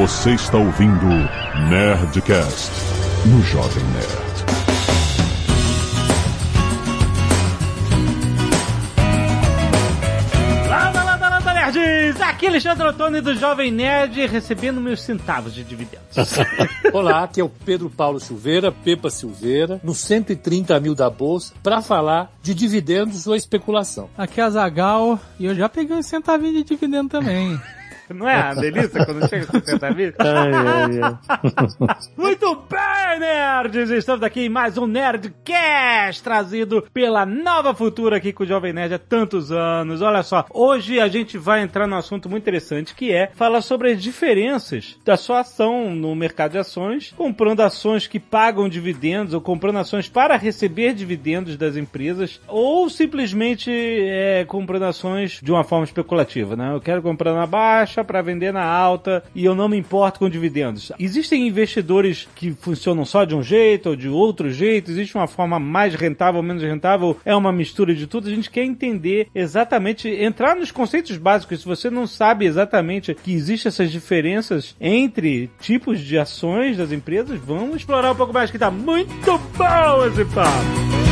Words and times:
Você 0.00 0.30
está 0.30 0.56
ouvindo 0.56 1.06
Nerdcast 1.68 2.70
no 3.26 3.42
Jovem 3.42 3.84
Nerd. 3.84 4.30
Landa, 10.70 11.04
landa, 11.04 11.28
landa, 11.28 11.52
nerds! 11.52 12.18
Aqui 12.22 12.46
é 12.46 12.48
Alexandre 12.48 12.86
Ottoni 12.86 13.20
do 13.20 13.34
Jovem 13.34 13.70
Nerd 13.70 14.26
recebendo 14.26 14.80
meus 14.80 15.02
centavos 15.02 15.52
de 15.52 15.62
dividendos. 15.62 16.16
Olá, 16.94 17.24
aqui 17.24 17.42
é 17.42 17.44
o 17.44 17.50
Pedro 17.50 17.90
Paulo 17.90 18.18
Silveira, 18.18 18.72
Pepa 18.72 19.10
Silveira, 19.10 19.82
no 19.84 19.94
130 19.94 20.80
mil 20.80 20.94
da 20.94 21.10
Bolsa, 21.10 21.52
para 21.62 21.82
falar 21.82 22.32
de 22.42 22.54
dividendos 22.54 23.26
ou 23.26 23.36
especulação. 23.36 24.08
Aqui 24.16 24.40
é 24.40 24.44
a 24.44 24.48
Zagal 24.48 25.20
e 25.38 25.44
eu 25.44 25.54
já 25.54 25.68
peguei 25.68 25.94
uns 25.94 26.06
centavinhos 26.06 26.54
de 26.54 26.64
dividendo 26.64 27.10
também. 27.10 27.60
Não 28.14 28.28
é 28.28 28.36
uma 28.36 28.54
delícia 28.56 29.04
quando 29.04 29.28
chega 29.28 29.46
60 29.46 29.90
mil? 29.92 30.12
Muito 32.16 32.64
bem, 32.68 33.20
nerds! 33.20 33.90
Estamos 33.90 34.22
aqui 34.22 34.42
em 34.42 34.48
mais 34.48 34.76
um 34.76 34.86
Nerdcast 34.86 36.22
trazido 36.22 36.84
pela 36.92 37.24
Nova 37.24 37.72
Futura 37.72 38.16
aqui 38.16 38.32
com 38.32 38.42
o 38.42 38.46
Jovem 38.46 38.72
Nerd 38.72 38.94
há 38.94 38.98
tantos 38.98 39.52
anos. 39.52 40.02
Olha 40.02 40.24
só, 40.24 40.44
hoje 40.50 40.98
a 40.98 41.06
gente 41.06 41.38
vai 41.38 41.62
entrar 41.62 41.86
num 41.86 41.96
assunto 41.96 42.28
muito 42.28 42.42
interessante 42.42 42.94
que 42.94 43.12
é 43.12 43.30
falar 43.34 43.60
sobre 43.60 43.92
as 43.92 44.02
diferenças 44.02 44.98
da 45.04 45.16
sua 45.16 45.40
ação 45.40 45.94
no 45.94 46.14
mercado 46.14 46.52
de 46.52 46.58
ações, 46.58 47.14
comprando 47.16 47.60
ações 47.60 48.08
que 48.08 48.18
pagam 48.18 48.68
dividendos 48.68 49.34
ou 49.34 49.40
comprando 49.40 49.78
ações 49.78 50.08
para 50.08 50.36
receber 50.36 50.94
dividendos 50.94 51.56
das 51.56 51.76
empresas 51.76 52.40
ou 52.48 52.90
simplesmente 52.90 53.70
é, 53.70 54.44
comprando 54.46 54.84
ações 54.84 55.38
de 55.40 55.52
uma 55.52 55.62
forma 55.62 55.84
especulativa, 55.84 56.56
né? 56.56 56.74
Eu 56.74 56.80
quero 56.80 57.02
comprar 57.02 57.34
na 57.34 57.46
baixa 57.46 57.99
para 58.04 58.22
vender 58.22 58.52
na 58.52 58.64
alta 58.64 59.22
e 59.34 59.44
eu 59.44 59.54
não 59.54 59.68
me 59.68 59.76
importo 59.76 60.18
com 60.18 60.28
dividendos. 60.28 60.92
Existem 60.98 61.46
investidores 61.46 62.28
que 62.34 62.52
funcionam 62.52 63.04
só 63.04 63.24
de 63.24 63.34
um 63.34 63.42
jeito 63.42 63.90
ou 63.90 63.96
de 63.96 64.08
outro 64.08 64.50
jeito? 64.50 64.90
Existe 64.90 65.16
uma 65.16 65.26
forma 65.26 65.58
mais 65.58 65.94
rentável 65.94 66.38
ou 66.38 66.42
menos 66.42 66.62
rentável? 66.62 67.16
É 67.24 67.34
uma 67.34 67.52
mistura 67.52 67.94
de 67.94 68.06
tudo? 68.06 68.28
A 68.28 68.34
gente 68.34 68.50
quer 68.50 68.64
entender 68.64 69.28
exatamente, 69.34 70.08
entrar 70.08 70.56
nos 70.56 70.70
conceitos 70.70 71.16
básicos. 71.16 71.60
Se 71.60 71.66
você 71.66 71.90
não 71.90 72.06
sabe 72.06 72.46
exatamente 72.46 73.14
que 73.14 73.32
existem 73.32 73.68
essas 73.68 73.90
diferenças 73.90 74.76
entre 74.80 75.50
tipos 75.60 76.00
de 76.00 76.18
ações 76.18 76.76
das 76.76 76.92
empresas, 76.92 77.38
vamos 77.38 77.76
explorar 77.76 78.12
um 78.12 78.16
pouco 78.16 78.32
mais 78.32 78.50
que 78.50 78.58
tá 78.58 78.70
muito 78.70 79.38
bom 79.56 80.06
esse 80.06 80.24
papo. 80.26 81.09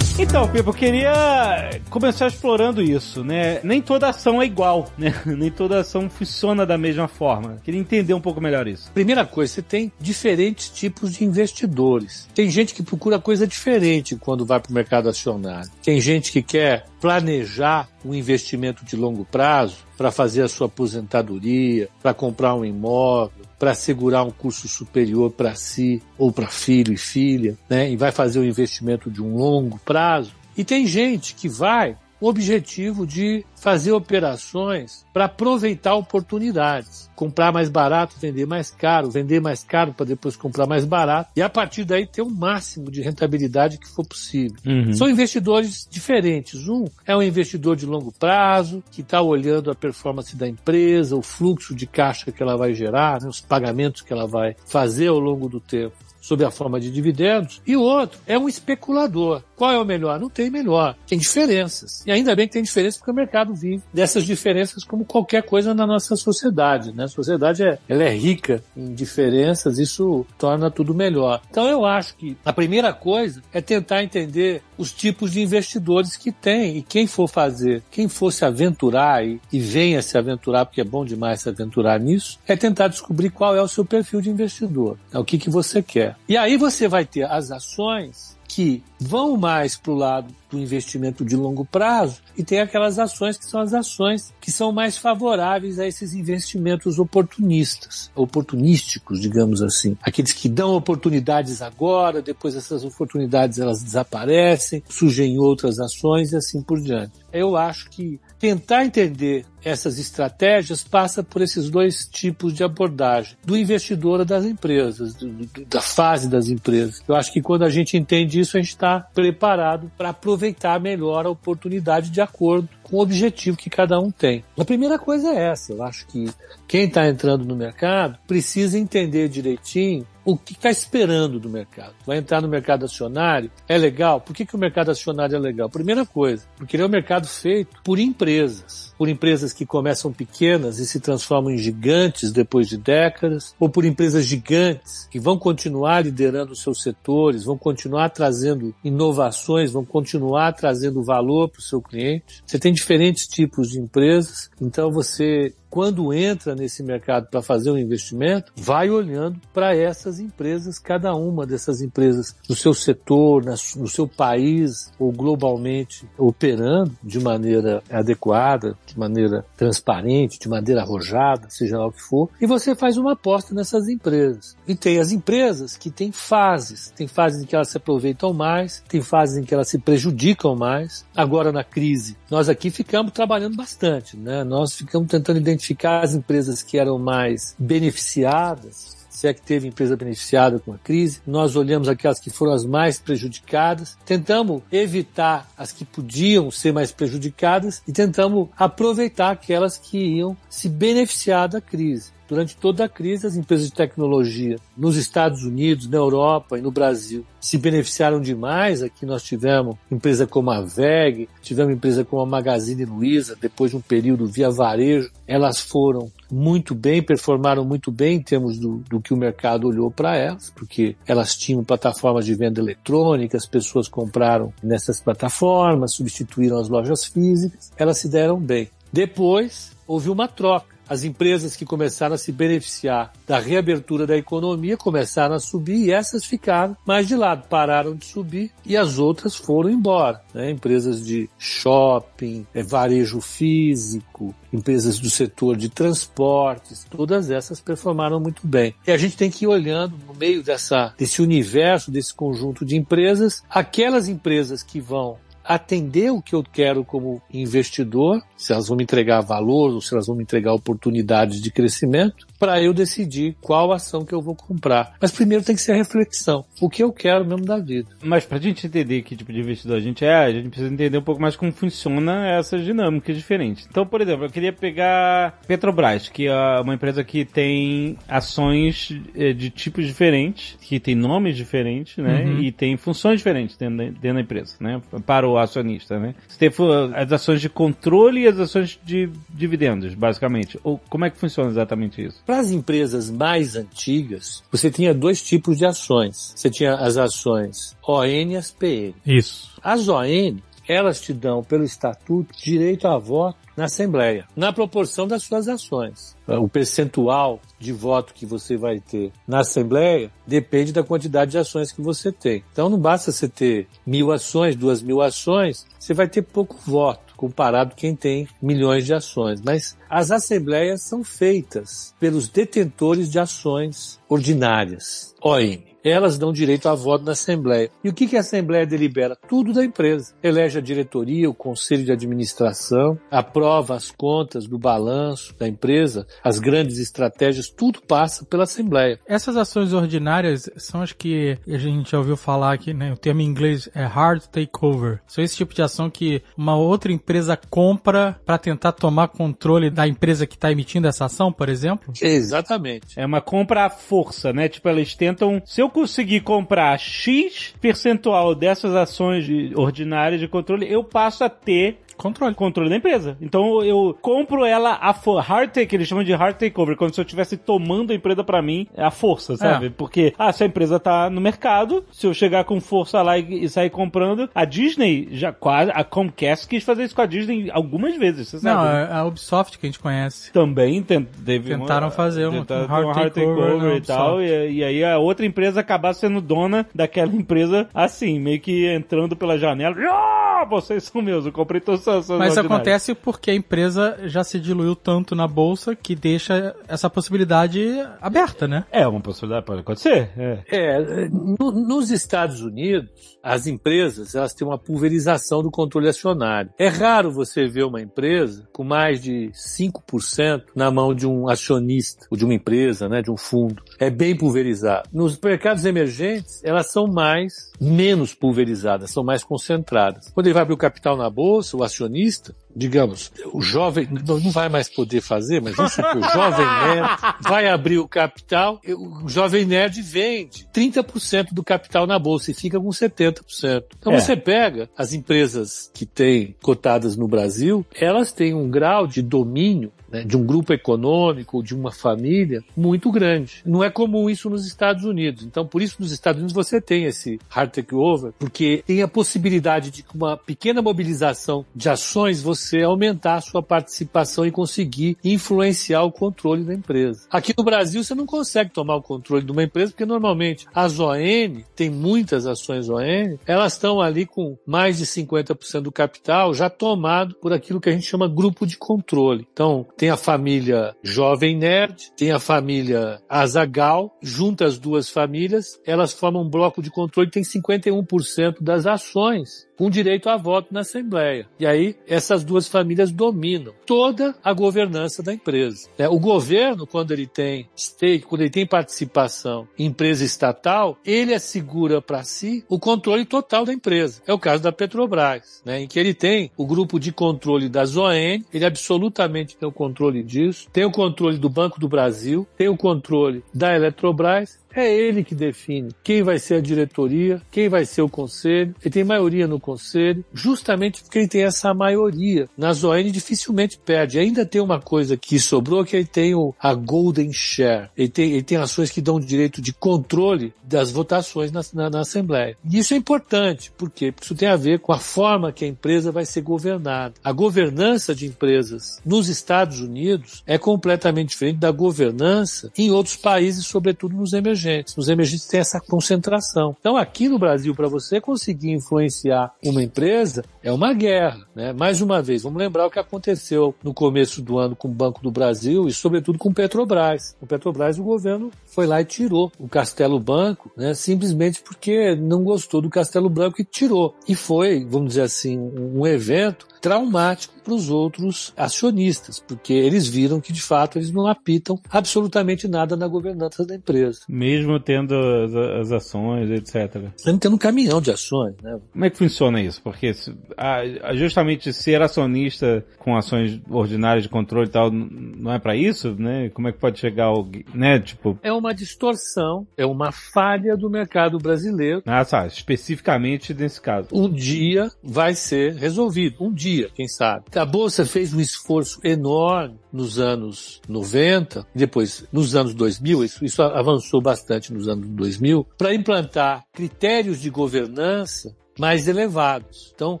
Então, 0.28 0.46
Pipo, 0.46 0.68
eu 0.68 0.74
queria 0.74 1.70
começar 1.88 2.26
explorando 2.26 2.82
isso, 2.82 3.24
né? 3.24 3.60
Nem 3.64 3.80
toda 3.80 4.10
ação 4.10 4.42
é 4.42 4.44
igual, 4.44 4.92
né? 4.98 5.14
Nem 5.24 5.50
toda 5.50 5.80
ação 5.80 6.08
funciona 6.10 6.66
da 6.66 6.76
mesma 6.76 7.08
forma. 7.08 7.56
Queria 7.64 7.80
entender 7.80 8.12
um 8.12 8.20
pouco 8.20 8.38
melhor 8.38 8.68
isso. 8.68 8.90
Primeira 8.92 9.24
coisa, 9.24 9.54
você 9.54 9.62
tem 9.62 9.90
diferentes 9.98 10.68
tipos 10.68 11.14
de 11.14 11.24
investidores. 11.24 12.28
Tem 12.34 12.50
gente 12.50 12.74
que 12.74 12.82
procura 12.82 13.18
coisa 13.18 13.46
diferente 13.46 14.16
quando 14.16 14.44
vai 14.44 14.60
para 14.60 14.70
o 14.70 14.74
mercado 14.74 15.08
acionário. 15.08 15.70
Tem 15.82 15.98
gente 15.98 16.30
que 16.30 16.42
quer 16.42 16.84
planejar 17.00 17.88
um 18.04 18.14
investimento 18.14 18.84
de 18.84 18.96
longo 18.96 19.24
prazo 19.24 19.78
para 19.96 20.12
fazer 20.12 20.42
a 20.42 20.48
sua 20.48 20.66
aposentadoria, 20.66 21.88
para 22.02 22.12
comprar 22.12 22.54
um 22.54 22.64
imóvel, 22.64 23.37
para 23.58 23.72
assegurar 23.72 24.24
um 24.24 24.30
curso 24.30 24.68
superior 24.68 25.30
para 25.30 25.54
si 25.54 26.02
ou 26.16 26.30
para 26.30 26.48
filho 26.48 26.92
e 26.92 26.96
filha, 26.96 27.56
né? 27.68 27.90
E 27.90 27.96
vai 27.96 28.12
fazer 28.12 28.38
o 28.38 28.42
um 28.42 28.44
investimento 28.44 29.10
de 29.10 29.22
um 29.22 29.36
longo 29.36 29.78
prazo. 29.84 30.32
E 30.56 30.64
tem 30.64 30.86
gente 30.86 31.34
que 31.34 31.48
vai 31.48 31.96
o 32.20 32.28
objetivo 32.28 33.06
de 33.06 33.44
fazer 33.56 33.92
operações 33.92 35.04
para 35.12 35.26
aproveitar 35.26 35.94
oportunidades. 35.94 37.10
Comprar 37.14 37.52
mais 37.52 37.68
barato, 37.68 38.16
vender 38.20 38.46
mais 38.46 38.70
caro, 38.70 39.10
vender 39.10 39.40
mais 39.40 39.64
caro 39.64 39.92
para 39.92 40.06
depois 40.06 40.36
comprar 40.36 40.66
mais 40.66 40.84
barato 40.84 41.30
e 41.34 41.42
a 41.42 41.48
partir 41.48 41.84
daí 41.84 42.06
ter 42.06 42.22
o 42.22 42.30
máximo 42.30 42.90
de 42.90 43.02
rentabilidade 43.02 43.78
que 43.78 43.88
for 43.88 44.06
possível. 44.06 44.56
Uhum. 44.64 44.92
São 44.92 45.08
investidores 45.08 45.86
diferentes. 45.90 46.68
Um 46.68 46.84
é 47.04 47.16
um 47.16 47.22
investidor 47.22 47.76
de 47.76 47.86
longo 47.86 48.12
prazo, 48.12 48.82
que 48.90 49.00
está 49.00 49.20
olhando 49.20 49.70
a 49.70 49.74
performance 49.74 50.36
da 50.36 50.48
empresa, 50.48 51.16
o 51.16 51.22
fluxo 51.22 51.74
de 51.74 51.86
caixa 51.86 52.30
que 52.30 52.42
ela 52.42 52.56
vai 52.56 52.72
gerar, 52.74 53.20
né, 53.20 53.28
os 53.28 53.40
pagamentos 53.40 54.02
que 54.02 54.12
ela 54.12 54.26
vai 54.26 54.54
fazer 54.66 55.08
ao 55.08 55.18
longo 55.18 55.48
do 55.48 55.60
tempo 55.60 56.07
sob 56.28 56.44
a 56.44 56.50
forma 56.50 56.78
de 56.78 56.90
dividendos, 56.90 57.62
e 57.66 57.74
o 57.74 57.80
outro 57.80 58.20
é 58.26 58.38
um 58.38 58.46
especulador. 58.46 59.42
Qual 59.56 59.72
é 59.72 59.78
o 59.78 59.84
melhor? 59.84 60.20
Não 60.20 60.28
tem 60.28 60.50
melhor. 60.50 60.94
Tem 61.06 61.18
diferenças. 61.18 62.04
E 62.06 62.12
ainda 62.12 62.36
bem 62.36 62.46
que 62.46 62.52
tem 62.52 62.62
diferenças 62.62 62.98
porque 62.98 63.10
o 63.10 63.14
mercado 63.14 63.54
vive 63.54 63.82
dessas 63.92 64.24
diferenças 64.24 64.84
como 64.84 65.06
qualquer 65.06 65.42
coisa 65.42 65.72
na 65.72 65.86
nossa 65.86 66.14
sociedade. 66.16 66.92
Né? 66.92 67.04
A 67.04 67.08
sociedade 67.08 67.66
é, 67.66 67.78
ela 67.88 68.04
é 68.04 68.10
rica 68.10 68.62
em 68.76 68.94
diferenças, 68.94 69.78
isso 69.78 70.26
torna 70.36 70.70
tudo 70.70 70.94
melhor. 70.94 71.40
Então 71.50 71.66
eu 71.66 71.86
acho 71.86 72.14
que 72.16 72.36
a 72.44 72.52
primeira 72.52 72.92
coisa 72.92 73.42
é 73.52 73.62
tentar 73.62 74.04
entender 74.04 74.62
os 74.78 74.92
tipos 74.92 75.32
de 75.32 75.42
investidores 75.42 76.16
que 76.16 76.30
tem 76.30 76.78
e 76.78 76.82
quem 76.82 77.06
for 77.06 77.28
fazer, 77.28 77.82
quem 77.90 78.08
for 78.08 78.32
se 78.32 78.44
aventurar 78.44 79.26
e, 79.26 79.40
e 79.52 79.58
venha 79.58 80.00
se 80.00 80.16
aventurar, 80.16 80.64
porque 80.64 80.80
é 80.80 80.84
bom 80.84 81.04
demais 81.04 81.42
se 81.42 81.48
aventurar 81.48 81.98
nisso, 81.98 82.38
é 82.46 82.56
tentar 82.56 82.88
descobrir 82.88 83.30
qual 83.30 83.56
é 83.56 83.60
o 83.60 83.68
seu 83.68 83.84
perfil 83.84 84.20
de 84.20 84.30
investidor. 84.30 84.96
É 85.12 85.18
o 85.18 85.24
que, 85.24 85.36
que 85.36 85.50
você 85.50 85.82
quer. 85.82 86.16
E 86.28 86.36
aí 86.36 86.56
você 86.56 86.86
vai 86.86 87.04
ter 87.04 87.24
as 87.24 87.50
ações 87.50 88.37
que 88.48 88.82
vão 88.98 89.36
mais 89.36 89.76
para 89.76 89.92
o 89.92 89.94
lado 89.94 90.34
do 90.50 90.58
investimento 90.58 91.24
de 91.24 91.36
longo 91.36 91.64
prazo 91.64 92.22
e 92.36 92.42
tem 92.42 92.60
aquelas 92.60 92.98
ações 92.98 93.36
que 93.36 93.44
são 93.44 93.60
as 93.60 93.74
ações 93.74 94.32
que 94.40 94.50
são 94.50 94.72
mais 94.72 94.96
favoráveis 94.96 95.78
a 95.78 95.86
esses 95.86 96.14
investimentos 96.14 96.98
oportunistas, 96.98 98.10
oportunísticos, 98.16 99.20
digamos 99.20 99.62
assim. 99.62 99.96
Aqueles 100.02 100.32
que 100.32 100.48
dão 100.48 100.74
oportunidades 100.74 101.60
agora, 101.60 102.22
depois 102.22 102.56
essas 102.56 102.82
oportunidades 102.82 103.58
elas 103.58 103.82
desaparecem, 103.82 104.82
surgem 104.88 105.38
outras 105.38 105.78
ações 105.78 106.32
e 106.32 106.36
assim 106.36 106.62
por 106.62 106.80
diante. 106.80 107.12
Eu 107.30 107.56
acho 107.56 107.90
que 107.90 108.18
tentar 108.38 108.86
entender 108.86 109.44
essas 109.64 109.98
estratégias 109.98 110.82
passa 110.82 111.22
por 111.22 111.42
esses 111.42 111.70
dois 111.70 112.06
tipos 112.06 112.54
de 112.54 112.64
abordagem, 112.64 113.36
do 113.44 113.56
investidor 113.56 114.24
das 114.24 114.44
empresas, 114.44 115.14
do, 115.14 115.28
do, 115.28 115.64
da 115.66 115.80
fase 115.80 116.28
das 116.28 116.48
empresas. 116.48 117.02
Eu 117.06 117.14
acho 117.14 117.32
que 117.32 117.42
quando 117.42 117.64
a 117.64 117.70
gente 117.70 117.96
entende 117.96 118.40
isso, 118.40 118.56
a 118.56 118.60
gente 118.60 118.70
está 118.70 119.00
preparado 119.00 119.90
para 119.96 120.10
aproveitar 120.10 120.80
melhor 120.80 121.26
a 121.26 121.30
oportunidade 121.30 122.10
de 122.10 122.20
acordo 122.20 122.68
com 122.82 122.96
o 122.96 123.00
objetivo 123.00 123.56
que 123.56 123.70
cada 123.70 123.98
um 124.00 124.10
tem. 124.10 124.44
A 124.58 124.64
primeira 124.64 124.98
coisa 124.98 125.28
é 125.28 125.50
essa, 125.50 125.72
eu 125.72 125.82
acho 125.82 126.06
que 126.06 126.28
quem 126.66 126.84
está 126.84 127.06
entrando 127.08 127.44
no 127.44 127.56
mercado 127.56 128.18
precisa 128.26 128.78
entender 128.78 129.28
direitinho 129.28 130.06
o 130.28 130.36
que 130.36 130.52
está 130.52 130.68
esperando 130.68 131.40
do 131.40 131.48
mercado. 131.48 131.94
Vai 132.06 132.18
entrar 132.18 132.42
no 132.42 132.48
mercado 132.48 132.84
acionário? 132.84 133.50
É 133.66 133.78
legal? 133.78 134.20
Por 134.20 134.34
que, 134.36 134.44
que 134.44 134.54
o 134.54 134.58
mercado 134.58 134.90
acionário 134.90 135.34
é 135.34 135.38
legal? 135.38 135.70
Primeira 135.70 136.04
coisa, 136.04 136.46
porque 136.54 136.76
ele 136.76 136.82
é 136.82 136.86
um 136.86 136.90
mercado 136.90 137.26
feito 137.26 137.80
por 137.82 137.98
empresas. 137.98 138.94
Por 138.98 139.08
empresas 139.08 139.47
que 139.52 139.66
começam 139.66 140.12
pequenas 140.12 140.78
e 140.78 140.86
se 140.86 141.00
transformam 141.00 141.52
em 141.52 141.58
gigantes 141.58 142.32
depois 142.32 142.68
de 142.68 142.76
décadas, 142.76 143.54
ou 143.58 143.68
por 143.68 143.84
empresas 143.84 144.24
gigantes 144.24 145.06
que 145.10 145.18
vão 145.18 145.38
continuar 145.38 146.04
liderando 146.04 146.54
seus 146.54 146.82
setores, 146.82 147.44
vão 147.44 147.56
continuar 147.56 148.10
trazendo 148.10 148.74
inovações, 148.84 149.72
vão 149.72 149.84
continuar 149.84 150.52
trazendo 150.52 151.02
valor 151.02 151.48
para 151.48 151.60
o 151.60 151.62
seu 151.62 151.80
cliente. 151.80 152.42
Você 152.46 152.58
tem 152.58 152.72
diferentes 152.72 153.26
tipos 153.26 153.68
de 153.68 153.80
empresas, 153.80 154.50
então 154.60 154.90
você 154.90 155.52
quando 155.70 156.12
entra 156.12 156.54
nesse 156.54 156.82
mercado 156.82 157.28
para 157.28 157.42
fazer 157.42 157.70
um 157.70 157.78
investimento, 157.78 158.52
vai 158.56 158.90
olhando 158.90 159.40
para 159.52 159.76
essas 159.76 160.18
empresas, 160.18 160.78
cada 160.78 161.14
uma 161.14 161.46
dessas 161.46 161.80
empresas 161.80 162.34
no 162.48 162.54
seu 162.54 162.74
setor, 162.74 163.44
no 163.44 163.88
seu 163.88 164.08
país 164.08 164.90
ou 164.98 165.12
globalmente 165.12 166.08
operando 166.16 166.92
de 167.02 167.20
maneira 167.20 167.82
adequada, 167.90 168.76
de 168.86 168.98
maneira 168.98 169.44
transparente, 169.56 170.38
de 170.38 170.48
maneira 170.48 170.82
arrojada, 170.82 171.48
seja 171.50 171.78
lá 171.78 171.86
o 171.86 171.92
que 171.92 172.02
for, 172.02 172.30
e 172.40 172.46
você 172.46 172.74
faz 172.74 172.96
uma 172.96 173.12
aposta 173.12 173.54
nessas 173.54 173.88
empresas. 173.88 174.56
E 174.66 174.74
tem 174.74 174.98
as 174.98 175.12
empresas 175.12 175.76
que 175.76 175.90
têm 175.90 176.12
fases, 176.12 176.92
tem 176.96 177.06
fases 177.06 177.42
em 177.42 177.46
que 177.46 177.54
elas 177.54 177.68
se 177.68 177.76
aproveitam 177.76 178.32
mais, 178.32 178.82
tem 178.88 179.00
fases 179.00 179.36
em 179.36 179.44
que 179.44 179.54
elas 179.54 179.68
se 179.68 179.78
prejudicam 179.78 180.56
mais. 180.56 181.04
Agora 181.14 181.52
na 181.52 181.64
crise, 181.64 182.16
nós 182.30 182.48
aqui 182.48 182.70
ficamos 182.70 183.12
trabalhando 183.12 183.56
bastante, 183.56 184.16
né? 184.16 184.44
Nós 184.44 184.74
ficamos 184.74 185.08
tentando 185.08 185.38
identificar 185.38 185.57
as 186.02 186.14
empresas 186.14 186.62
que 186.62 186.78
eram 186.78 186.98
mais 186.98 187.54
beneficiadas, 187.58 188.96
se 189.18 189.26
é 189.26 189.34
que 189.34 189.42
teve 189.42 189.66
empresa 189.66 189.96
beneficiada 189.96 190.60
com 190.60 190.72
a 190.72 190.78
crise. 190.78 191.20
Nós 191.26 191.56
olhamos 191.56 191.88
aquelas 191.88 192.20
que 192.20 192.30
foram 192.30 192.52
as 192.52 192.64
mais 192.64 193.00
prejudicadas, 193.00 193.98
tentamos 194.06 194.62
evitar 194.70 195.48
as 195.58 195.72
que 195.72 195.84
podiam 195.84 196.52
ser 196.52 196.72
mais 196.72 196.92
prejudicadas 196.92 197.82
e 197.86 197.92
tentamos 197.92 198.48
aproveitar 198.56 199.32
aquelas 199.32 199.76
que 199.76 199.98
iam 199.98 200.36
se 200.48 200.68
beneficiar 200.68 201.48
da 201.48 201.60
crise. 201.60 202.12
Durante 202.28 202.56
toda 202.56 202.84
a 202.84 202.88
crise, 202.88 203.26
as 203.26 203.36
empresas 203.36 203.66
de 203.66 203.72
tecnologia 203.72 204.56
nos 204.76 204.96
Estados 204.96 205.42
Unidos, 205.42 205.88
na 205.88 205.96
Europa 205.96 206.58
e 206.58 206.62
no 206.62 206.70
Brasil 206.70 207.24
se 207.40 207.56
beneficiaram 207.56 208.20
demais. 208.20 208.82
Aqui 208.82 209.06
nós 209.06 209.22
tivemos 209.22 209.76
empresa 209.90 210.26
como 210.26 210.50
a 210.50 210.60
VEG, 210.60 211.28
tivemos 211.42 211.74
empresa 211.74 212.04
como 212.04 212.20
a 212.22 212.26
Magazine 212.26 212.84
Luiza, 212.84 213.36
depois 213.40 213.70
de 213.70 213.76
um 213.78 213.80
período 213.80 214.26
via 214.26 214.50
varejo, 214.50 215.10
elas 215.26 215.60
foram 215.60 216.10
muito 216.30 216.74
bem, 216.74 217.02
performaram 217.02 217.64
muito 217.64 217.90
bem 217.90 218.16
em 218.16 218.22
termos 218.22 218.58
do, 218.58 218.78
do 218.88 219.00
que 219.00 219.14
o 219.14 219.16
mercado 219.16 219.66
olhou 219.66 219.90
para 219.90 220.14
elas, 220.16 220.50
porque 220.54 220.94
elas 221.06 221.34
tinham 221.34 221.64
plataformas 221.64 222.26
de 222.26 222.34
venda 222.34 222.60
eletrônica, 222.60 223.36
as 223.36 223.46
pessoas 223.46 223.88
compraram 223.88 224.52
nessas 224.62 225.00
plataformas, 225.00 225.94
substituíram 225.94 226.58
as 226.58 226.68
lojas 226.68 227.04
físicas, 227.04 227.72
elas 227.76 227.98
se 227.98 228.08
deram 228.08 228.38
bem. 228.38 228.68
Depois, 228.92 229.72
houve 229.86 230.10
uma 230.10 230.28
troca 230.28 230.77
as 230.88 231.04
empresas 231.04 231.54
que 231.56 231.64
começaram 231.64 232.14
a 232.14 232.18
se 232.18 232.32
beneficiar 232.32 233.12
da 233.26 233.38
reabertura 233.38 234.06
da 234.06 234.16
economia 234.16 234.76
começaram 234.76 235.34
a 235.34 235.40
subir 235.40 235.86
e 235.86 235.92
essas 235.92 236.24
ficaram 236.24 236.76
mais 236.86 237.06
de 237.06 237.14
lado, 237.14 237.46
pararam 237.48 237.94
de 237.94 238.06
subir 238.06 238.50
e 238.64 238.76
as 238.76 238.98
outras 238.98 239.36
foram 239.36 239.70
embora. 239.70 240.22
Né? 240.32 240.50
Empresas 240.50 241.04
de 241.04 241.28
shopping, 241.38 242.46
é, 242.54 242.62
varejo 242.62 243.20
físico, 243.20 244.34
empresas 244.52 244.98
do 244.98 245.10
setor 245.10 245.56
de 245.56 245.68
transportes, 245.68 246.86
todas 246.90 247.30
essas 247.30 247.60
performaram 247.60 248.18
muito 248.18 248.46
bem. 248.46 248.74
E 248.86 248.90
a 248.90 248.96
gente 248.96 249.16
tem 249.16 249.30
que 249.30 249.44
ir 249.44 249.48
olhando 249.48 249.94
no 250.06 250.14
meio 250.14 250.42
dessa, 250.42 250.94
desse 250.96 251.20
universo, 251.20 251.90
desse 251.90 252.14
conjunto 252.14 252.64
de 252.64 252.76
empresas, 252.76 253.42
aquelas 253.50 254.08
empresas 254.08 254.62
que 254.62 254.80
vão 254.80 255.18
atender 255.48 256.10
o 256.12 256.20
que 256.20 256.34
eu 256.34 256.44
quero 256.44 256.84
como 256.84 257.22
investidor, 257.32 258.22
se 258.36 258.52
elas 258.52 258.68
vão 258.68 258.76
me 258.76 258.82
entregar 258.82 259.22
valor 259.22 259.72
ou 259.72 259.80
se 259.80 259.94
elas 259.94 260.06
vão 260.06 260.14
me 260.14 260.22
entregar 260.22 260.52
oportunidades 260.52 261.40
de 261.40 261.50
crescimento, 261.50 262.27
para 262.38 262.62
eu 262.62 262.72
decidir 262.72 263.36
qual 263.40 263.72
ação 263.72 264.04
que 264.04 264.14
eu 264.14 264.20
vou 264.20 264.34
comprar. 264.34 264.94
Mas 265.00 265.12
primeiro 265.12 265.44
tem 265.44 265.54
que 265.54 265.62
ser 265.62 265.72
a 265.72 265.76
reflexão. 265.76 266.44
O 266.60 266.68
que 266.68 266.82
eu 266.82 266.92
quero 266.92 267.24
mesmo 267.24 267.44
da 267.44 267.58
vida. 267.58 267.88
Mas 268.02 268.24
para 268.24 268.38
a 268.38 268.40
gente 268.40 268.66
entender 268.66 269.02
que 269.02 269.16
tipo 269.16 269.32
de 269.32 269.40
investidor 269.40 269.76
a 269.76 269.80
gente 269.80 270.04
é, 270.04 270.14
a 270.14 270.30
gente 270.30 270.48
precisa 270.48 270.72
entender 270.72 270.98
um 270.98 271.02
pouco 271.02 271.20
mais 271.20 271.36
como 271.36 271.52
funciona 271.52 272.28
essas 272.28 272.64
dinâmicas 272.64 273.16
diferentes. 273.16 273.66
Então, 273.68 273.86
por 273.86 274.00
exemplo, 274.00 274.26
eu 274.26 274.30
queria 274.30 274.52
pegar 274.52 275.38
Petrobras, 275.46 276.08
que 276.08 276.26
é 276.26 276.60
uma 276.60 276.74
empresa 276.74 277.02
que 277.02 277.24
tem 277.24 277.96
ações 278.08 278.96
eh, 279.14 279.32
de 279.32 279.50
tipos 279.50 279.86
diferentes, 279.86 280.56
que 280.60 280.78
tem 280.78 280.94
nomes 280.94 281.36
diferentes, 281.36 281.96
né? 281.96 282.24
Uhum. 282.24 282.40
E 282.40 282.52
tem 282.52 282.76
funções 282.76 283.18
diferentes 283.18 283.56
dentro 283.56 283.78
da, 283.78 283.84
dentro 283.84 284.14
da 284.14 284.20
empresa, 284.20 284.56
né? 284.60 284.80
Para 285.06 285.28
o 285.28 285.38
acionista, 285.38 285.98
né? 285.98 286.14
Você 286.26 286.38
tem 286.38 286.50
as 286.94 287.12
ações 287.12 287.40
de 287.40 287.48
controle 287.48 288.22
e 288.22 288.26
as 288.26 288.38
ações 288.38 288.78
de 288.84 289.10
dividendos, 289.30 289.94
basicamente. 289.94 290.58
Ou 290.62 290.78
como 290.88 291.04
é 291.04 291.10
que 291.10 291.18
funciona 291.18 291.50
exatamente 291.50 292.04
isso? 292.04 292.22
Para 292.28 292.40
as 292.40 292.50
empresas 292.50 293.08
mais 293.08 293.56
antigas, 293.56 294.42
você 294.52 294.70
tinha 294.70 294.92
dois 294.92 295.22
tipos 295.22 295.56
de 295.56 295.64
ações. 295.64 296.34
Você 296.36 296.50
tinha 296.50 296.74
as 296.74 296.98
ações 296.98 297.74
ON 297.82 298.04
e 298.04 298.36
as 298.36 298.50
PN. 298.50 298.92
Isso. 299.06 299.58
As 299.62 299.88
ON, 299.88 300.36
elas 300.68 301.00
te 301.00 301.14
dão, 301.14 301.42
pelo 301.42 301.64
estatuto, 301.64 302.36
direito 302.36 302.86
a 302.86 302.98
voto 302.98 303.38
na 303.56 303.64
Assembleia, 303.64 304.26
na 304.36 304.52
proporção 304.52 305.08
das 305.08 305.22
suas 305.22 305.48
ações. 305.48 306.14
O 306.26 306.46
percentual 306.46 307.40
de 307.58 307.72
voto 307.72 308.12
que 308.12 308.26
você 308.26 308.58
vai 308.58 308.78
ter 308.78 309.10
na 309.26 309.40
Assembleia 309.40 310.10
depende 310.26 310.70
da 310.70 310.82
quantidade 310.82 311.30
de 311.30 311.38
ações 311.38 311.72
que 311.72 311.80
você 311.80 312.12
tem. 312.12 312.44
Então 312.52 312.68
não 312.68 312.78
basta 312.78 313.10
você 313.10 313.26
ter 313.26 313.66
mil 313.86 314.12
ações, 314.12 314.54
duas 314.54 314.82
mil 314.82 315.00
ações, 315.00 315.66
você 315.78 315.94
vai 315.94 316.06
ter 316.06 316.20
pouco 316.20 316.58
voto 316.66 317.08
comparado 317.16 317.74
quem 317.74 317.96
tem 317.96 318.28
milhões 318.40 318.84
de 318.84 318.92
ações. 318.92 319.40
Mas 319.40 319.77
as 319.88 320.10
assembleias 320.10 320.82
são 320.82 321.02
feitas 321.02 321.94
pelos 321.98 322.28
detentores 322.28 323.10
de 323.10 323.18
ações 323.18 323.98
ordinárias, 324.08 325.14
ON 325.22 325.68
elas 325.84 326.18
dão 326.18 326.32
direito 326.32 326.68
a 326.68 326.74
voto 326.74 327.04
na 327.04 327.12
Assembleia. 327.12 327.70
E 327.82 327.88
o 327.88 327.94
que, 327.94 328.06
que 328.06 328.16
a 328.16 328.20
Assembleia 328.20 328.66
delibera? 328.66 329.16
Tudo 329.28 329.52
da 329.52 329.64
empresa. 329.64 330.14
Elege 330.22 330.58
a 330.58 330.62
diretoria, 330.62 331.28
o 331.30 331.34
conselho 331.34 331.84
de 331.84 331.92
administração, 331.92 332.98
aprova 333.10 333.74
as 333.74 333.90
contas 333.90 334.46
do 334.46 334.58
balanço 334.58 335.34
da 335.38 335.48
empresa, 335.48 336.06
as 336.22 336.38
grandes 336.38 336.78
estratégias, 336.78 337.48
tudo 337.48 337.80
passa 337.82 338.24
pela 338.24 338.44
Assembleia. 338.44 338.98
Essas 339.06 339.36
ações 339.36 339.72
ordinárias 339.72 340.50
são 340.56 340.82
as 340.82 340.92
que 340.92 341.38
a 341.46 341.58
gente 341.58 341.90
já 341.90 341.98
ouviu 341.98 342.16
falar 342.16 342.52
aqui, 342.52 342.74
né? 342.74 342.92
O 342.92 342.96
termo 342.96 343.20
em 343.20 343.26
inglês 343.26 343.68
é 343.74 343.84
hard 343.84 344.22
takeover. 344.24 345.00
São 345.06 345.22
esse 345.22 345.36
tipo 345.36 345.54
de 345.54 345.62
ação 345.62 345.90
que 345.90 346.22
uma 346.36 346.56
outra 346.56 346.92
empresa 346.92 347.38
compra 347.48 348.18
para 348.24 348.38
tentar 348.38 348.72
tomar 348.72 349.08
controle 349.08 349.70
da 349.78 349.86
empresa 349.86 350.26
que 350.26 350.34
está 350.34 350.50
emitindo 350.50 350.88
essa 350.88 351.04
ação, 351.04 351.32
por 351.32 351.48
exemplo? 351.48 351.94
Exatamente. 352.02 352.98
É 352.98 353.06
uma 353.06 353.20
compra 353.20 353.66
à 353.66 353.70
força, 353.70 354.32
né? 354.32 354.48
Tipo, 354.48 354.68
eles 354.70 354.96
tentam. 354.96 355.40
Se 355.46 355.60
eu 355.60 355.70
conseguir 355.70 356.22
comprar 356.22 356.76
X 356.80 357.54
percentual 357.60 358.34
dessas 358.34 358.74
ações 358.74 359.24
ordinárias 359.54 360.20
de 360.20 360.26
controle, 360.26 360.66
eu 360.68 360.82
passo 360.82 361.22
a 361.22 361.28
ter 361.28 361.78
Controle. 361.98 362.34
Controle 362.34 362.70
da 362.70 362.76
empresa. 362.76 363.16
Então 363.20 363.62
eu 363.62 363.96
compro 364.00 364.44
ela 364.44 364.72
a 364.74 364.92
hard 365.20 365.50
take, 365.50 365.74
eles 365.74 365.88
chamam 365.88 366.04
de 366.04 366.12
hard 366.12 366.36
takeover, 366.36 366.76
quando 366.76 366.94
se 366.94 367.00
eu 367.00 367.04
estivesse 367.04 367.36
tomando 367.36 367.92
a 367.92 367.94
empresa 367.94 368.22
para 368.24 368.40
mim, 368.40 368.66
é 368.74 368.84
a 368.84 368.90
força, 368.90 369.36
sabe? 369.36 369.66
É. 369.66 369.70
Porque, 369.70 370.14
ah, 370.18 370.32
se 370.32 370.44
a 370.44 370.46
empresa 370.46 370.78
tá 370.78 371.10
no 371.10 371.20
mercado, 371.20 371.84
se 371.92 372.06
eu 372.06 372.14
chegar 372.14 372.44
com 372.44 372.60
força 372.60 373.02
lá 373.02 373.18
e, 373.18 373.44
e, 373.44 373.48
sair 373.48 373.70
comprando, 373.70 374.30
a 374.34 374.44
Disney 374.44 375.08
já 375.12 375.32
quase, 375.32 375.70
a 375.74 375.82
Comcast 375.82 376.46
quis 376.46 376.64
fazer 376.64 376.84
isso 376.84 376.94
com 376.94 377.02
a 377.02 377.06
Disney 377.06 377.50
algumas 377.50 377.96
vezes, 377.96 378.28
você 378.28 378.38
sabe? 378.38 378.56
Não, 378.56 378.66
é 378.66 378.92
a 378.92 379.04
Ubisoft 379.04 379.58
que 379.58 379.66
a 379.66 379.68
gente 379.68 379.80
conhece. 379.80 380.32
Também 380.32 380.82
tent, 380.82 381.06
tentaram 381.24 381.86
uma, 381.86 381.90
fazer 381.90 382.26
um, 382.26 382.40
um 382.40 382.66
hard, 382.66 382.96
hard 382.96 383.12
takeover, 383.12 383.44
takeover 383.44 383.76
e 383.76 383.80
tal, 383.80 384.22
e, 384.22 384.52
e, 384.52 384.64
aí 384.64 384.84
a 384.84 384.98
outra 384.98 385.26
empresa 385.26 385.60
acabar 385.60 385.94
sendo 385.94 386.20
dona 386.20 386.66
daquela 386.74 387.10
empresa 387.14 387.68
assim, 387.74 388.18
meio 388.18 388.40
que 388.40 388.66
entrando 388.66 389.16
pela 389.16 389.38
janela. 389.38 389.76
Ah, 389.90 390.46
vocês 390.48 390.84
são 390.84 391.02
meus, 391.02 391.26
eu 391.26 391.32
comprei 391.32 391.60
todas 391.60 391.87
Mas 392.18 392.36
acontece 392.38 392.68
acontece 392.68 392.94
porque 392.94 393.30
a 393.30 393.34
empresa 393.34 393.98
já 394.04 394.22
se 394.22 394.38
diluiu 394.38 394.76
tanto 394.76 395.14
na 395.14 395.26
bolsa 395.26 395.74
que 395.74 395.94
deixa 395.94 396.54
essa 396.66 396.88
possibilidade 396.88 397.60
aberta, 398.00 398.46
né? 398.46 398.64
É, 398.70 398.86
uma 398.86 399.00
possibilidade 399.00 399.46
pode 399.46 399.60
acontecer. 399.60 400.10
É, 400.16 400.42
é 400.48 401.08
no, 401.08 401.50
nos 401.50 401.90
Estados 401.90 402.40
Unidos, 402.40 402.90
as 403.22 403.46
empresas 403.46 404.14
elas 404.14 404.34
têm 404.34 404.46
uma 404.46 404.58
pulverização 404.58 405.42
do 405.42 405.50
controle 405.50 405.88
acionário. 405.88 406.50
É 406.58 406.68
raro 406.68 407.10
você 407.10 407.46
ver 407.46 407.64
uma 407.64 407.80
empresa 407.80 408.48
com 408.52 408.64
mais 408.64 409.02
de 409.02 409.30
5% 409.32 410.44
na 410.54 410.70
mão 410.70 410.94
de 410.94 411.06
um 411.06 411.28
acionista, 411.28 412.06
ou 412.10 412.16
de 412.16 412.24
uma 412.24 412.34
empresa, 412.34 412.88
né, 412.88 413.02
de 413.02 413.10
um 413.10 413.16
fundo. 413.16 413.62
É 413.78 413.90
bem 413.90 414.16
pulverizado. 414.16 414.88
Nos 414.92 415.18
mercados 415.18 415.64
emergentes, 415.64 416.42
elas 416.44 416.70
são 416.70 416.86
mais, 416.86 417.47
menos 417.60 418.14
pulverizadas, 418.14 418.90
são 418.90 419.02
mais 419.02 419.24
concentradas. 419.24 420.10
Quando 420.10 420.26
ele 420.26 420.34
vai 420.34 420.42
abrir 420.42 420.54
o 420.54 420.58
capital 420.58 420.96
na 420.96 421.10
bolsa, 421.10 421.56
o 421.56 421.62
acionista, 421.62 422.34
digamos, 422.54 423.12
o 423.32 423.40
jovem 423.40 423.88
não 424.06 424.30
vai 424.30 424.48
mais 424.48 424.68
poder 424.68 425.00
fazer, 425.00 425.40
mas 425.40 425.56
vamos 425.56 425.72
supor, 425.72 425.96
o 425.96 426.02
jovem 426.02 426.46
nerd 426.46 426.88
vai 427.22 427.48
abrir 427.48 427.78
o 427.78 427.88
capital, 427.88 428.60
o 428.66 429.08
jovem 429.08 429.44
nerd 429.44 429.80
vende 429.82 430.46
30% 430.54 431.32
do 431.32 431.44
capital 431.44 431.86
na 431.86 431.98
bolsa 431.98 432.30
e 432.30 432.34
fica 432.34 432.58
com 432.60 432.68
70%. 432.68 433.64
Então 433.78 433.92
é. 433.92 434.00
você 434.00 434.16
pega 434.16 434.68
as 434.76 434.92
empresas 434.92 435.70
que 435.72 435.86
têm 435.86 436.34
cotadas 436.42 436.96
no 436.96 437.08
Brasil, 437.08 437.64
elas 437.74 438.12
têm 438.12 438.34
um 438.34 438.50
grau 438.50 438.86
de 438.86 439.02
domínio 439.02 439.72
né, 439.90 440.04
de 440.04 440.16
um 440.16 440.24
grupo 440.24 440.52
econômico, 440.52 441.42
de 441.42 441.54
uma 441.54 441.72
família, 441.72 442.42
muito 442.56 442.90
grande. 442.90 443.42
Não 443.44 443.62
é 443.62 443.70
comum 443.70 444.08
isso 444.08 444.30
nos 444.30 444.46
Estados 444.46 444.84
Unidos. 444.84 445.24
Então, 445.24 445.46
por 445.46 445.62
isso, 445.62 445.76
nos 445.78 445.92
Estados 445.92 446.18
Unidos 446.20 446.34
você 446.34 446.60
tem 446.60 446.84
esse 446.84 447.18
hard 447.28 447.50
takeover, 447.50 448.12
porque 448.18 448.62
tem 448.66 448.82
a 448.82 448.88
possibilidade 448.88 449.70
de, 449.70 449.82
com 449.82 449.96
uma 449.96 450.16
pequena 450.16 450.62
mobilização 450.62 451.44
de 451.54 451.68
ações, 451.68 452.22
você 452.22 452.62
aumentar 452.62 453.16
a 453.16 453.20
sua 453.20 453.42
participação 453.42 454.26
e 454.26 454.30
conseguir 454.30 454.96
influenciar 455.02 455.82
o 455.82 455.92
controle 455.92 456.44
da 456.44 456.54
empresa. 456.54 457.06
Aqui 457.10 457.34
no 457.36 457.44
Brasil, 457.44 457.82
você 457.82 457.94
não 457.94 458.06
consegue 458.06 458.50
tomar 458.50 458.76
o 458.76 458.82
controle 458.82 459.24
de 459.24 459.32
uma 459.32 459.42
empresa, 459.42 459.72
porque 459.72 459.86
normalmente 459.86 460.46
as 460.54 460.78
ON, 460.78 461.42
tem 461.54 461.70
muitas 461.70 462.26
ações 462.26 462.68
ON, 462.68 463.16
elas 463.26 463.54
estão 463.54 463.80
ali 463.80 464.06
com 464.06 464.36
mais 464.46 464.78
de 464.78 464.86
50% 464.86 465.60
do 465.60 465.72
capital 465.72 466.34
já 466.34 466.50
tomado 466.50 467.14
por 467.16 467.32
aquilo 467.32 467.60
que 467.60 467.68
a 467.68 467.72
gente 467.72 467.86
chama 467.86 468.08
grupo 468.08 468.46
de 468.46 468.56
controle. 468.56 469.26
Então, 469.32 469.66
tem 469.78 469.90
a 469.90 469.96
família 469.96 470.74
Jovem 470.82 471.36
Nerd, 471.36 471.92
tem 471.96 472.10
a 472.10 472.18
família 472.18 473.00
Azagal, 473.08 473.96
juntas 474.02 474.48
as 474.48 474.58
duas 474.58 474.88
famílias, 474.88 475.60
elas 475.64 475.92
formam 475.92 476.22
um 476.22 476.28
bloco 476.28 476.62
de 476.62 476.70
controle 476.70 477.08
que 477.08 477.14
tem 477.14 477.22
51% 477.22 478.36
das 478.40 478.66
ações 478.66 479.47
com 479.58 479.68
direito 479.68 480.08
a 480.08 480.16
voto 480.16 480.54
na 480.54 480.60
Assembleia. 480.60 481.26
E 481.38 481.44
aí 481.44 481.74
essas 481.86 482.22
duas 482.22 482.46
famílias 482.46 482.92
dominam 482.92 483.52
toda 483.66 484.14
a 484.22 484.32
governança 484.32 485.02
da 485.02 485.12
empresa. 485.12 485.68
É, 485.76 485.88
o 485.88 485.98
governo, 485.98 486.66
quando 486.66 486.92
ele 486.92 487.06
tem 487.06 487.48
stake, 487.56 488.06
quando 488.06 488.20
ele 488.20 488.30
tem 488.30 488.46
participação 488.46 489.48
em 489.58 489.66
empresa 489.66 490.04
estatal, 490.04 490.78
ele 490.86 491.12
assegura 491.12 491.82
para 491.82 492.04
si 492.04 492.44
o 492.48 492.58
controle 492.58 493.04
total 493.04 493.44
da 493.44 493.52
empresa. 493.52 494.00
É 494.06 494.12
o 494.12 494.18
caso 494.18 494.42
da 494.42 494.52
Petrobras, 494.52 495.42
né, 495.44 495.60
em 495.60 495.66
que 495.66 495.78
ele 495.78 495.92
tem 495.92 496.30
o 496.36 496.46
grupo 496.46 496.78
de 496.78 496.92
controle 496.92 497.48
da 497.48 497.64
ZON, 497.64 497.88
ele 497.88 498.44
absolutamente 498.44 499.36
tem 499.36 499.48
o 499.48 499.52
controle 499.52 500.02
disso, 500.02 500.46
tem 500.52 500.64
o 500.64 500.70
controle 500.70 501.18
do 501.18 501.28
Banco 501.28 501.58
do 501.58 501.68
Brasil, 501.68 502.26
tem 502.36 502.48
o 502.48 502.56
controle 502.56 503.24
da 503.34 503.54
Eletrobras 503.54 504.38
é 504.58 504.74
ele 504.74 505.04
que 505.04 505.14
define 505.14 505.70
quem 505.82 506.02
vai 506.02 506.18
ser 506.18 506.34
a 506.34 506.40
diretoria, 506.40 507.20
quem 507.30 507.48
vai 507.48 507.64
ser 507.64 507.82
o 507.82 507.88
conselho. 507.88 508.54
Ele 508.60 508.70
tem 508.70 508.84
maioria 508.84 509.26
no 509.26 509.38
conselho, 509.38 510.04
justamente 510.12 510.82
porque 510.82 510.98
ele 510.98 511.08
tem 511.08 511.22
essa 511.22 511.52
maioria. 511.54 512.28
Na 512.36 512.50
ON 512.50 512.90
dificilmente 512.90 513.58
perde. 513.58 513.98
Ainda 513.98 514.26
tem 514.26 514.40
uma 514.40 514.60
coisa 514.60 514.96
que 514.96 515.18
sobrou, 515.18 515.64
que 515.64 515.76
ele 515.76 515.84
tem 515.84 516.14
o, 516.14 516.34
a 516.40 516.54
Golden 516.54 517.12
Share. 517.12 517.70
Ele 517.76 517.88
tem, 517.88 518.12
ele 518.12 518.22
tem 518.22 518.38
ações 518.38 518.70
que 518.70 518.80
dão 518.80 518.98
direito 518.98 519.40
de 519.40 519.52
controle 519.52 520.32
das 520.42 520.70
votações 520.70 521.30
na, 521.30 521.40
na, 521.52 521.70
na 521.70 521.80
Assembleia. 521.80 522.36
E 522.44 522.58
isso 522.58 522.74
é 522.74 522.76
importante. 522.76 523.52
Por 523.56 523.70
quê? 523.70 523.92
Porque 523.92 524.06
isso 524.06 524.14
tem 524.14 524.28
a 524.28 524.36
ver 524.36 524.60
com 524.60 524.72
a 524.72 524.78
forma 524.78 525.32
que 525.32 525.44
a 525.44 525.48
empresa 525.48 525.92
vai 525.92 526.04
ser 526.04 526.22
governada. 526.22 526.94
A 527.04 527.12
governança 527.12 527.94
de 527.94 528.06
empresas 528.06 528.80
nos 528.84 529.08
Estados 529.08 529.60
Unidos 529.60 530.22
é 530.26 530.38
completamente 530.38 531.10
diferente 531.10 531.38
da 531.38 531.50
governança 531.50 532.50
em 532.56 532.70
outros 532.70 532.96
países, 532.96 533.46
sobretudo 533.46 533.96
nos 533.96 534.12
emergentes 534.12 534.47
emergentes. 534.48 534.76
Os 534.76 534.88
emergentes 534.88 535.26
têm 535.26 535.40
essa 535.40 535.60
concentração. 535.60 536.56
Então, 536.58 536.76
aqui 536.76 537.08
no 537.08 537.18
Brasil, 537.18 537.54
para 537.54 537.68
você 537.68 538.00
conseguir 538.00 538.50
influenciar 538.50 539.32
uma 539.44 539.62
empresa, 539.62 540.24
é 540.42 540.50
uma 540.50 540.72
guerra. 540.72 541.26
Né? 541.34 541.52
Mais 541.52 541.80
uma 541.80 542.02
vez, 542.02 542.22
vamos 542.22 542.38
lembrar 542.38 542.66
o 542.66 542.70
que 542.70 542.78
aconteceu 542.78 543.54
no 543.62 543.74
começo 543.74 544.22
do 544.22 544.38
ano 544.38 544.56
com 544.56 544.68
o 544.68 544.72
Banco 544.72 545.02
do 545.02 545.10
Brasil 545.10 545.68
e, 545.68 545.72
sobretudo, 545.72 546.18
com 546.18 546.30
o 546.30 546.34
Petrobras. 546.34 547.16
O 547.20 547.26
Petrobras, 547.26 547.78
o 547.78 547.82
governo 547.82 548.30
foi 548.58 548.66
lá 548.66 548.80
e 548.80 548.84
tirou 548.84 549.30
o 549.38 549.48
Castelo 549.48 550.00
Banco, 550.00 550.50
né? 550.56 550.74
simplesmente 550.74 551.40
porque 551.40 551.94
não 551.94 552.24
gostou 552.24 552.60
do 552.60 552.68
Castelo 552.68 553.08
Branco 553.08 553.40
e 553.40 553.44
tirou. 553.44 553.94
E 554.08 554.16
foi, 554.16 554.64
vamos 554.64 554.88
dizer 554.88 555.02
assim, 555.02 555.38
um 555.38 555.86
evento 555.86 556.48
traumático 556.60 557.34
para 557.44 557.54
os 557.54 557.70
outros 557.70 558.32
acionistas, 558.36 559.20
porque 559.20 559.52
eles 559.52 559.88
viram 559.88 560.20
que 560.20 560.32
de 560.32 560.42
fato 560.42 560.76
eles 560.76 560.90
não 560.90 561.06
apitam 561.06 561.58
absolutamente 561.70 562.46
nada 562.46 562.76
na 562.76 562.86
governança 562.86 563.46
da 563.46 563.54
empresa. 563.54 564.00
Mesmo 564.08 564.60
tendo 564.60 564.94
as, 564.94 565.34
as 565.34 565.72
ações, 565.72 566.30
etc. 566.30 566.74
Mesmo 567.06 567.18
tendo 567.18 567.36
um 567.36 567.38
caminhão 567.38 567.80
de 567.80 567.90
ações, 567.90 568.34
né? 568.42 568.58
Como 568.72 568.84
é 568.84 568.90
que 568.90 568.98
funciona 568.98 569.40
isso? 569.40 569.62
Porque 569.62 569.92
a, 570.36 570.94
justamente 570.94 571.52
ser 571.52 571.80
acionista 571.80 572.64
com 572.78 572.96
ações 572.96 573.40
ordinárias 573.48 574.02
de 574.02 574.08
controle 574.08 574.48
e 574.48 574.50
tal 574.50 574.70
não 574.70 575.32
é 575.32 575.38
para 575.38 575.56
isso, 575.56 575.94
né? 575.98 576.28
Como 576.30 576.48
é 576.48 576.52
que 576.52 576.58
pode 576.58 576.78
chegar 576.78 577.06
alguém, 577.06 577.44
né? 577.54 577.78
Tipo... 577.78 578.18
É 578.22 578.32
uma 578.32 578.47
distorção, 578.52 579.46
é 579.56 579.64
uma 579.64 579.92
falha 579.92 580.56
do 580.56 580.68
mercado 580.68 581.18
brasileiro. 581.18 581.82
Ah, 581.86 582.04
sabe, 582.04 582.28
especificamente 582.28 583.32
nesse 583.32 583.60
caso. 583.60 583.88
Um 583.92 584.10
dia 584.10 584.68
vai 584.82 585.14
ser 585.14 585.54
resolvido. 585.54 586.16
Um 586.20 586.32
dia 586.32 586.48
dia, 586.48 586.70
quem 586.74 586.88
sabe. 586.88 587.24
A 587.34 587.44
Bolsa 587.44 587.84
fez 587.84 588.12
um 588.12 588.20
esforço 588.20 588.80
enorme 588.82 589.58
nos 589.72 589.98
anos 589.98 590.60
90, 590.68 591.46
depois 591.54 592.06
nos 592.12 592.34
anos 592.34 592.54
2000, 592.54 593.04
isso, 593.04 593.24
isso 593.24 593.42
avançou 593.42 594.00
bastante 594.00 594.52
nos 594.52 594.68
anos 594.68 594.88
2000, 594.88 595.46
para 595.56 595.74
implantar 595.74 596.44
critérios 596.52 597.20
de 597.20 597.30
governança 597.30 598.34
mais 598.58 598.88
elevados. 598.88 599.72
Então, 599.74 600.00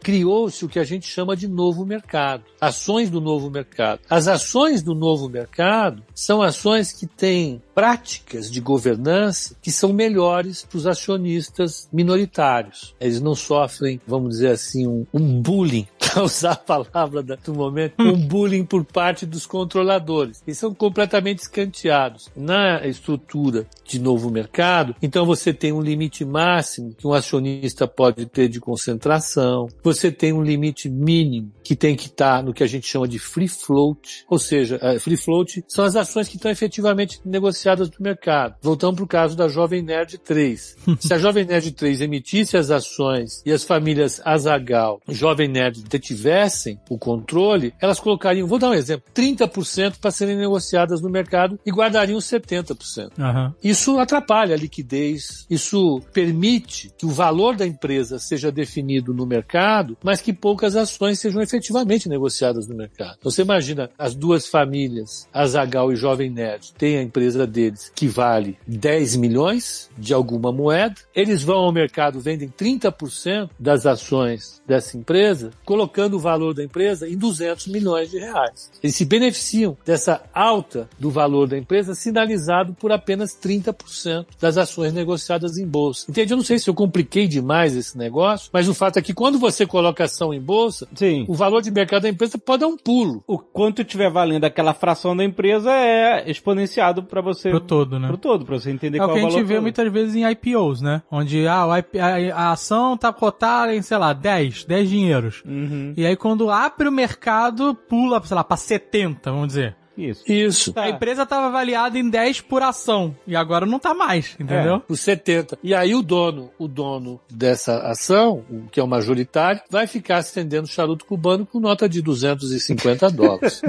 criou-se 0.00 0.64
o 0.64 0.68
que 0.68 0.78
a 0.78 0.84
gente 0.84 1.06
chama 1.06 1.34
de 1.34 1.48
novo 1.48 1.84
mercado, 1.86 2.44
ações 2.60 3.08
do 3.10 3.20
novo 3.20 3.50
mercado. 3.50 4.00
As 4.08 4.28
ações 4.28 4.82
do 4.82 4.94
novo 4.94 5.28
mercado 5.28 6.02
são 6.14 6.42
ações 6.42 6.92
que 6.92 7.06
têm 7.06 7.62
práticas 7.74 8.50
de 8.50 8.60
governança 8.60 9.56
que 9.62 9.70
são 9.70 9.92
melhores 9.92 10.64
para 10.64 10.76
os 10.76 10.86
acionistas 10.86 11.88
minoritários. 11.92 12.94
Eles 13.00 13.20
não 13.20 13.34
sofrem, 13.34 14.00
vamos 14.06 14.30
dizer 14.30 14.50
assim, 14.50 14.86
um, 14.86 15.06
um 15.12 15.40
bullying, 15.40 15.86
para 16.12 16.22
usar 16.24 16.52
a 16.52 16.56
palavra 16.56 17.22
do 17.22 17.54
momento, 17.54 17.94
um 18.00 18.16
bullying 18.16 18.64
por 18.64 18.84
parte 18.84 19.24
dos 19.24 19.46
controladores. 19.46 20.42
Eles 20.46 20.58
são 20.58 20.74
completamente 20.74 21.40
escanteados 21.40 22.28
na 22.36 22.86
estrutura 22.86 23.66
de 23.84 23.98
novo 23.98 24.30
mercado. 24.30 24.94
Então 25.00 25.24
você 25.24 25.52
tem 25.52 25.72
um 25.72 25.80
limite 25.80 26.24
máximo 26.24 26.94
que 26.94 27.06
um 27.06 27.12
acionista 27.12 27.86
pode 27.88 28.26
ter 28.26 28.48
de 28.48 28.60
concentração. 28.60 29.68
Você 29.82 30.12
tem 30.12 30.32
um 30.32 30.42
limite 30.42 30.88
mínimo 30.88 31.52
que 31.62 31.74
tem 31.74 31.96
que 31.96 32.06
estar 32.06 32.42
no 32.42 32.52
que 32.52 32.62
a 32.62 32.66
gente 32.66 32.86
chama 32.86 33.08
de 33.08 33.18
free 33.18 33.48
float, 33.48 34.24
ou 34.28 34.38
seja, 34.38 34.78
eh, 34.82 34.98
free 34.98 35.16
float 35.16 35.64
são 35.68 35.84
as 35.84 35.96
ações 35.96 36.28
que 36.28 36.36
estão 36.36 36.50
efetivamente 36.50 37.20
negociadas 37.24 37.88
do 37.88 38.02
mercado. 38.02 38.56
Voltamos 38.60 38.96
para 38.96 39.04
o 39.04 39.08
caso 39.08 39.36
da 39.36 39.48
Jovem 39.48 39.82
Nerd 39.82 40.18
3. 40.18 40.76
Se 41.00 41.14
a 41.14 41.18
Jovem 41.18 41.44
Nerd 41.44 41.70
3 41.72 42.00
emitisse 42.00 42.56
as 42.56 42.70
ações 42.70 43.42
e 43.46 43.52
as 43.52 43.64
famílias 43.64 44.20
Azagal 44.24 45.00
Jovem 45.08 45.48
Nerd 45.48 45.82
detivessem 46.02 46.80
o 46.90 46.98
controle, 46.98 47.72
elas 47.80 48.00
colocariam, 48.00 48.48
vou 48.48 48.58
dar 48.58 48.70
um 48.70 48.74
exemplo, 48.74 49.06
30% 49.14 49.94
para 50.00 50.10
serem 50.10 50.36
negociadas 50.36 51.00
no 51.00 51.08
mercado 51.08 51.58
e 51.64 51.70
guardariam 51.70 52.18
70%. 52.18 53.12
Uhum. 53.16 53.54
Isso 53.62 53.98
atrapalha 53.98 54.54
a 54.56 54.58
liquidez, 54.58 55.46
isso 55.48 56.02
permite 56.12 56.92
que 56.98 57.06
o 57.06 57.10
valor 57.10 57.54
da 57.54 57.66
empresa 57.66 58.18
seja 58.18 58.50
definido 58.50 59.14
no 59.14 59.24
mercado, 59.24 59.96
mas 60.02 60.20
que 60.20 60.32
poucas 60.32 60.74
ações 60.74 61.20
sejam 61.20 61.40
efetivamente 61.40 62.08
negociadas 62.08 62.66
no 62.66 62.76
mercado. 62.76 63.16
Então, 63.20 63.30
você 63.30 63.42
imagina 63.42 63.88
as 63.96 64.14
duas 64.14 64.46
famílias, 64.46 65.28
Azagal 65.32 65.92
e 65.92 65.96
Jovem 65.96 66.30
Nerd, 66.30 66.72
têm 66.76 66.98
a 66.98 67.02
empresa 67.02 67.46
deles 67.46 67.92
que 67.94 68.08
vale 68.08 68.58
10 68.66 69.16
milhões 69.16 69.88
de 69.96 70.12
alguma 70.12 70.50
moeda, 70.52 70.96
eles 71.14 71.42
vão 71.42 71.58
ao 71.58 71.72
mercado, 71.72 72.18
vendem 72.18 72.48
30% 72.48 73.50
das 73.58 73.86
ações 73.86 74.60
dessa 74.66 74.96
empresa, 74.96 75.50
colocando 75.64 75.91
o 76.16 76.18
valor 76.18 76.54
da 76.54 76.64
empresa 76.64 77.08
em 77.08 77.16
200 77.16 77.68
milhões 77.68 78.10
de 78.10 78.18
reais. 78.18 78.70
Eles 78.82 78.96
se 78.96 79.04
beneficiam 79.04 79.76
dessa 79.84 80.22
alta 80.32 80.88
do 80.98 81.10
valor 81.10 81.48
da 81.48 81.58
empresa 81.58 81.94
sinalizado 81.94 82.74
por 82.74 82.92
apenas 82.92 83.30
30% 83.32 84.26
das 84.40 84.56
ações 84.56 84.92
negociadas 84.92 85.58
em 85.58 85.66
bolsa. 85.66 86.10
Entende? 86.10 86.32
Eu 86.32 86.36
não 86.36 86.44
sei 86.44 86.58
se 86.58 86.68
eu 86.68 86.74
compliquei 86.74 87.26
demais 87.26 87.76
esse 87.76 87.96
negócio, 87.96 88.50
mas 88.52 88.68
o 88.68 88.74
fato 88.74 88.98
é 88.98 89.02
que 89.02 89.14
quando 89.14 89.38
você 89.38 89.66
coloca 89.66 90.04
ação 90.04 90.32
em 90.32 90.40
bolsa, 90.40 90.86
Sim. 90.94 91.24
o 91.28 91.34
valor 91.34 91.60
de 91.60 91.70
mercado 91.70 92.02
da 92.02 92.08
empresa 92.08 92.38
pode 92.38 92.60
dar 92.60 92.66
um 92.66 92.76
pulo. 92.76 93.22
O 93.26 93.38
quanto 93.38 93.84
tiver 93.84 94.10
valendo 94.10 94.44
aquela 94.44 94.74
fração 94.74 95.16
da 95.16 95.24
empresa 95.24 95.70
é 95.70 96.30
exponenciado 96.30 97.02
para 97.02 97.20
você. 97.20 97.50
Pro 97.50 97.60
todo, 97.60 97.98
né? 97.98 98.08
Pro 98.08 98.16
todo, 98.16 98.44
pra 98.44 98.58
você 98.58 98.70
entender 98.70 98.98
é 98.98 99.00
qual 99.00 99.10
é 99.10 99.12
o 99.12 99.14
que 99.14 99.26
a 99.26 99.30
gente 99.30 99.44
vê 99.44 99.54
todo. 99.54 99.62
muitas 99.62 99.92
vezes 99.92 100.14
em 100.14 100.30
IPOs, 100.30 100.80
né? 100.80 101.02
Onde 101.10 101.46
ah, 101.46 101.64
a, 101.64 101.76
a, 101.76 102.34
a, 102.34 102.52
ação 102.52 102.96
tá 102.96 103.12
cotada 103.12 103.74
em, 103.74 103.82
sei 103.82 103.98
lá, 103.98 104.12
10, 104.12 104.64
10 104.64 104.88
dinheiros. 104.88 105.42
Uhum. 105.44 105.81
E 105.96 106.06
aí 106.06 106.16
quando 106.16 106.50
abre 106.50 106.88
o 106.88 106.92
mercado, 106.92 107.74
pula, 107.74 108.22
sei 108.24 108.34
lá, 108.34 108.44
pra 108.44 108.56
70, 108.56 109.30
vamos 109.30 109.48
dizer. 109.48 109.76
Isso. 109.96 110.30
Isso. 110.30 110.72
A 110.76 110.88
empresa 110.88 111.22
estava 111.22 111.46
avaliada 111.46 111.98
em 111.98 112.08
10 112.08 112.40
por 112.42 112.62
ação 112.62 113.14
e 113.26 113.36
agora 113.36 113.66
não 113.66 113.76
está 113.76 113.94
mais, 113.94 114.36
entendeu? 114.38 114.76
É, 114.76 114.78
por 114.80 114.96
70. 114.96 115.58
E 115.62 115.74
aí 115.74 115.94
o 115.94 116.02
dono, 116.02 116.50
o 116.58 116.66
dono 116.66 117.20
dessa 117.30 117.78
ação, 117.78 118.44
que 118.70 118.80
é 118.80 118.82
o 118.82 118.86
majoritário, 118.86 119.60
vai 119.70 119.86
ficar 119.86 120.20
estendendo 120.20 120.66
charuto 120.66 121.04
cubano 121.04 121.46
com 121.46 121.60
nota 121.60 121.88
de 121.88 122.00
250 122.00 123.10
dólares. 123.10 123.62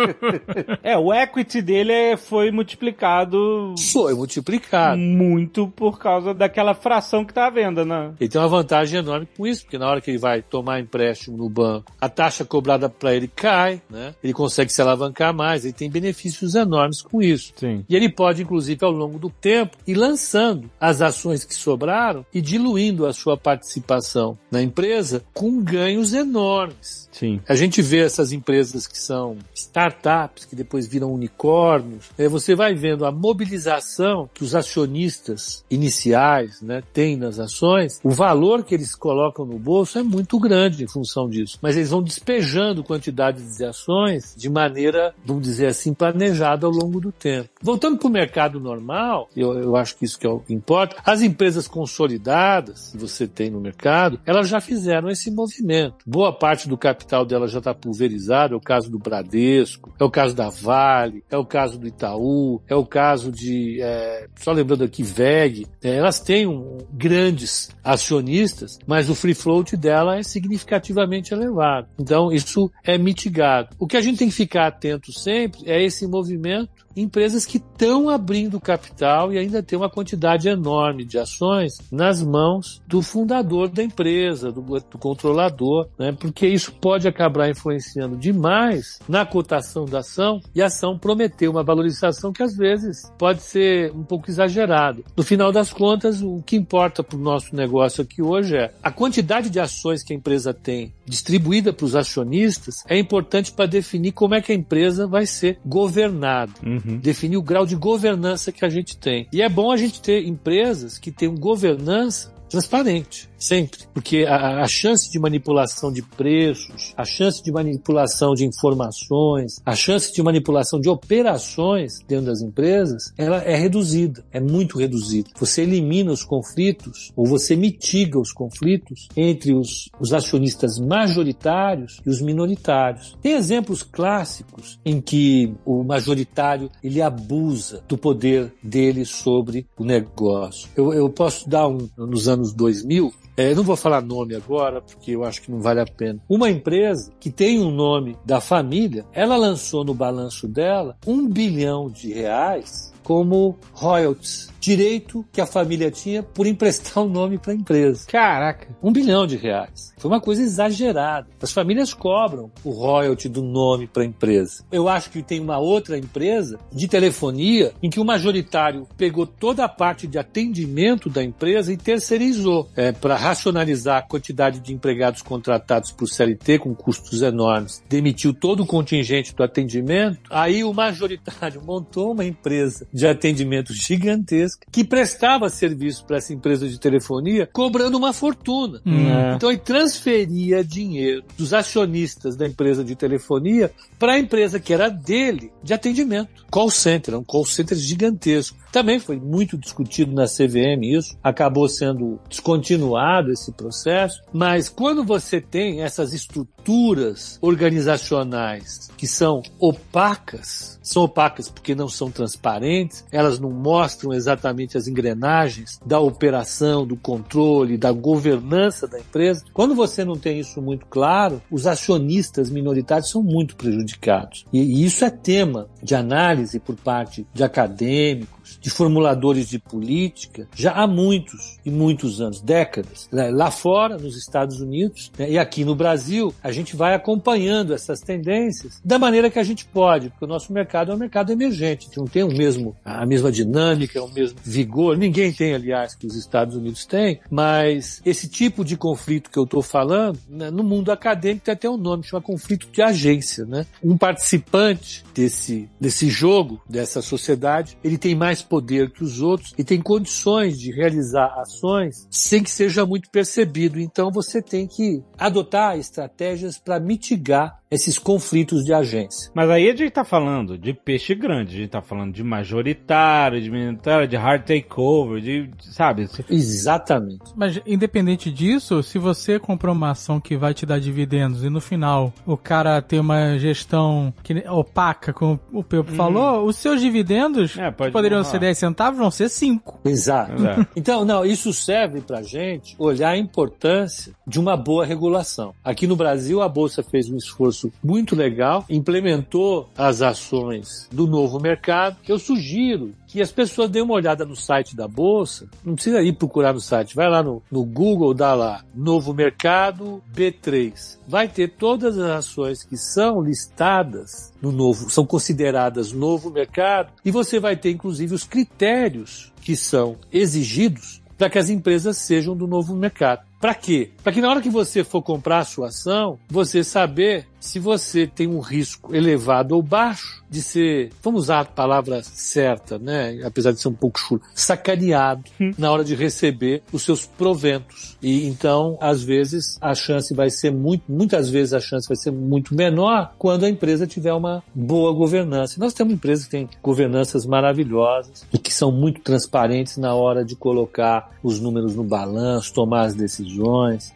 é, 0.82 0.96
o 0.96 1.12
equity 1.12 1.62
dele 1.62 2.16
foi 2.16 2.50
multiplicado. 2.50 3.74
Foi 3.92 4.14
multiplicado. 4.14 4.98
Muito 4.98 5.68
por 5.68 5.98
causa 5.98 6.32
daquela 6.32 6.74
fração 6.74 7.24
que 7.24 7.34
tá 7.34 7.46
à 7.46 7.50
venda, 7.50 7.84
né? 7.84 8.12
Ele 8.20 8.30
tem 8.30 8.40
uma 8.40 8.48
vantagem 8.48 8.98
enorme 8.98 9.28
com 9.36 9.46
isso, 9.46 9.62
porque 9.64 9.78
na 9.78 9.88
hora 9.88 10.00
que 10.00 10.10
ele 10.10 10.18
vai 10.18 10.42
tomar 10.42 10.80
empréstimo 10.80 11.36
no 11.36 11.48
banco, 11.48 11.92
a 12.00 12.08
taxa 12.08 12.44
cobrada 12.44 12.88
para 12.88 13.14
ele 13.14 13.28
cai, 13.28 13.82
né? 13.90 14.14
Ele 14.22 14.32
consegue 14.32 14.72
se 14.72 14.80
alavancar 14.80 15.34
mais 15.34 15.49
mais, 15.50 15.64
ele 15.64 15.72
tem 15.72 15.90
benefícios 15.90 16.54
enormes 16.54 17.02
com 17.02 17.20
isso. 17.20 17.52
Sim. 17.56 17.84
E 17.88 17.96
ele 17.96 18.08
pode, 18.08 18.42
inclusive, 18.42 18.84
ao 18.84 18.92
longo 18.92 19.18
do 19.18 19.28
tempo, 19.28 19.76
ir 19.86 19.94
lançando 19.94 20.70
as 20.80 21.02
ações 21.02 21.44
que 21.44 21.54
sobraram 21.54 22.24
e 22.32 22.40
diluindo 22.40 23.06
a 23.06 23.12
sua 23.12 23.36
participação 23.36 24.38
na 24.50 24.62
empresa 24.62 25.24
com 25.34 25.62
ganhos 25.62 26.12
enormes. 26.12 27.08
Sim. 27.10 27.40
A 27.48 27.54
gente 27.54 27.82
vê 27.82 27.98
essas 27.98 28.32
empresas 28.32 28.86
que 28.86 28.96
são 28.96 29.36
startups, 29.54 30.44
que 30.44 30.54
depois 30.54 30.86
viram 30.86 31.12
unicórnios. 31.12 32.10
Né? 32.16 32.28
Você 32.28 32.54
vai 32.54 32.74
vendo 32.74 33.04
a 33.04 33.12
mobilização 33.12 34.30
que 34.32 34.44
os 34.44 34.54
acionistas 34.54 35.64
iniciais 35.70 36.62
né, 36.62 36.82
têm 36.92 37.16
nas 37.16 37.38
ações, 37.38 38.00
o 38.02 38.10
valor 38.10 38.64
que 38.64 38.74
eles 38.74 38.94
colocam 38.94 39.44
no 39.44 39.58
bolso 39.58 39.98
é 39.98 40.02
muito 40.02 40.38
grande 40.38 40.84
em 40.84 40.88
função 40.88 41.28
disso. 41.28 41.58
Mas 41.60 41.76
eles 41.76 41.90
vão 41.90 42.02
despejando 42.02 42.84
quantidades 42.84 43.56
de 43.56 43.64
ações 43.64 44.34
de 44.36 44.48
maneira, 44.48 45.14
vamos 45.24 45.39
vamos 45.40 45.46
dizer 45.46 45.66
assim, 45.66 45.94
planejado 45.94 46.66
ao 46.66 46.72
longo 46.72 47.00
do 47.00 47.10
tempo. 47.10 47.48
Voltando 47.62 47.98
para 47.98 48.08
o 48.08 48.10
mercado 48.10 48.60
normal, 48.60 49.28
eu, 49.34 49.58
eu 49.58 49.76
acho 49.76 49.96
que 49.96 50.04
isso 50.04 50.18
que 50.18 50.26
é 50.26 50.30
o 50.30 50.38
que 50.38 50.52
importa, 50.52 50.96
as 51.04 51.22
empresas 51.22 51.66
consolidadas 51.66 52.90
que 52.92 52.98
você 52.98 53.26
tem 53.26 53.50
no 53.50 53.60
mercado, 53.60 54.20
elas 54.26 54.48
já 54.48 54.60
fizeram 54.60 55.08
esse 55.08 55.30
movimento. 55.30 55.96
Boa 56.06 56.32
parte 56.32 56.68
do 56.68 56.76
capital 56.76 57.24
delas 57.24 57.50
já 57.50 57.58
está 57.58 57.74
pulverizado, 57.74 58.54
é 58.54 58.56
o 58.56 58.60
caso 58.60 58.90
do 58.90 58.98
Bradesco, 58.98 59.92
é 59.98 60.04
o 60.04 60.10
caso 60.10 60.34
da 60.34 60.50
Vale, 60.50 61.24
é 61.30 61.36
o 61.36 61.44
caso 61.44 61.78
do 61.78 61.86
Itaú, 61.86 62.60
é 62.68 62.74
o 62.74 62.84
caso 62.84 63.32
de, 63.32 63.80
é, 63.80 64.26
só 64.36 64.52
lembrando 64.52 64.84
aqui, 64.84 65.02
VEG, 65.02 65.66
é, 65.82 65.96
elas 65.96 66.20
têm 66.20 66.46
um, 66.46 66.78
grandes 66.92 67.70
acionistas, 67.82 68.78
mas 68.86 69.08
o 69.08 69.14
free 69.14 69.34
float 69.34 69.76
dela 69.76 70.18
é 70.18 70.22
significativamente 70.22 71.32
elevado. 71.32 71.88
Então, 71.98 72.30
isso 72.30 72.70
é 72.84 72.98
mitigado. 72.98 73.74
O 73.78 73.86
que 73.86 73.96
a 73.96 74.00
gente 74.00 74.18
tem 74.18 74.28
que 74.28 74.34
ficar 74.34 74.66
atento 74.66 75.12
sempre 75.12 75.29
é 75.64 75.82
esse 75.82 76.06
movimento 76.06 76.86
empresas 77.02 77.46
que 77.46 77.58
estão 77.58 78.08
abrindo 78.08 78.60
capital 78.60 79.32
e 79.32 79.38
ainda 79.38 79.62
tem 79.62 79.78
uma 79.78 79.90
quantidade 79.90 80.48
enorme 80.48 81.04
de 81.04 81.18
ações 81.18 81.78
nas 81.90 82.22
mãos 82.22 82.82
do 82.86 83.02
fundador 83.02 83.68
da 83.68 83.82
empresa, 83.82 84.52
do, 84.52 84.60
do 84.60 84.98
controlador, 84.98 85.88
né? 85.98 86.12
porque 86.12 86.46
isso 86.46 86.72
pode 86.72 87.08
acabar 87.08 87.48
influenciando 87.48 88.16
demais 88.16 88.98
na 89.08 89.24
cotação 89.24 89.84
da 89.84 90.00
ação 90.00 90.40
e 90.54 90.62
a 90.62 90.66
ação 90.66 90.98
prometer 90.98 91.48
uma 91.48 91.62
valorização 91.62 92.32
que 92.32 92.42
às 92.42 92.56
vezes 92.56 93.10
pode 93.18 93.42
ser 93.42 93.92
um 93.92 94.02
pouco 94.02 94.30
exagerado. 94.30 95.04
No 95.16 95.22
final 95.22 95.52
das 95.52 95.72
contas, 95.72 96.22
o 96.22 96.42
que 96.42 96.56
importa 96.56 97.02
para 97.02 97.16
o 97.16 97.20
nosso 97.20 97.54
negócio 97.54 98.02
aqui 98.02 98.22
hoje 98.22 98.56
é 98.56 98.72
a 98.82 98.90
quantidade 98.90 99.50
de 99.50 99.60
ações 99.60 100.02
que 100.02 100.12
a 100.12 100.16
empresa 100.16 100.52
tem 100.52 100.92
distribuída 101.06 101.72
para 101.72 101.84
os 101.84 101.96
acionistas 101.96 102.84
é 102.86 102.98
importante 102.98 103.52
para 103.52 103.66
definir 103.66 104.12
como 104.12 104.34
é 104.34 104.40
que 104.40 104.52
a 104.52 104.54
empresa 104.54 105.06
vai 105.06 105.26
ser 105.26 105.58
governada. 105.64 106.52
Uhum. 106.64 106.89
Definir 106.98 107.36
o 107.36 107.42
grau 107.42 107.64
de 107.64 107.76
governança 107.76 108.52
que 108.52 108.64
a 108.64 108.68
gente 108.68 108.96
tem. 108.96 109.26
E 109.32 109.42
é 109.42 109.48
bom 109.48 109.70
a 109.70 109.76
gente 109.76 110.00
ter 110.00 110.26
empresas 110.26 110.98
que 110.98 111.10
tenham 111.10 111.34
governança 111.34 112.34
transparente. 112.48 113.29
Sempre. 113.40 113.80
Porque 113.94 114.26
a, 114.28 114.62
a, 114.62 114.68
chance 114.68 115.10
de 115.10 115.18
manipulação 115.18 115.90
de 115.90 116.02
preços, 116.02 116.92
a 116.94 117.06
chance 117.06 117.42
de 117.42 117.50
manipulação 117.50 118.34
de 118.34 118.44
informações, 118.44 119.60
a 119.64 119.74
chance 119.74 120.12
de 120.12 120.22
manipulação 120.22 120.78
de 120.78 120.90
operações 120.90 122.00
dentro 122.06 122.26
das 122.26 122.42
empresas, 122.42 123.14
ela 123.16 123.38
é 123.38 123.56
reduzida. 123.56 124.22
É 124.30 124.38
muito 124.38 124.78
reduzida. 124.78 125.30
Você 125.38 125.62
elimina 125.62 126.12
os 126.12 126.22
conflitos, 126.22 127.10
ou 127.16 127.26
você 127.26 127.56
mitiga 127.56 128.20
os 128.20 128.30
conflitos 128.30 129.08
entre 129.16 129.54
os, 129.54 129.88
os 129.98 130.12
acionistas 130.12 130.78
majoritários 130.78 132.00
e 132.04 132.10
os 132.10 132.20
minoritários. 132.20 133.16
Tem 133.22 133.32
exemplos 133.32 133.82
clássicos 133.82 134.78
em 134.84 135.00
que 135.00 135.54
o 135.64 135.82
majoritário 135.82 136.70
ele 136.84 137.00
abusa 137.00 137.82
do 137.88 137.96
poder 137.96 138.52
dele 138.62 139.06
sobre 139.06 139.66
o 139.78 139.84
negócio. 139.84 140.68
Eu, 140.76 140.92
eu 140.92 141.08
posso 141.08 141.48
dar 141.48 141.66
um, 141.68 141.88
nos 141.96 142.28
anos 142.28 142.52
2000, 142.52 143.10
é, 143.40 143.54
não 143.54 143.62
vou 143.62 143.76
falar 143.76 144.02
nome 144.02 144.34
agora, 144.34 144.82
porque 144.82 145.12
eu 145.12 145.24
acho 145.24 145.40
que 145.40 145.50
não 145.50 145.60
vale 145.60 145.80
a 145.80 145.86
pena. 145.86 146.20
Uma 146.28 146.50
empresa 146.50 147.10
que 147.18 147.30
tem 147.30 147.58
um 147.58 147.70
nome 147.70 148.16
da 148.24 148.40
família, 148.40 149.06
ela 149.12 149.36
lançou 149.36 149.82
no 149.82 149.94
balanço 149.94 150.46
dela 150.46 150.96
um 151.06 151.26
bilhão 151.26 151.88
de 151.88 152.12
reais 152.12 152.92
como 153.02 153.56
royalties 153.72 154.50
direito 154.60 155.24
que 155.32 155.40
a 155.40 155.46
família 155.46 155.90
tinha 155.90 156.22
por 156.22 156.46
emprestar 156.46 156.98
o 157.02 157.06
um 157.06 157.10
nome 157.10 157.38
para 157.38 157.52
a 157.52 157.56
empresa. 157.56 158.06
Caraca! 158.06 158.68
Um 158.82 158.92
bilhão 158.92 159.26
de 159.26 159.36
reais. 159.36 159.92
Foi 159.96 160.10
uma 160.10 160.20
coisa 160.20 160.42
exagerada. 160.42 161.28
As 161.42 161.52
famílias 161.52 161.94
cobram 161.94 162.50
o 162.62 162.70
royalty 162.70 163.28
do 163.28 163.42
nome 163.42 163.86
para 163.86 164.02
a 164.02 164.06
empresa. 164.06 164.64
Eu 164.70 164.88
acho 164.88 165.10
que 165.10 165.22
tem 165.22 165.40
uma 165.40 165.58
outra 165.58 165.96
empresa 165.98 166.58
de 166.72 166.86
telefonia 166.86 167.72
em 167.82 167.88
que 167.88 168.00
o 168.00 168.04
majoritário 168.04 168.86
pegou 168.96 169.26
toda 169.26 169.64
a 169.64 169.68
parte 169.68 170.06
de 170.06 170.18
atendimento 170.18 171.08
da 171.08 171.22
empresa 171.22 171.72
e 171.72 171.76
terceirizou 171.76 172.68
é, 172.76 172.92
para 172.92 173.16
racionalizar 173.16 173.98
a 173.98 174.02
quantidade 174.02 174.60
de 174.60 174.72
empregados 174.72 175.22
contratados 175.22 175.90
por 175.92 176.08
CLT 176.08 176.58
com 176.58 176.74
custos 176.74 177.22
enormes. 177.22 177.82
Demitiu 177.88 178.34
todo 178.34 178.62
o 178.62 178.66
contingente 178.66 179.34
do 179.34 179.42
atendimento. 179.42 180.20
Aí 180.28 180.62
o 180.64 180.72
majoritário 180.72 181.62
montou 181.64 182.12
uma 182.12 182.24
empresa 182.24 182.86
de 182.92 183.06
atendimento 183.06 183.72
gigantesca 183.72 184.49
gigantesca 184.50 184.66
que 184.70 184.84
prestava 184.84 185.48
serviço 185.48 186.04
para 186.04 186.16
essa 186.16 186.32
empresa 186.32 186.68
de 186.68 186.78
telefonia 186.78 187.48
cobrando 187.52 187.96
uma 187.96 188.12
fortuna. 188.12 188.80
Hum. 188.84 189.08
É. 189.08 189.34
Então 189.34 189.50
ele 189.50 189.60
transferia 189.60 190.64
dinheiro 190.64 191.24
dos 191.36 191.52
acionistas 191.52 192.36
da 192.36 192.46
empresa 192.46 192.84
de 192.84 192.94
telefonia 192.94 193.70
para 193.98 194.14
a 194.14 194.18
empresa 194.18 194.58
que 194.58 194.72
era 194.72 194.88
dele 194.88 195.52
de 195.62 195.74
atendimento. 195.74 196.46
Call 196.50 196.70
center, 196.70 197.16
um 197.16 197.24
call 197.24 197.44
center 197.44 197.76
gigantesco. 197.76 198.56
Também 198.72 199.00
foi 199.00 199.16
muito 199.16 199.58
discutido 199.58 200.12
na 200.12 200.26
CVM 200.26 200.84
isso, 200.84 201.18
acabou 201.22 201.68
sendo 201.68 202.20
descontinuado 202.28 203.32
esse 203.32 203.50
processo, 203.52 204.22
mas 204.32 204.68
quando 204.68 205.04
você 205.04 205.40
tem 205.40 205.82
essas 205.82 206.12
estruturas 206.12 207.38
organizacionais 207.42 208.88
que 208.96 209.08
são 209.08 209.42
opacas, 209.58 210.78
são 210.82 211.02
opacas 211.02 211.48
porque 211.48 211.74
não 211.74 211.88
são 211.88 212.10
transparentes, 212.10 213.04
elas 213.10 213.40
não 213.40 213.50
mostram 213.50 214.12
exatamente 214.12 214.39
as 214.48 214.88
engrenagens 214.88 215.78
da 215.84 216.00
operação, 216.00 216.86
do 216.86 216.96
controle, 216.96 217.76
da 217.76 217.92
governança 217.92 218.86
da 218.86 218.98
empresa. 218.98 219.44
Quando 219.52 219.74
você 219.74 220.04
não 220.04 220.16
tem 220.16 220.38
isso 220.40 220.60
muito 220.60 220.86
claro, 220.86 221.42
os 221.50 221.66
acionistas 221.66 222.50
minoritários 222.50 223.10
são 223.10 223.22
muito 223.22 223.56
prejudicados. 223.56 224.46
E 224.52 224.84
isso 224.84 225.04
é 225.04 225.10
tema 225.10 225.68
de 225.82 225.94
análise 225.94 226.58
por 226.58 226.76
parte 226.76 227.26
de 227.32 227.44
acadêmicos, 227.44 228.39
de 228.60 228.70
formuladores 228.70 229.48
de 229.48 229.58
política 229.58 230.48
já 230.54 230.72
há 230.72 230.86
muitos 230.86 231.58
e 231.64 231.70
muitos 231.70 232.20
anos, 232.20 232.40
décadas. 232.40 233.08
Né? 233.12 233.30
Lá 233.30 233.50
fora, 233.50 233.98
nos 233.98 234.16
Estados 234.16 234.60
Unidos 234.60 235.10
né? 235.18 235.30
e 235.30 235.38
aqui 235.38 235.64
no 235.64 235.74
Brasil, 235.74 236.34
a 236.42 236.50
gente 236.52 236.76
vai 236.76 236.94
acompanhando 236.94 237.74
essas 237.74 238.00
tendências 238.00 238.80
da 238.84 238.98
maneira 238.98 239.30
que 239.30 239.38
a 239.38 239.42
gente 239.42 239.64
pode, 239.64 240.10
porque 240.10 240.24
o 240.24 240.28
nosso 240.28 240.52
mercado 240.52 240.92
é 240.92 240.94
um 240.94 240.98
mercado 240.98 241.32
emergente, 241.32 241.88
não 241.96 242.06
tem 242.06 242.22
o 242.22 242.28
mesmo, 242.28 242.76
a 242.84 243.04
mesma 243.04 243.30
dinâmica, 243.30 244.02
o 244.02 244.12
mesmo 244.12 244.38
vigor, 244.42 244.96
ninguém 244.96 245.32
tem, 245.32 245.54
aliás, 245.54 245.94
que 245.94 246.06
os 246.06 246.16
Estados 246.16 246.56
Unidos 246.56 246.84
têm, 246.84 247.20
mas 247.30 248.00
esse 248.04 248.28
tipo 248.28 248.64
de 248.64 248.76
conflito 248.76 249.30
que 249.30 249.38
eu 249.38 249.44
estou 249.44 249.62
falando, 249.62 250.18
né? 250.28 250.50
no 250.50 250.62
mundo 250.62 250.90
acadêmico 250.90 251.44
tem 251.44 251.54
até 251.54 251.68
um 251.68 251.76
nome, 251.76 252.04
chama 252.04 252.22
conflito 252.22 252.68
de 252.70 252.82
agência. 252.82 253.44
Né? 253.44 253.66
Um 253.82 253.96
participante 253.96 255.04
desse, 255.14 255.68
desse 255.80 256.08
jogo, 256.08 256.60
dessa 256.68 257.02
sociedade, 257.02 257.76
ele 257.82 257.98
tem 257.98 258.14
mais 258.14 258.39
poder 258.42 258.90
que 258.90 259.04
os 259.04 259.20
outros 259.20 259.54
e 259.58 259.64
tem 259.64 259.80
condições 259.80 260.58
de 260.58 260.70
realizar 260.70 261.34
ações 261.38 262.06
sem 262.10 262.42
que 262.42 262.50
seja 262.50 262.86
muito 262.86 263.10
percebido. 263.10 263.80
Então 263.80 264.10
você 264.10 264.42
tem 264.42 264.66
que 264.66 265.02
adotar 265.18 265.78
estratégias 265.78 266.58
para 266.58 266.80
mitigar 266.80 267.59
esses 267.70 267.98
conflitos 267.98 268.64
de 268.64 268.74
agência. 268.74 269.30
Mas 269.34 269.48
aí 269.48 269.68
a 269.68 269.70
gente 269.70 269.84
está 269.84 270.04
falando 270.04 270.58
de 270.58 270.74
peixe 270.74 271.14
grande, 271.14 271.54
a 271.54 271.58
gente 271.58 271.66
está 271.66 271.80
falando 271.80 272.12
de 272.12 272.24
majoritário, 272.24 273.40
de 273.40 273.50
minoritário, 273.50 274.08
de 274.08 274.16
hard 274.16 274.42
takeover, 274.42 275.20
de, 275.20 275.50
sabe? 275.60 276.08
Exatamente. 276.28 277.32
Mas 277.36 277.60
independente 277.64 278.30
disso, 278.30 278.82
se 278.82 278.98
você 278.98 279.38
comprou 279.38 279.74
uma 279.74 279.90
ação 279.90 280.20
que 280.20 280.36
vai 280.36 280.52
te 280.52 280.66
dar 280.66 280.80
dividendos 280.80 281.44
e 281.44 281.48
no 281.48 281.60
final 281.60 282.12
o 282.26 282.36
cara 282.36 282.82
tem 282.82 282.98
uma 282.98 283.38
gestão 283.38 284.12
que, 284.22 284.34
opaca, 284.48 285.12
como 285.12 285.38
o 285.52 285.62
Pedro 285.62 285.92
hum. 285.92 285.96
falou, 285.96 286.46
os 286.46 286.56
seus 286.56 286.80
dividendos 286.80 287.56
é, 287.56 287.70
pode 287.70 287.92
poderiam 287.92 288.24
ser 288.24 288.40
10 288.40 288.58
centavos, 288.58 288.98
vão 288.98 289.10
ser 289.10 289.28
5. 289.28 289.80
Exato. 289.84 290.46
É. 290.46 290.66
Então, 290.74 291.04
não, 291.04 291.24
isso 291.24 291.52
serve 291.52 292.00
pra 292.00 292.22
gente 292.22 292.74
olhar 292.78 293.10
a 293.10 293.18
importância 293.18 294.12
de 294.26 294.40
uma 294.40 294.56
boa 294.56 294.84
regulação. 294.84 295.54
Aqui 295.62 295.86
no 295.86 295.96
Brasil, 295.96 296.40
a 296.42 296.48
Bolsa 296.48 296.82
fez 296.82 297.08
um 297.08 297.16
esforço 297.16 297.59
muito 297.82 298.14
legal, 298.14 298.64
implementou 298.68 299.68
as 299.76 300.02
ações 300.02 300.88
do 300.92 301.06
novo 301.06 301.40
mercado. 301.40 301.96
Eu 302.08 302.18
sugiro 302.18 302.92
que 303.06 303.20
as 303.20 303.32
pessoas 303.32 303.68
deem 303.68 303.84
uma 303.84 303.94
olhada 303.94 304.24
no 304.24 304.36
site 304.36 304.76
da 304.76 304.86
Bolsa, 304.86 305.48
não 305.64 305.74
precisa 305.74 306.00
ir 306.00 306.12
procurar 306.12 306.52
no 306.52 306.60
site, 306.60 306.94
vai 306.94 307.08
lá 307.08 307.22
no, 307.22 307.42
no 307.50 307.64
Google, 307.64 308.14
dá 308.14 308.34
lá, 308.34 308.64
Novo 308.74 309.12
Mercado 309.12 310.00
B3. 310.14 310.98
Vai 311.08 311.28
ter 311.28 311.48
todas 311.48 311.98
as 311.98 312.10
ações 312.10 312.62
que 312.62 312.76
são 312.76 313.20
listadas 313.20 314.32
no 314.40 314.52
novo, 314.52 314.88
são 314.90 315.04
consideradas 315.04 315.92
novo 315.92 316.30
mercado, 316.30 316.92
e 317.04 317.10
você 317.10 317.40
vai 317.40 317.56
ter 317.56 317.70
inclusive 317.70 318.14
os 318.14 318.24
critérios 318.24 319.32
que 319.40 319.56
são 319.56 319.96
exigidos 320.12 321.02
para 321.18 321.28
que 321.28 321.38
as 321.38 321.50
empresas 321.50 321.98
sejam 321.98 322.36
do 322.36 322.46
novo 322.46 322.74
mercado. 322.74 323.29
Para 323.40 323.54
quê? 323.54 323.90
Para 324.02 324.12
que 324.12 324.20
na 324.20 324.28
hora 324.28 324.42
que 324.42 324.50
você 324.50 324.84
for 324.84 325.02
comprar 325.02 325.38
a 325.38 325.44
sua 325.44 325.68
ação, 325.68 326.18
você 326.28 326.62
saber 326.62 327.26
se 327.40 327.58
você 327.58 328.06
tem 328.06 328.26
um 328.26 328.40
risco 328.40 328.94
elevado 328.94 329.56
ou 329.56 329.62
baixo 329.62 330.22
de 330.28 330.42
ser, 330.42 330.90
vamos 331.02 331.22
usar 331.22 331.40
a 331.40 331.44
palavra 331.44 332.02
certa, 332.04 332.78
né? 332.78 333.20
Apesar 333.24 333.50
de 333.50 333.60
ser 333.60 333.68
um 333.68 333.74
pouco 333.74 333.98
chulo, 333.98 334.20
sacaneado 334.34 335.24
hum. 335.40 335.52
na 335.58 335.72
hora 335.72 335.82
de 335.82 335.94
receber 335.94 336.62
os 336.72 336.82
seus 336.82 337.04
proventos. 337.06 337.96
E 338.00 338.28
então, 338.28 338.78
às 338.80 339.02
vezes, 339.02 339.58
a 339.60 339.74
chance 339.74 340.14
vai 340.14 340.30
ser 340.30 340.52
muito, 340.52 340.84
muitas 340.88 341.30
vezes 341.30 341.52
a 341.52 341.60
chance 341.60 341.88
vai 341.88 341.96
ser 341.96 342.12
muito 342.12 342.54
menor 342.54 343.12
quando 343.18 343.44
a 343.44 343.48
empresa 343.48 343.86
tiver 343.86 344.12
uma 344.12 344.42
boa 344.54 344.92
governança. 344.92 345.58
Nós 345.58 345.72
temos 345.72 345.94
empresas 345.94 346.26
que 346.26 346.30
têm 346.30 346.48
governanças 346.62 347.26
maravilhosas 347.26 348.24
e 348.32 348.38
que 348.38 348.52
são 348.52 348.70
muito 348.70 349.00
transparentes 349.00 349.78
na 349.78 349.94
hora 349.94 350.24
de 350.24 350.36
colocar 350.36 351.10
os 351.22 351.40
números 351.40 351.74
no 351.74 351.82
balanço, 351.82 352.52
tomar 352.52 352.82
as 352.82 352.94
decisões, 352.94 353.29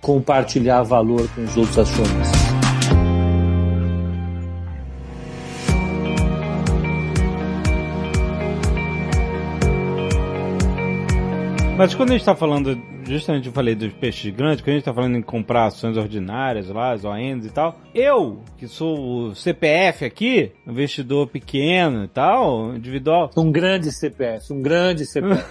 compartilhar 0.01 0.83
valor 0.83 1.29
com 1.35 1.43
os 1.43 1.57
outros 1.57 1.79
acionistas. 1.79 2.55
Mas 11.77 11.95
quando 11.95 12.11
a 12.11 12.13
gente 12.13 12.21
está 12.21 12.37
falando 12.37 12.81
justamente 13.07 13.47
eu 13.47 13.53
falei 13.53 13.75
dos 13.75 13.93
peixes 13.93 14.35
grandes, 14.35 14.63
que 14.63 14.71
a 14.71 14.73
gente 14.73 14.85
tá 14.85 14.93
falando 14.93 15.17
em 15.17 15.23
comprar 15.23 15.67
ações 15.67 15.97
ordinárias 15.97 16.69
lá, 16.69 16.93
as 16.93 17.05
ONs 17.05 17.47
e 17.47 17.51
tal. 17.51 17.79
Eu, 17.95 18.41
que 18.59 18.67
sou 18.67 19.29
o 19.29 19.35
CPF 19.35 20.05
aqui, 20.05 20.53
investidor 20.67 21.29
pequeno 21.29 22.05
e 22.05 22.09
tal, 22.09 22.75
individual. 22.75 23.31
Um 23.37 23.53
grande 23.53 23.93
CPF, 23.93 24.53
um 24.53 24.63
grande 24.63 25.07
CPF. 25.07 25.45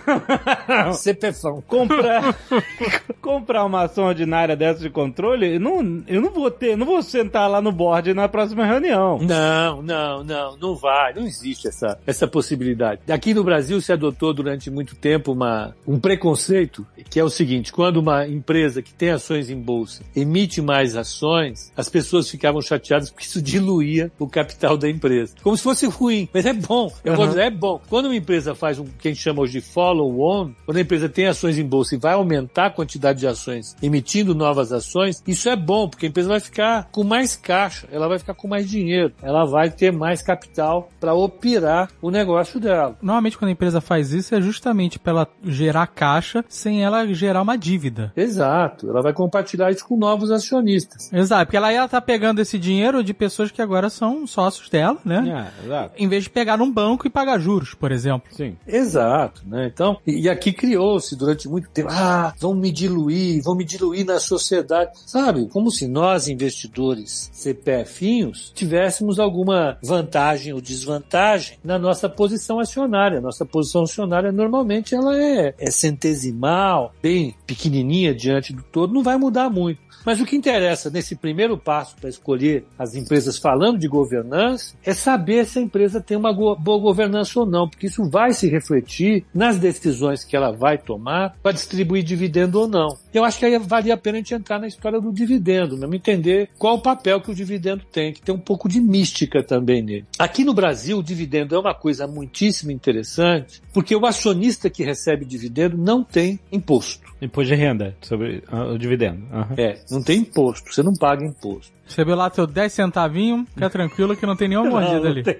CPFão. 0.97 1.63
Comprar, 1.65 2.35
comprar 3.21 3.65
uma 3.65 3.83
ação 3.83 4.05
ordinária 4.05 4.55
dessa 4.55 4.81
de 4.81 4.89
controle, 4.89 5.55
eu 5.55 5.59
não, 5.59 6.03
eu 6.07 6.21
não 6.21 6.31
vou 6.31 6.51
ter, 6.51 6.75
não 6.75 6.85
vou 6.85 7.01
sentar 7.01 7.49
lá 7.49 7.61
no 7.61 7.71
board 7.71 8.13
na 8.13 8.27
próxima 8.27 8.65
reunião. 8.65 9.19
Não, 9.21 9.81
não, 9.81 10.23
não, 10.23 10.57
não 10.57 10.75
vai, 10.75 11.13
não 11.13 11.23
existe 11.23 11.67
essa, 11.67 11.99
essa 12.05 12.27
possibilidade. 12.27 13.01
Aqui 13.09 13.33
no 13.33 13.43
Brasil 13.43 13.79
se 13.79 13.93
adotou 13.93 14.33
durante 14.33 14.69
muito 14.69 14.95
tempo 14.95 15.31
uma, 15.31 15.75
um 15.87 15.99
preconceito 15.99 16.85
que 17.09 17.19
é 17.19 17.23
o 17.23 17.29
seguinte, 17.29 17.42
seguinte, 17.43 17.73
quando 17.73 17.97
uma 17.97 18.25
empresa 18.25 18.81
que 18.81 18.93
tem 18.93 19.09
ações 19.09 19.49
em 19.49 19.59
bolsa 19.59 20.01
emite 20.15 20.61
mais 20.61 20.95
ações, 20.95 21.71
as 21.75 21.89
pessoas 21.89 22.29
ficavam 22.29 22.61
chateadas 22.61 23.09
porque 23.09 23.25
isso 23.25 23.41
diluía 23.43 24.11
o 24.17 24.27
capital 24.27 24.77
da 24.77 24.89
empresa. 24.89 25.35
Como 25.43 25.57
se 25.57 25.63
fosse 25.63 25.85
ruim, 25.87 26.29
mas 26.33 26.45
é 26.45 26.53
bom. 26.53 26.91
Eu 27.03 27.13
uhum. 27.13 27.27
dizer, 27.27 27.41
é 27.41 27.49
bom. 27.49 27.81
Quando 27.89 28.05
uma 28.05 28.15
empresa 28.15 28.55
faz 28.55 28.79
um 28.79 28.85
que 28.85 29.09
a 29.09 29.11
gente 29.11 29.21
chama 29.21 29.41
hoje 29.41 29.53
de 29.53 29.61
follow-on, 29.61 30.53
quando 30.65 30.77
a 30.77 30.81
empresa 30.81 31.09
tem 31.09 31.27
ações 31.27 31.57
em 31.57 31.65
bolsa 31.65 31.95
e 31.95 31.97
vai 31.97 32.13
aumentar 32.13 32.67
a 32.67 32.69
quantidade 32.69 33.19
de 33.19 33.27
ações, 33.27 33.75
emitindo 33.81 34.33
novas 34.33 34.71
ações, 34.71 35.21
isso 35.27 35.49
é 35.49 35.55
bom, 35.55 35.89
porque 35.89 36.05
a 36.05 36.09
empresa 36.09 36.29
vai 36.29 36.39
ficar 36.39 36.89
com 36.91 37.03
mais 37.03 37.35
caixa, 37.35 37.87
ela 37.91 38.07
vai 38.07 38.19
ficar 38.19 38.33
com 38.33 38.47
mais 38.47 38.69
dinheiro, 38.69 39.13
ela 39.21 39.45
vai 39.45 39.69
ter 39.69 39.91
mais 39.91 40.21
capital 40.21 40.89
para 40.99 41.13
operar 41.13 41.89
o 42.01 42.09
negócio 42.09 42.59
dela. 42.59 42.97
Normalmente 43.01 43.37
quando 43.37 43.49
a 43.49 43.53
empresa 43.53 43.81
faz 43.81 44.13
isso 44.13 44.33
é 44.33 44.41
justamente 44.41 44.97
para 44.97 45.11
ela 45.11 45.27
gerar 45.43 45.87
caixa 45.87 46.45
sem 46.47 46.83
ela 46.83 47.05
gerar 47.13 47.32
gerar 47.33 47.41
uma 47.41 47.57
dívida. 47.57 48.13
Exato. 48.15 48.89
Ela 48.89 49.01
vai 49.01 49.11
compartilhar 49.11 49.71
isso 49.71 49.85
com 49.85 49.97
novos 49.97 50.29
acionistas. 50.29 51.11
Exato, 51.11 51.45
porque 51.45 51.57
ela 51.57 51.71
ela 51.71 51.87
tá 51.87 51.99
pegando 51.99 52.39
esse 52.39 52.59
dinheiro 52.59 53.03
de 53.03 53.13
pessoas 53.13 53.51
que 53.51 53.61
agora 53.61 53.89
são 53.89 54.27
sócios 54.27 54.69
dela, 54.69 54.99
né? 55.03 55.51
É, 55.63 55.65
exato. 55.65 55.93
Em 55.97 56.07
vez 56.07 56.23
de 56.23 56.29
pegar 56.29 56.57
num 56.57 56.71
banco 56.71 57.07
e 57.07 57.09
pagar 57.09 57.39
juros, 57.39 57.73
por 57.73 57.91
exemplo. 57.91 58.29
Sim. 58.31 58.55
Exato, 58.67 59.41
né? 59.47 59.69
Então, 59.73 59.97
e, 60.05 60.21
e 60.21 60.29
aqui 60.29 60.53
criou-se 60.53 61.15
durante 61.15 61.49
muito 61.49 61.69
tempo, 61.69 61.89
ah, 61.91 62.33
vão 62.39 62.53
me 62.53 62.71
diluir, 62.71 63.41
vão 63.43 63.55
me 63.55 63.65
diluir 63.65 64.05
na 64.05 64.19
sociedade. 64.19 64.91
Sabe? 65.07 65.47
Como 65.47 65.71
se 65.71 65.87
nós, 65.87 66.27
investidores 66.27 67.31
CPFinhos, 67.33 68.51
tivéssemos 68.53 69.19
alguma 69.19 69.77
vantagem 69.83 70.53
ou 70.53 70.61
desvantagem 70.61 71.57
na 71.63 71.79
nossa 71.79 72.07
posição 72.07 72.59
acionária. 72.59 73.19
Nossa 73.19 73.45
posição 73.45 73.83
acionária, 73.83 74.31
normalmente, 74.31 74.93
ela 74.93 75.17
é, 75.17 75.55
é 75.57 75.71
centesimal, 75.71 76.93
bem 77.01 77.22
pequenininha 77.45 78.13
diante 78.13 78.53
do 78.53 78.63
todo, 78.63 78.93
não 78.93 79.03
vai 79.03 79.17
mudar 79.17 79.49
muito. 79.49 79.79
Mas 80.05 80.19
o 80.19 80.25
que 80.25 80.35
interessa 80.35 80.89
nesse 80.89 81.15
primeiro 81.15 81.57
passo 81.57 81.95
para 81.95 82.09
escolher 82.09 82.65
as 82.77 82.95
empresas 82.95 83.37
falando 83.37 83.79
de 83.79 83.87
governança 83.87 84.75
é 84.83 84.93
saber 84.93 85.45
se 85.45 85.59
a 85.59 85.61
empresa 85.61 86.01
tem 86.01 86.17
uma 86.17 86.33
boa 86.33 86.79
governança 86.79 87.39
ou 87.39 87.45
não, 87.45 87.69
porque 87.69 87.87
isso 87.87 88.09
vai 88.09 88.33
se 88.33 88.49
refletir 88.49 89.25
nas 89.33 89.57
decisões 89.57 90.23
que 90.23 90.35
ela 90.35 90.51
vai 90.51 90.77
tomar 90.77 91.35
para 91.41 91.53
distribuir 91.53 92.03
dividendo 92.03 92.59
ou 92.59 92.67
não. 92.67 92.97
Eu 93.13 93.23
acho 93.23 93.37
que 93.37 93.45
aí 93.45 93.57
valia 93.59 93.93
a 93.93 93.97
pena 93.97 94.17
a 94.17 94.21
gente 94.21 94.33
entrar 94.33 94.59
na 94.59 94.67
história 94.67 94.99
do 94.99 95.11
dividendo, 95.11 95.77
mesmo 95.77 95.93
entender 95.93 96.49
qual 96.57 96.75
o 96.75 96.81
papel 96.81 97.21
que 97.21 97.29
o 97.29 97.35
dividendo 97.35 97.83
tem, 97.91 98.11
que 98.11 98.21
tem 98.21 98.33
um 98.33 98.39
pouco 98.39 98.67
de 98.67 98.81
mística 98.81 99.43
também 99.43 99.81
nele. 99.83 100.05
Aqui 100.17 100.43
no 100.43 100.53
Brasil, 100.53 100.97
o 100.97 101.03
dividendo 101.03 101.55
é 101.55 101.59
uma 101.59 101.75
coisa 101.75 102.07
muitíssimo 102.07 102.71
interessante, 102.71 103.61
porque 103.71 103.95
o 103.95 104.05
acionista 104.05 104.69
que 104.69 104.83
recebe 104.83 105.25
dividendo 105.25 105.77
não 105.77 106.03
tem 106.03 106.39
imposto. 106.51 107.03
Imposto 107.21 107.53
de 107.53 107.55
renda 107.55 107.95
sobre 108.01 108.43
o 108.51 108.77
dividendo. 108.77 109.23
Uhum. 109.31 109.55
É, 109.57 109.79
não 109.91 110.01
tem 110.01 110.19
imposto, 110.19 110.73
você 110.73 110.81
não 110.81 110.93
paga 110.93 111.23
imposto. 111.23 111.71
Recebeu 111.93 112.15
lá 112.15 112.27
teu 112.27 112.47
10 112.47 112.73
centavinhos, 112.73 113.47
fica 113.53 113.69
tranquilo 113.69 114.17
que 114.17 114.25
não 114.25 114.35
tem 114.35 114.47
nenhuma 114.47 114.67
mordida 114.67 114.99
não, 114.99 115.07
ali. 115.11 115.21
Tem... 115.21 115.37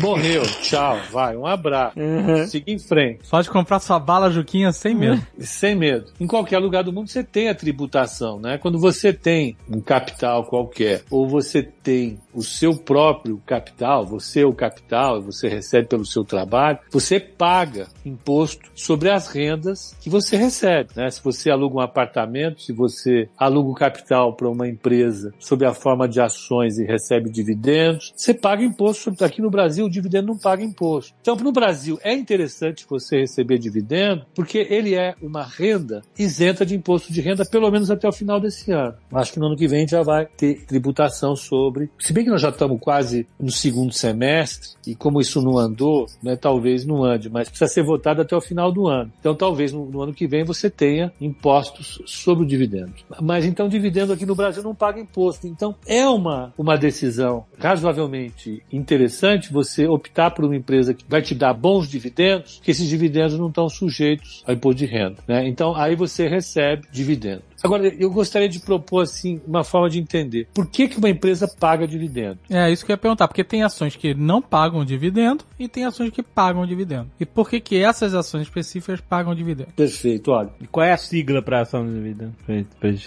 Morreu, 0.00 0.42
tchau, 0.62 0.98
vai, 1.12 1.36
um 1.36 1.46
abraço. 1.46 2.00
Uhum. 2.00 2.46
Siga 2.46 2.72
em 2.72 2.78
frente. 2.78 3.28
Pode 3.28 3.50
comprar 3.50 3.78
sua 3.78 3.98
bala 3.98 4.30
Juquinha 4.30 4.72
sem 4.72 4.94
medo. 4.94 5.20
Sem 5.38 5.74
medo. 5.74 6.06
Em 6.18 6.26
qualquer 6.26 6.58
lugar 6.58 6.82
do 6.82 6.92
mundo 6.92 7.08
você 7.08 7.22
tem 7.22 7.50
a 7.50 7.54
tributação, 7.54 8.40
né? 8.40 8.56
Quando 8.56 8.78
você 8.78 9.12
tem 9.12 9.54
um 9.70 9.80
capital 9.80 10.44
qualquer, 10.44 11.02
ou 11.10 11.28
você 11.28 11.62
tem 11.62 12.18
o 12.32 12.42
seu 12.42 12.74
próprio 12.74 13.40
capital, 13.46 14.06
você 14.06 14.40
é 14.40 14.46
o 14.46 14.54
capital, 14.54 15.20
você 15.20 15.46
recebe 15.46 15.88
pelo 15.88 16.06
seu 16.06 16.24
trabalho, 16.24 16.78
você 16.90 17.20
paga 17.20 17.88
imposto 18.04 18.70
sobre 18.74 19.10
as 19.10 19.28
rendas 19.28 19.94
que 20.00 20.08
você 20.08 20.36
recebe, 20.36 20.90
né? 20.96 21.10
Se 21.10 21.22
você 21.22 21.50
aluga 21.50 21.76
um 21.76 21.80
apartamento, 21.80 22.62
se 22.62 22.72
você 22.72 23.28
aluga 23.36 23.70
o 23.70 23.74
capital 23.74 24.34
para 24.34 24.48
uma 24.48 24.66
empresa, 24.66 25.34
a 25.66 25.74
forma 25.74 26.08
de 26.08 26.20
ações 26.20 26.78
e 26.78 26.84
recebe 26.84 27.30
dividendos, 27.30 28.12
você 28.16 28.32
paga 28.32 28.64
imposto. 28.64 29.12
Aqui 29.20 29.42
no 29.42 29.50
Brasil, 29.50 29.86
o 29.86 29.90
dividendo 29.90 30.28
não 30.28 30.38
paga 30.38 30.62
imposto. 30.62 31.14
Então, 31.20 31.36
no 31.36 31.52
Brasil, 31.52 31.98
é 32.02 32.14
interessante 32.14 32.86
você 32.88 33.20
receber 33.20 33.58
dividendo, 33.58 34.24
porque 34.34 34.66
ele 34.70 34.94
é 34.94 35.14
uma 35.20 35.42
renda 35.42 36.02
isenta 36.18 36.64
de 36.64 36.74
imposto 36.74 37.12
de 37.12 37.20
renda, 37.20 37.44
pelo 37.44 37.70
menos 37.70 37.90
até 37.90 38.08
o 38.08 38.12
final 38.12 38.40
desse 38.40 38.72
ano. 38.72 38.94
Acho 39.12 39.32
que 39.32 39.38
no 39.38 39.46
ano 39.46 39.56
que 39.56 39.68
vem 39.68 39.86
já 39.86 40.02
vai 40.02 40.26
ter 40.26 40.64
tributação 40.66 41.36
sobre. 41.36 41.90
Se 41.98 42.12
bem 42.12 42.24
que 42.24 42.30
nós 42.30 42.42
já 42.42 42.50
estamos 42.50 42.80
quase 42.80 43.26
no 43.38 43.50
segundo 43.50 43.92
semestre, 43.92 44.70
e 44.86 44.94
como 44.94 45.20
isso 45.20 45.42
não 45.42 45.58
andou, 45.58 46.06
né, 46.22 46.36
talvez 46.36 46.84
não 46.86 47.04
ande, 47.04 47.28
mas 47.28 47.48
precisa 47.48 47.68
ser 47.68 47.82
votado 47.82 48.22
até 48.22 48.36
o 48.36 48.40
final 48.40 48.70
do 48.72 48.86
ano. 48.86 49.12
Então, 49.18 49.34
talvez 49.34 49.72
no, 49.72 49.86
no 49.86 50.02
ano 50.02 50.14
que 50.14 50.26
vem 50.26 50.44
você 50.44 50.70
tenha 50.70 51.12
impostos 51.20 52.00
sobre 52.06 52.44
o 52.44 52.46
dividendo. 52.46 52.92
Mas 53.20 53.44
então, 53.44 53.68
dividendo 53.68 54.12
aqui 54.12 54.26
no 54.26 54.34
Brasil 54.34 54.62
não 54.62 54.74
paga 54.74 55.00
imposto. 55.00 55.45
Então, 55.48 55.74
é 55.86 56.06
uma, 56.06 56.52
uma 56.56 56.76
decisão 56.76 57.44
razoavelmente 57.58 58.62
interessante 58.72 59.52
você 59.52 59.86
optar 59.86 60.30
por 60.30 60.44
uma 60.44 60.56
empresa 60.56 60.94
que 60.94 61.04
vai 61.08 61.22
te 61.22 61.34
dar 61.34 61.54
bons 61.54 61.88
dividendos, 61.88 62.60
que 62.62 62.70
esses 62.70 62.88
dividendos 62.88 63.38
não 63.38 63.48
estão 63.48 63.68
sujeitos 63.68 64.42
ao 64.46 64.54
imposto 64.54 64.78
de 64.78 64.86
renda. 64.86 65.16
Né? 65.26 65.48
Então, 65.48 65.74
aí 65.74 65.94
você 65.94 66.26
recebe 66.28 66.86
dividendo. 66.90 67.42
Agora, 67.62 67.88
eu 67.88 68.10
gostaria 68.10 68.48
de 68.48 68.60
propor, 68.60 69.02
assim, 69.02 69.40
uma 69.46 69.64
forma 69.64 69.88
de 69.90 69.98
entender. 69.98 70.48
Por 70.54 70.66
que, 70.66 70.88
que 70.88 70.98
uma 70.98 71.08
empresa 71.08 71.48
paga 71.48 71.86
dividendo? 71.86 72.38
É, 72.50 72.70
isso 72.70 72.84
que 72.84 72.92
eu 72.92 72.94
ia 72.94 72.98
perguntar. 72.98 73.28
Porque 73.28 73.44
tem 73.44 73.62
ações 73.62 73.96
que 73.96 74.14
não 74.14 74.40
pagam 74.40 74.84
dividendo 74.84 75.44
e 75.58 75.68
tem 75.68 75.84
ações 75.84 76.10
que 76.10 76.22
pagam 76.22 76.66
dividendo. 76.66 77.10
E 77.18 77.26
por 77.26 77.48
que 77.48 77.60
que 77.60 77.82
essas 77.82 78.14
ações 78.14 78.42
específicas 78.42 79.00
pagam 79.00 79.34
dividendo? 79.34 79.70
Perfeito, 79.74 80.30
olha. 80.30 80.50
E 80.60 80.66
qual 80.66 80.84
é 80.84 80.92
a 80.92 80.96
sigla 80.96 81.42
para 81.42 81.60
ação 81.60 81.86
de 81.86 81.94
dividendo? 81.94 82.34